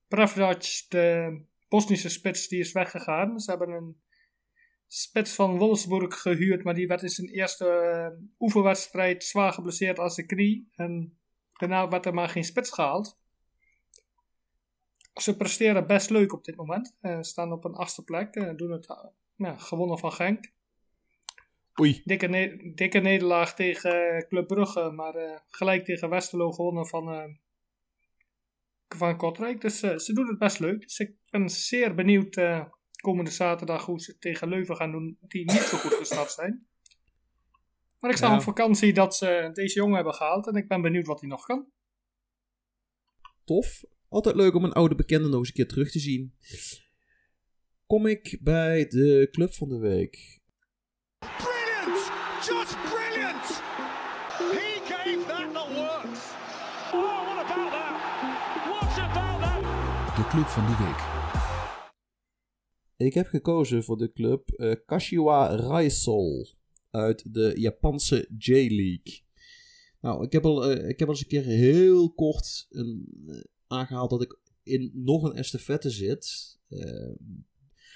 Prevrac, 0.08 0.64
de 0.90 1.40
Bosnische 1.68 2.10
spits, 2.10 2.48
die 2.48 2.60
is 2.60 2.72
weggegaan. 2.72 3.40
Ze 3.40 3.50
hebben 3.50 3.70
een 3.70 4.02
spits 4.88 5.34
van 5.34 5.58
Wolfsburg 5.58 6.22
gehuurd. 6.22 6.64
Maar 6.64 6.74
die 6.74 6.88
werd 6.88 7.02
in 7.02 7.10
zijn 7.10 7.30
eerste 7.30 7.66
uh, 7.66 8.28
oefenwedstrijd 8.40 9.24
zwaar 9.24 9.54
geblesseerd 9.54 10.00
als 10.00 10.16
de 10.16 10.26
knie. 10.26 10.70
En 10.76 11.18
daarna 11.54 11.90
werd 11.90 12.06
er 12.06 12.14
maar 12.14 12.30
geen 12.30 12.44
spits 12.44 12.72
gehaald. 12.72 13.24
Ze 15.22 15.36
presteren 15.38 15.88
best 15.88 16.10
leuk 16.10 16.34
op 16.34 16.44
dit 16.44 16.56
moment. 16.56 16.98
Uh, 17.02 17.22
staan 17.22 17.52
op 17.52 17.66
een 17.66 17.76
achtste 17.76 18.04
plek. 18.04 18.36
Uh, 18.36 18.56
doen 18.56 18.72
het 18.72 18.88
uh, 19.38 19.60
gewonnen 19.60 20.00
van 20.00 20.12
Genk. 20.12 20.54
Oei. 21.80 22.02
Dikke, 22.06 22.28
ne 22.28 22.72
dikke 22.76 23.00
nederlaag 23.00 23.56
tegen 23.56 24.26
Club 24.28 24.48
Brugge. 24.48 24.92
Maar 24.92 25.44
gelijk 25.48 25.86
tegen 25.86 26.10
Westerlo 26.10 26.52
gewonnen 26.52 26.88
van, 26.88 27.38
van 28.88 29.18
Kortrijk. 29.18 29.62
Dus 29.62 29.80
ze 29.80 30.14
doen 30.14 30.28
het 30.28 30.38
best 30.38 30.60
leuk. 30.60 30.82
Dus 30.82 31.00
ik 31.00 31.16
ben 31.30 31.50
zeer 31.50 31.96
benieuwd 31.96 32.36
komende 33.02 33.32
zaterdag 33.32 33.86
hoe 33.86 34.00
ze 34.00 34.18
tegen 34.18 34.48
Leuven 34.48 34.76
gaan 34.76 34.92
doen. 34.92 35.18
Die 35.22 35.52
niet 35.52 35.62
zo 35.62 35.78
goed 35.78 35.94
gestart 35.94 36.32
zijn. 36.32 36.68
Maar 38.00 38.12
ik 38.12 38.18
zag 38.18 38.30
ja. 38.30 38.36
op 38.36 38.42
vakantie 38.42 38.94
dat 38.94 39.16
ze 39.16 39.50
deze 39.54 39.80
jongen 39.80 39.96
hebben 39.96 40.14
gehaald. 40.14 40.48
En 40.48 40.56
ik 40.56 40.68
ben 40.68 40.82
benieuwd 40.82 41.06
wat 41.06 41.20
hij 41.20 41.30
nog 41.30 41.46
kan. 41.46 41.72
Tof. 43.44 43.84
Altijd 44.16 44.36
leuk 44.36 44.56
om 44.56 44.64
een 44.64 44.72
oude 44.72 44.96
bekende 44.96 45.28
nog 45.28 45.40
eens 45.40 45.48
een 45.48 45.54
keer 45.54 45.68
terug 45.68 45.92
te 45.92 46.00
zien. 46.00 46.34
Kom 47.86 48.06
ik 48.06 48.38
bij 48.42 48.88
de 48.88 49.28
club 49.32 49.54
van 49.54 49.70
de 49.70 49.78
week. 49.78 50.42
Brilliant! 51.20 52.12
Just 52.50 52.76
brilliant! 52.92 53.46
He 54.54 54.82
gave 54.86 55.26
that 55.28 55.54
the 55.54 55.74
works. 55.76 56.22
Oh, 56.94 57.26
what 57.26 57.46
about 57.46 57.72
that? 57.72 57.96
What 58.70 58.98
about 58.98 59.42
that? 59.42 60.16
De 60.16 60.28
club 60.30 60.46
van 60.46 60.66
de 60.66 60.76
week. 60.84 61.02
Ik 63.08 63.14
heb 63.14 63.28
gekozen 63.28 63.84
voor 63.84 63.98
de 63.98 64.14
club 64.14 64.54
uh, 64.58 64.74
Kashiwa 64.86 65.56
Raisol 65.56 66.48
uit 66.92 67.34
de 67.34 67.54
Japanse 67.56 68.30
J-League. 68.38 69.24
Nou, 70.02 70.24
ik 70.24 70.32
heb, 70.32 70.46
al, 70.46 70.72
uh, 70.72 70.90
ik 70.90 71.00
heb 71.00 71.08
al 71.08 71.14
eens 71.14 71.24
een 71.24 71.30
keer 71.30 71.44
heel 71.44 72.14
kort 72.14 72.66
een, 72.70 73.24
uh, 73.28 73.42
aangehaald 73.68 74.10
dat 74.10 74.22
ik 74.22 74.40
in 74.64 74.92
nog 74.94 75.24
een 75.24 75.36
estafette 75.36 75.90
zit. 75.90 76.58
Uh, 76.70 77.16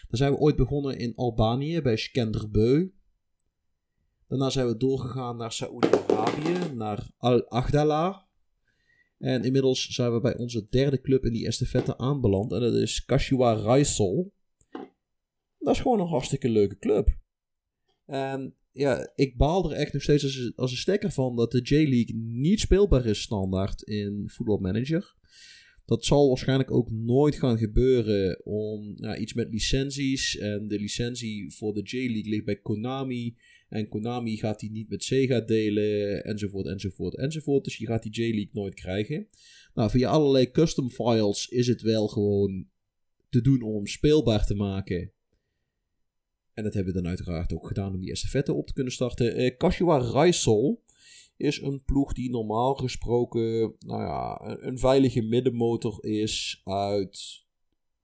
dan 0.08 0.18
zijn 0.18 0.32
we 0.32 0.38
ooit 0.38 0.56
begonnen 0.56 0.98
in 0.98 1.16
Albanië 1.16 1.82
bij 1.82 1.98
Skenderbeu. 1.98 2.92
Daarna 4.28 4.50
zijn 4.50 4.68
we 4.68 4.78
doorgegaan 4.78 5.38
naar 5.38 5.52
Saoedi-Arabië, 5.52 6.74
naar 6.74 7.10
Al-Agdala. 7.18 8.28
En 9.18 9.44
inmiddels 9.44 9.88
zijn 9.88 10.14
we 10.14 10.20
bij 10.20 10.38
onze 10.38 10.68
derde 10.70 11.02
club 11.02 11.26
in 11.26 11.34
die 11.34 11.48
estafette 11.48 11.98
aanbeland. 11.98 12.52
En 12.52 12.60
dat 12.60 12.74
is 12.74 13.06
Kashiwa 13.06 13.54
Raisol. 13.54 14.34
Dat 15.60 15.76
is 15.76 15.82
gewoon 15.82 16.00
een 16.00 16.08
hartstikke 16.08 16.50
leuke 16.50 16.78
club. 16.78 17.18
En 18.06 18.56
ja, 18.72 19.12
ik 19.16 19.38
baal 19.38 19.72
er 19.72 19.78
echt 19.78 19.94
nog 19.94 20.02
steeds 20.02 20.24
als, 20.24 20.52
als 20.56 20.72
een 20.72 20.78
stekker 20.78 21.12
van 21.12 21.36
dat 21.36 21.52
de 21.52 21.62
J-League 21.62 22.16
niet 22.16 22.60
speelbaar 22.60 23.06
is 23.06 23.22
standaard 23.22 23.82
in 23.82 24.30
Football 24.32 24.60
Manager. 24.60 25.18
Dat 25.86 26.06
zal 26.06 26.28
waarschijnlijk 26.28 26.72
ook 26.72 26.92
nooit 26.92 27.36
gaan 27.36 27.58
gebeuren 27.58 28.46
om 28.46 28.94
nou, 28.96 29.18
iets 29.18 29.34
met 29.34 29.52
licenties. 29.52 30.38
En 30.38 30.68
de 30.68 30.80
licentie 30.80 31.54
voor 31.54 31.74
de 31.74 31.82
J-League 31.82 32.30
ligt 32.30 32.46
bij 32.46 32.60
Konami. 32.60 33.36
En 33.70 33.88
Konami 33.88 34.38
gaat 34.38 34.60
die 34.60 34.72
niet 34.72 34.90
met 34.90 35.04
Sega 35.04 35.40
delen, 35.40 36.24
enzovoort, 36.24 36.68
enzovoort, 36.68 37.18
enzovoort. 37.18 37.64
Dus 37.64 37.78
je 37.78 37.86
gaat 37.86 38.04
die 38.04 38.12
J-League 38.12 38.50
nooit 38.52 38.74
krijgen. 38.74 39.28
Nou, 39.74 39.90
via 39.90 40.10
allerlei 40.10 40.52
custom 40.52 40.90
files 40.90 41.48
is 41.48 41.68
het 41.68 41.82
wel 41.82 42.08
gewoon 42.08 42.68
te 43.30 43.42
doen 43.42 43.62
om 43.62 43.88
speelbaar 43.88 44.46
te 44.46 44.56
maken. 44.56 45.12
En 46.60 46.66
dat 46.66 46.74
hebben 46.74 46.94
we 46.94 47.02
dan 47.02 47.10
uiteraard 47.10 47.54
ook 47.54 47.68
gedaan 47.68 47.94
om 47.94 48.00
die 48.00 48.12
estafette 48.12 48.54
op 48.54 48.68
te 48.68 48.74
kunnen 48.74 48.94
starten. 48.94 49.42
Uh, 49.42 49.58
Kashiwa 49.58 49.98
Raisol 49.98 50.84
is 51.38 51.62
een 51.62 51.84
ploeg 51.86 52.14
die 52.14 52.30
normaal 52.30 52.76
gesproken 52.76 53.76
nou 53.80 54.02
ja, 54.02 54.42
een, 54.62 54.78
veilige 54.78 55.22
middenmotor 55.22 56.06
is 56.06 56.62
uit 56.64 57.46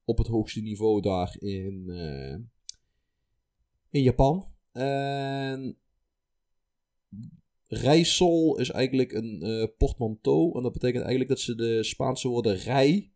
op 0.05 0.17
het 0.17 0.27
hoogste 0.27 0.61
niveau 0.61 1.01
daar 1.01 1.35
in, 1.39 1.83
uh, 1.87 2.37
in 3.89 4.01
Japan. 4.01 4.47
En 4.71 5.77
Rijsol 7.67 8.57
is 8.57 8.69
eigenlijk 8.69 9.11
een 9.11 9.39
uh, 9.43 9.67
portmanteau. 9.77 10.57
En 10.57 10.63
dat 10.63 10.73
betekent 10.73 11.03
eigenlijk 11.03 11.29
dat 11.29 11.39
ze 11.39 11.55
de 11.55 11.83
Spaanse 11.83 12.27
woorden 12.27 12.55
rij, 12.55 13.11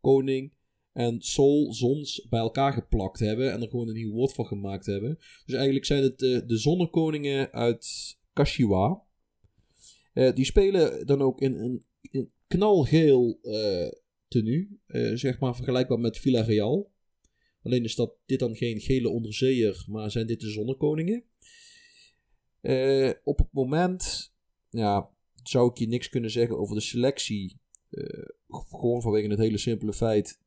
koning 0.00 0.55
en 0.96 1.22
sol, 1.22 1.74
zons 1.74 2.26
bij 2.28 2.40
elkaar 2.40 2.72
geplakt 2.72 3.18
hebben. 3.18 3.52
En 3.52 3.62
er 3.62 3.68
gewoon 3.68 3.88
een 3.88 3.94
nieuw 3.94 4.12
woord 4.12 4.32
van 4.32 4.46
gemaakt 4.46 4.86
hebben. 4.86 5.16
Dus 5.44 5.54
eigenlijk 5.54 5.84
zijn 5.84 6.02
het 6.02 6.18
de, 6.18 6.44
de 6.46 6.56
zonnekoningen 6.56 7.52
uit 7.52 8.16
Kashiwa. 8.32 9.02
Uh, 10.14 10.32
die 10.34 10.44
spelen 10.44 11.06
dan 11.06 11.22
ook 11.22 11.40
in 11.40 11.54
een, 11.54 11.84
knalgeel 12.46 13.38
uh, 13.42 13.88
tenue. 14.28 14.68
Zeg 15.14 15.38
maar 15.38 15.54
vergelijkbaar 15.54 15.98
met 15.98 16.18
Villarreal. 16.18 16.92
Alleen 17.62 17.84
is 17.84 17.94
dat, 17.94 18.12
dit 18.26 18.38
dan 18.38 18.56
geen 18.56 18.80
gele 18.80 19.08
onderzeeër, 19.08 19.84
maar 19.88 20.10
zijn 20.10 20.26
dit 20.26 20.40
de 20.40 20.50
zonnekoningen. 20.50 21.24
op 23.24 23.38
het 23.38 23.52
moment 23.52 24.32
ja, 24.70 25.10
zou 25.42 25.70
ik 25.70 25.78
je 25.78 25.88
niks 25.88 26.08
kunnen 26.08 26.30
zeggen 26.30 26.58
over 26.58 26.74
de 26.74 26.82
selectie. 26.82 27.60
gewoon 28.50 29.02
vanwege 29.02 29.28
het 29.28 29.38
hele 29.38 29.58
simpele 29.58 29.92
feit 29.92 30.44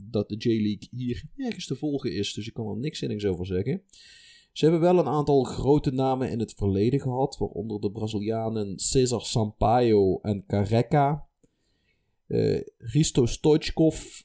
dat 0.00 0.28
de 0.28 0.36
J-League 0.36 0.88
hier 0.90 1.24
nergens 1.36 1.66
te 1.66 1.76
volgen 1.76 2.12
is. 2.12 2.32
Dus 2.32 2.46
ik 2.46 2.54
kan 2.54 2.68
er 2.68 2.76
niks 2.76 2.98
zinnigs 2.98 3.24
over 3.24 3.46
zeggen. 3.46 3.82
Ze 4.52 4.64
hebben 4.64 4.82
wel 4.82 4.98
een 4.98 5.12
aantal 5.12 5.42
grote 5.42 5.90
namen 5.90 6.30
in 6.30 6.38
het 6.38 6.54
verleden 6.54 7.00
gehad, 7.00 7.36
waaronder 7.38 7.80
de 7.80 7.90
Brazilianen 7.90 8.78
Cesar 8.78 9.20
Sampaio 9.20 10.20
en 10.20 10.44
Careca. 10.46 11.26
Uh, 12.26 12.60
Risto 12.78 13.26
Stoichkov, 13.26 14.20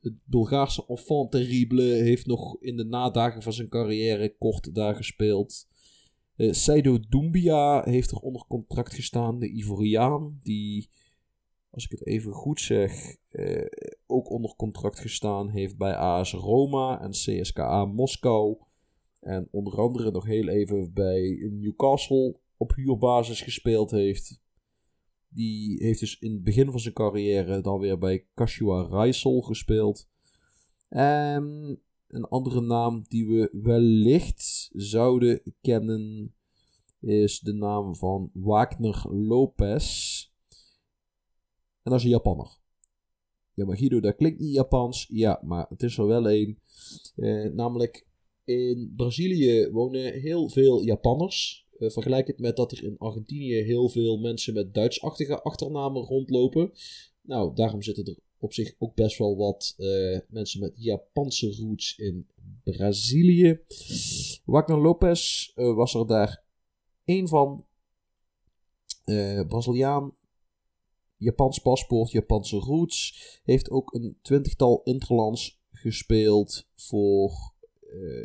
het 0.00 0.14
Bulgaarse 0.24 0.84
enfant 0.86 1.30
terrible, 1.30 1.82
heeft 1.82 2.26
nog 2.26 2.60
in 2.60 2.76
de 2.76 2.84
nadagen 2.84 3.42
van 3.42 3.52
zijn 3.52 3.68
carrière 3.68 4.36
kort 4.38 4.74
daar 4.74 4.94
gespeeld. 4.94 5.68
Uh, 6.36 6.52
Seido 6.52 6.98
Doumbia 7.08 7.82
heeft 7.84 8.10
er 8.10 8.18
onder 8.18 8.44
contract 8.48 8.94
gestaan, 8.94 9.38
de 9.38 9.48
Ivoriaan, 9.48 10.38
die, 10.42 10.88
als 11.72 11.84
ik 11.84 11.90
het 11.90 12.06
even 12.06 12.32
goed 12.32 12.60
zeg, 12.60 13.16
uh, 13.30 13.66
ook 14.06 14.30
onder 14.30 14.56
contract 14.56 14.98
gestaan 14.98 15.48
heeft 15.48 15.76
bij 15.76 15.96
AS 15.96 16.32
Roma 16.32 17.00
en 17.00 17.10
CSKA 17.10 17.84
Moskou. 17.84 18.56
En 19.20 19.48
onder 19.50 19.78
andere 19.78 20.10
nog 20.10 20.24
heel 20.24 20.48
even 20.48 20.92
bij 20.92 21.48
Newcastle 21.50 22.36
op 22.56 22.74
huurbasis 22.74 23.40
gespeeld 23.40 23.90
heeft. 23.90 24.40
Die 25.28 25.84
heeft 25.84 26.00
dus 26.00 26.18
in 26.18 26.32
het 26.32 26.44
begin 26.44 26.70
van 26.70 26.80
zijn 26.80 26.94
carrière 26.94 27.60
dan 27.60 27.78
weer 27.78 27.98
bij 27.98 28.26
Kashua 28.34 28.82
Reisel 28.82 29.40
gespeeld. 29.40 30.08
En 30.88 31.78
een 32.08 32.24
andere 32.24 32.60
naam 32.60 33.04
die 33.08 33.26
we 33.26 33.48
wellicht 33.62 34.70
zouden 34.72 35.42
kennen 35.60 36.34
is 37.00 37.40
de 37.40 37.52
naam 37.52 37.96
van 37.96 38.30
Wagner 38.32 39.04
Lopez. 39.08 40.31
En 41.82 41.90
dat 41.90 41.98
is 41.98 42.04
een 42.04 42.10
Japanner. 42.10 42.60
Ja, 43.54 43.64
maar 43.64 43.76
Guido, 43.76 44.00
dat 44.00 44.16
klinkt 44.16 44.40
niet 44.40 44.54
Japans. 44.54 45.06
Ja, 45.10 45.40
maar 45.44 45.66
het 45.68 45.82
is 45.82 45.98
er 45.98 46.06
wel 46.06 46.30
een. 46.30 46.58
Eh, 47.16 47.44
namelijk 47.44 48.06
in 48.44 48.92
Brazilië 48.96 49.68
wonen 49.70 50.12
heel 50.12 50.50
veel 50.50 50.82
Japanners. 50.82 51.66
Uh, 51.78 51.90
vergelijk 51.90 52.26
het 52.26 52.38
met 52.38 52.56
dat 52.56 52.72
er 52.72 52.84
in 52.84 52.98
Argentinië 52.98 53.54
heel 53.54 53.88
veel 53.88 54.18
mensen 54.18 54.54
met 54.54 54.74
Duitsachtige 54.74 55.42
achternamen 55.42 56.02
rondlopen. 56.02 56.72
Nou, 57.20 57.54
daarom 57.54 57.82
zitten 57.82 58.04
er 58.04 58.18
op 58.38 58.52
zich 58.52 58.74
ook 58.78 58.94
best 58.94 59.18
wel 59.18 59.36
wat 59.36 59.74
uh, 59.78 60.18
mensen 60.28 60.60
met 60.60 60.72
Japanse 60.74 61.56
roots 61.56 61.98
in 61.98 62.26
Brazilië. 62.62 63.60
Wagner 64.44 64.78
Lopez 64.78 65.52
uh, 65.56 65.74
was 65.74 65.94
er 65.94 66.06
daar 66.06 66.44
één 67.04 67.28
van. 67.28 67.66
Uh, 69.04 69.46
Braziliaan. 69.46 70.14
Japans 71.22 71.58
paspoort, 71.58 72.10
Japanse 72.10 72.56
roots. 72.56 73.40
Heeft 73.44 73.70
ook 73.70 73.94
een 73.94 74.18
twintigtal 74.22 74.80
interlands 74.84 75.60
gespeeld 75.70 76.68
voor 76.74 77.54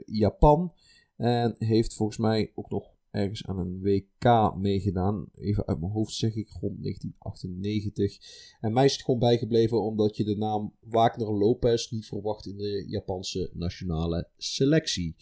Japan. 0.05 0.73
En 1.15 1.55
heeft 1.57 1.93
volgens 1.93 2.17
mij 2.17 2.51
ook 2.55 2.69
nog 2.69 2.95
ergens 3.11 3.45
aan 3.45 3.59
een 3.59 3.81
WK 3.81 4.55
meegedaan. 4.55 5.29
Even 5.35 5.65
uit 5.65 5.79
mijn 5.79 5.91
hoofd 5.91 6.13
zeg 6.13 6.35
ik 6.35 6.49
rond 6.49 6.83
1998. 6.83 8.17
En 8.59 8.73
mij 8.73 8.85
is 8.85 8.93
het 8.93 9.01
gewoon 9.01 9.19
bijgebleven 9.19 9.81
omdat 9.81 10.17
je 10.17 10.23
de 10.23 10.37
naam 10.37 10.73
Wagner 10.79 11.37
Lopez 11.37 11.89
niet 11.89 12.05
verwacht 12.05 12.45
in 12.45 12.57
de 12.57 12.85
Japanse 12.87 13.49
nationale 13.53 14.29
selectie. 14.37 15.15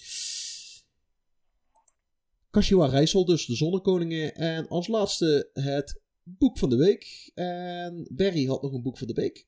Kashiwa 2.50 2.86
Rijssel, 2.86 3.26
dus 3.26 3.46
de 3.46 3.56
Zonnekoningen. 3.56 4.36
En 4.36 4.68
als 4.68 4.88
laatste 4.88 5.50
het 5.54 6.02
boek 6.26 6.58
van 6.58 6.70
de 6.70 6.78
week. 6.78 7.32
En 7.34 8.08
Barry 8.12 8.46
had 8.46 8.62
nog 8.62 8.74
een 8.74 8.82
boek 8.82 8.98
van 8.98 9.08
de 9.08 9.14
week. 9.14 9.48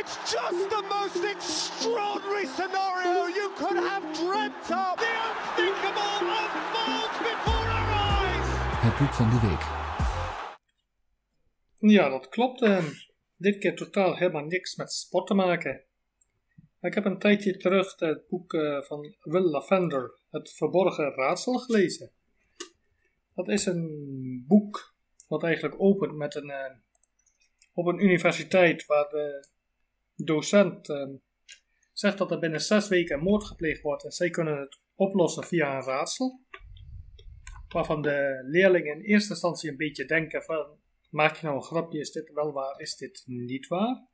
It's 0.00 0.32
just 0.32 0.68
the 0.68 0.82
most 0.88 1.24
extraordinary 1.34 2.46
scenario 2.46 3.28
you 3.38 3.50
could 3.54 3.76
have 3.88 4.12
dreamt 4.12 4.70
of. 4.70 4.94
The 4.96 5.12
unthinkable 5.28 6.12
unfolds 6.40 7.18
before 7.18 7.68
our 7.78 7.90
eyes. 7.90 8.46
Het 8.86 8.98
boek 8.98 9.14
van 9.14 9.30
de 9.30 9.40
week. 9.48 9.64
Ja, 11.90 12.08
dat 12.08 12.28
klopt. 12.28 12.62
Uh, 12.62 12.84
dit 13.36 13.58
keer 13.58 13.76
totaal 13.76 14.16
helemaal 14.16 14.44
niks 14.44 14.76
met 14.76 14.92
sport 14.92 15.26
te 15.26 15.34
maken. 15.34 15.84
Ik 16.80 16.94
heb 16.94 17.04
een 17.04 17.18
tijdje 17.18 17.56
terug 17.56 17.98
het 17.98 18.28
boek 18.28 18.52
uh, 18.52 18.82
van 18.82 19.14
Will 19.20 19.50
Lavender, 19.50 20.18
Het 20.30 20.52
Verborgen 20.52 21.14
Raadsel, 21.14 21.58
gelezen. 21.58 22.10
Dat 23.34 23.48
is 23.48 23.66
een 23.66 24.44
boek 24.48 24.93
wat 25.28 25.42
eigenlijk 25.42 25.74
opent 25.78 26.14
met 26.14 26.34
een, 26.34 26.48
uh, 26.48 26.76
op 27.72 27.86
een 27.86 28.04
universiteit 28.04 28.86
waar 28.86 29.08
de 29.08 29.48
docent 30.16 30.88
uh, 30.88 31.08
zegt 31.92 32.18
dat 32.18 32.30
er 32.30 32.38
binnen 32.38 32.60
zes 32.60 32.88
weken 32.88 33.16
een 33.16 33.22
moord 33.22 33.44
gepleegd 33.44 33.82
wordt 33.82 34.04
en 34.04 34.10
zij 34.10 34.30
kunnen 34.30 34.60
het 34.60 34.78
oplossen 34.94 35.44
via 35.44 35.76
een 35.76 35.84
raadsel. 35.84 36.40
Waarvan 37.68 38.02
de 38.02 38.40
leerlingen 38.44 38.94
in 38.94 39.00
eerste 39.00 39.32
instantie 39.32 39.70
een 39.70 39.76
beetje 39.76 40.04
denken 40.04 40.42
van, 40.42 40.66
maak 41.10 41.36
je 41.36 41.46
nou 41.46 41.56
een 41.56 41.62
grapje, 41.62 41.98
is 41.98 42.12
dit 42.12 42.32
wel 42.32 42.52
waar, 42.52 42.80
is 42.80 42.96
dit 42.96 43.22
niet 43.26 43.66
waar? 43.66 44.06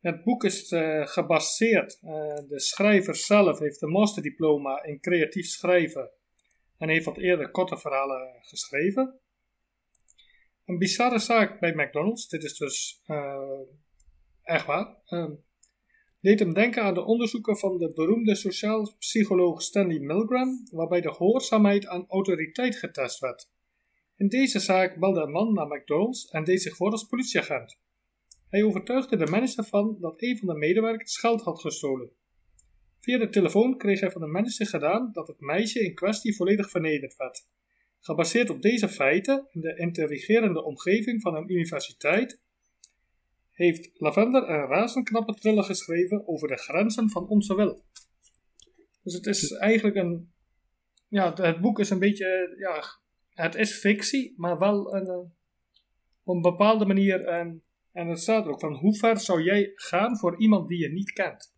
Het 0.00 0.24
boek 0.24 0.44
is 0.44 0.70
uh, 0.70 1.06
gebaseerd, 1.06 2.00
de 2.48 2.60
schrijver 2.60 3.16
zelf 3.16 3.58
heeft 3.58 3.82
een 3.82 3.90
masterdiploma 3.90 4.82
in 4.82 5.00
creatief 5.00 5.46
schrijven 5.46 6.10
en 6.78 6.88
heeft 6.88 7.04
wat 7.04 7.18
eerder 7.18 7.50
korte 7.50 7.78
verhalen 7.78 8.36
geschreven. 8.40 9.20
Een 10.68 10.78
bizarre 10.78 11.18
zaak 11.18 11.60
bij 11.60 11.74
McDonald's, 11.74 12.28
dit 12.28 12.44
is 12.44 12.56
dus 12.56 13.02
uh, 13.06 13.60
echt 14.42 14.66
waar, 14.66 14.96
um, 15.08 15.44
deed 16.20 16.38
hem 16.38 16.54
denken 16.54 16.82
aan 16.82 16.94
de 16.94 17.04
onderzoeken 17.04 17.58
van 17.58 17.78
de 17.78 17.92
beroemde 17.94 18.34
sociaal 18.34 18.96
psycholoog 18.98 19.62
Stanley 19.62 19.98
Milgram, 19.98 20.68
waarbij 20.70 21.00
de 21.00 21.12
gehoorzaamheid 21.12 21.86
aan 21.86 22.04
autoriteit 22.08 22.76
getest 22.76 23.18
werd. 23.18 23.50
In 24.16 24.28
deze 24.28 24.58
zaak 24.58 24.98
belde 24.98 25.20
een 25.20 25.30
man 25.30 25.52
naar 25.52 25.66
McDonald's 25.66 26.26
en 26.30 26.44
deed 26.44 26.62
zich 26.62 26.76
voor 26.76 26.90
als 26.90 27.04
politieagent. 27.04 27.78
Hij 28.48 28.62
overtuigde 28.62 29.16
de 29.16 29.30
manager 29.30 29.64
van 29.64 29.96
dat 30.00 30.22
een 30.22 30.38
van 30.38 30.48
de 30.48 30.54
medewerkers 30.54 31.18
geld 31.18 31.42
had 31.42 31.60
gestolen. 31.60 32.10
Via 33.00 33.18
de 33.18 33.28
telefoon 33.28 33.78
kreeg 33.78 34.00
hij 34.00 34.10
van 34.10 34.20
de 34.20 34.26
manager 34.26 34.66
gedaan 34.66 35.10
dat 35.12 35.28
het 35.28 35.40
meisje 35.40 35.84
in 35.84 35.94
kwestie 35.94 36.36
volledig 36.36 36.70
vernederd 36.70 37.16
werd. 37.16 37.46
Gebaseerd 38.08 38.50
op 38.50 38.62
deze 38.62 38.88
feiten 38.88 39.48
en 39.50 39.60
de 39.60 39.76
intelligerende 39.76 40.64
omgeving 40.64 41.22
van 41.22 41.36
een 41.36 41.50
universiteit 41.50 42.40
heeft 43.50 43.90
Lavender 43.94 44.48
een 44.48 44.66
razend 44.66 45.08
knappe 45.08 45.34
thriller 45.34 45.64
geschreven 45.64 46.28
over 46.28 46.48
de 46.48 46.56
grenzen 46.56 47.10
van 47.10 47.28
onze 47.28 47.54
wil. 47.54 47.84
Dus 49.02 49.14
het 49.14 49.26
is 49.26 49.52
eigenlijk 49.52 49.96
een. 49.96 50.32
Ja, 51.08 51.34
het 51.34 51.60
boek 51.60 51.78
is 51.78 51.90
een 51.90 51.98
beetje. 51.98 52.54
Ja, 52.58 52.82
het 53.42 53.54
is 53.54 53.78
fictie, 53.78 54.34
maar 54.36 54.58
wel 54.58 54.94
een, 54.94 55.08
op 56.22 56.34
een 56.34 56.40
bepaalde 56.40 56.86
manier. 56.86 57.24
En, 57.24 57.62
en 57.92 58.08
het 58.08 58.20
staat 58.20 58.44
er 58.44 58.50
ook 58.50 58.60
van 58.60 58.74
hoe 58.74 58.96
ver 58.96 59.20
zou 59.20 59.42
jij 59.42 59.72
gaan 59.74 60.18
voor 60.18 60.40
iemand 60.40 60.68
die 60.68 60.78
je 60.78 60.92
niet 60.92 61.12
kent? 61.12 61.54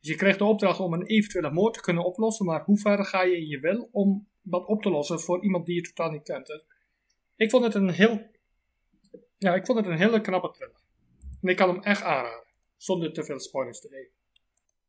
Dus 0.00 0.10
je 0.10 0.16
krijgt 0.16 0.38
de 0.38 0.44
opdracht 0.44 0.80
om 0.80 0.92
een 0.92 1.06
eventuele 1.06 1.50
moord 1.50 1.74
te 1.74 1.80
kunnen 1.80 2.04
oplossen, 2.04 2.46
maar 2.46 2.64
hoe 2.64 2.78
ver 2.78 3.04
ga 3.04 3.22
je 3.22 3.36
in 3.36 3.46
je 3.46 3.60
wil 3.60 3.88
om 3.92 4.28
dat 4.50 4.66
op 4.66 4.82
te 4.82 4.90
lossen 4.90 5.20
voor 5.20 5.42
iemand 5.42 5.66
die 5.66 5.74
je 5.74 5.82
totaal 5.82 6.10
niet 6.10 6.22
kent? 6.22 6.64
Ik 7.36 7.50
vond 7.50 7.64
het 7.64 7.74
een 7.74 7.90
heel 7.90 8.28
ja, 9.40 9.54
ik 9.54 9.66
vond 9.66 9.78
het 9.78 9.86
een 9.86 9.98
hele 9.98 10.20
knappe 10.20 10.50
thriller. 10.50 10.80
En 11.40 11.48
ik 11.48 11.56
kan 11.56 11.68
hem 11.68 11.82
echt 11.82 12.02
aanraden. 12.02 12.48
Zonder 12.76 13.12
te 13.12 13.24
veel 13.24 13.40
spoilers 13.40 13.80
te 13.80 13.88
geven. 13.88 14.12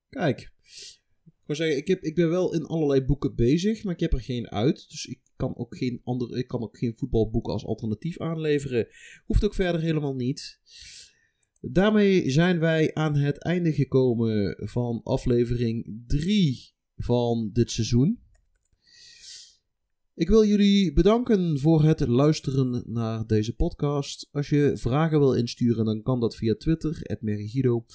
Kijk. 0.09 0.39
Ik 1.25 1.47
wil 1.47 1.55
zeggen, 1.55 1.77
ik, 1.77 1.87
heb, 1.87 2.01
ik 2.01 2.15
ben 2.15 2.29
wel 2.29 2.53
in 2.53 2.65
allerlei 2.65 3.05
boeken 3.05 3.35
bezig, 3.35 3.83
maar 3.83 3.93
ik 3.93 3.99
heb 3.99 4.13
er 4.13 4.21
geen 4.21 4.49
uit. 4.49 4.89
Dus 4.89 5.05
ik 5.05 5.19
kan 5.35 5.57
ook 5.57 5.77
geen, 5.77 6.01
andere, 6.03 6.37
ik 6.37 6.47
kan 6.47 6.61
ook 6.61 6.77
geen 6.77 6.97
voetbalboeken 6.97 7.53
als 7.53 7.65
alternatief 7.65 8.19
aanleveren. 8.19 8.87
Hoeft 9.25 9.45
ook 9.45 9.53
verder 9.53 9.81
helemaal 9.81 10.15
niet. 10.15 10.59
Daarmee 11.61 12.29
zijn 12.29 12.59
wij 12.59 12.93
aan 12.93 13.15
het 13.15 13.43
einde 13.43 13.73
gekomen 13.73 14.57
van 14.69 15.01
aflevering 15.03 16.03
3 16.07 16.73
van 16.95 17.49
dit 17.53 17.71
seizoen. 17.71 18.23
Ik 20.21 20.29
wil 20.29 20.45
jullie 20.45 20.93
bedanken 20.93 21.59
voor 21.59 21.83
het 21.83 22.07
luisteren 22.07 22.83
naar 22.85 23.27
deze 23.27 23.55
podcast. 23.55 24.27
Als 24.31 24.49
je 24.49 24.71
vragen 24.77 25.19
wil 25.19 25.33
insturen, 25.33 25.85
dan 25.85 26.01
kan 26.01 26.19
dat 26.19 26.35
via 26.35 26.55
Twitter, 26.55 27.17
@merigido, 27.19 27.85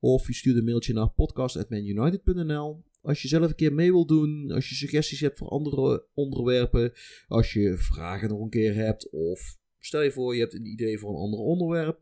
of 0.00 0.26
je 0.26 0.34
stuurt 0.34 0.56
een 0.56 0.64
mailtje 0.64 0.92
naar 0.92 1.10
podcast.manunited.nl. 1.10 2.84
Als 3.00 3.22
je 3.22 3.28
zelf 3.28 3.48
een 3.48 3.54
keer 3.54 3.72
mee 3.74 3.92
wilt 3.92 4.08
doen, 4.08 4.50
als 4.50 4.68
je 4.68 4.74
suggesties 4.74 5.20
hebt 5.20 5.38
voor 5.38 5.48
andere 5.48 6.06
onderwerpen, 6.14 6.92
als 7.28 7.52
je 7.52 7.76
vragen 7.78 8.28
nog 8.28 8.40
een 8.40 8.50
keer 8.50 8.74
hebt, 8.74 9.10
of 9.10 9.58
stel 9.78 10.02
je 10.02 10.12
voor 10.12 10.34
je 10.34 10.40
hebt 10.40 10.54
een 10.54 10.66
idee 10.66 10.98
voor 10.98 11.10
een 11.10 11.22
ander 11.22 11.40
onderwerp, 11.40 12.00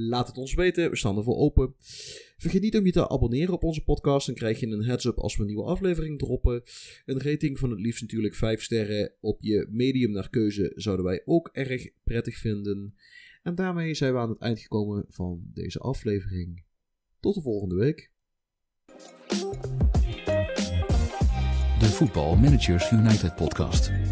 Laat 0.00 0.26
het 0.26 0.36
ons 0.36 0.54
weten, 0.54 0.90
we 0.90 0.96
staan 0.96 1.16
ervoor 1.16 1.36
open. 1.36 1.74
Vergeet 2.36 2.62
niet 2.62 2.76
om 2.76 2.84
je 2.84 2.92
te 2.92 3.08
abonneren 3.08 3.54
op 3.54 3.62
onze 3.62 3.84
podcast, 3.84 4.26
dan 4.26 4.34
krijg 4.34 4.60
je 4.60 4.66
een 4.66 4.84
heads-up 4.84 5.18
als 5.18 5.36
we 5.36 5.40
een 5.40 5.46
nieuwe 5.48 5.64
aflevering 5.64 6.18
droppen. 6.18 6.62
Een 7.04 7.20
rating 7.20 7.58
van 7.58 7.70
het 7.70 7.80
liefst 7.80 8.00
natuurlijk 8.00 8.34
5 8.34 8.62
sterren 8.62 9.12
op 9.20 9.42
je 9.42 9.66
medium 9.70 10.10
naar 10.10 10.30
keuze 10.30 10.72
zouden 10.74 11.04
wij 11.04 11.22
ook 11.24 11.50
erg 11.52 11.88
prettig 12.04 12.36
vinden. 12.36 12.94
En 13.42 13.54
daarmee 13.54 13.94
zijn 13.94 14.12
we 14.12 14.18
aan 14.18 14.28
het 14.28 14.38
eind 14.38 14.60
gekomen 14.60 15.04
van 15.08 15.40
deze 15.54 15.78
aflevering. 15.78 16.64
Tot 17.20 17.34
de 17.34 17.40
volgende 17.40 17.74
week. 17.74 18.10
De 21.78 21.86
Voetbal 21.86 22.36
Managers 22.36 22.90
United 22.90 23.34
podcast. 23.36 24.07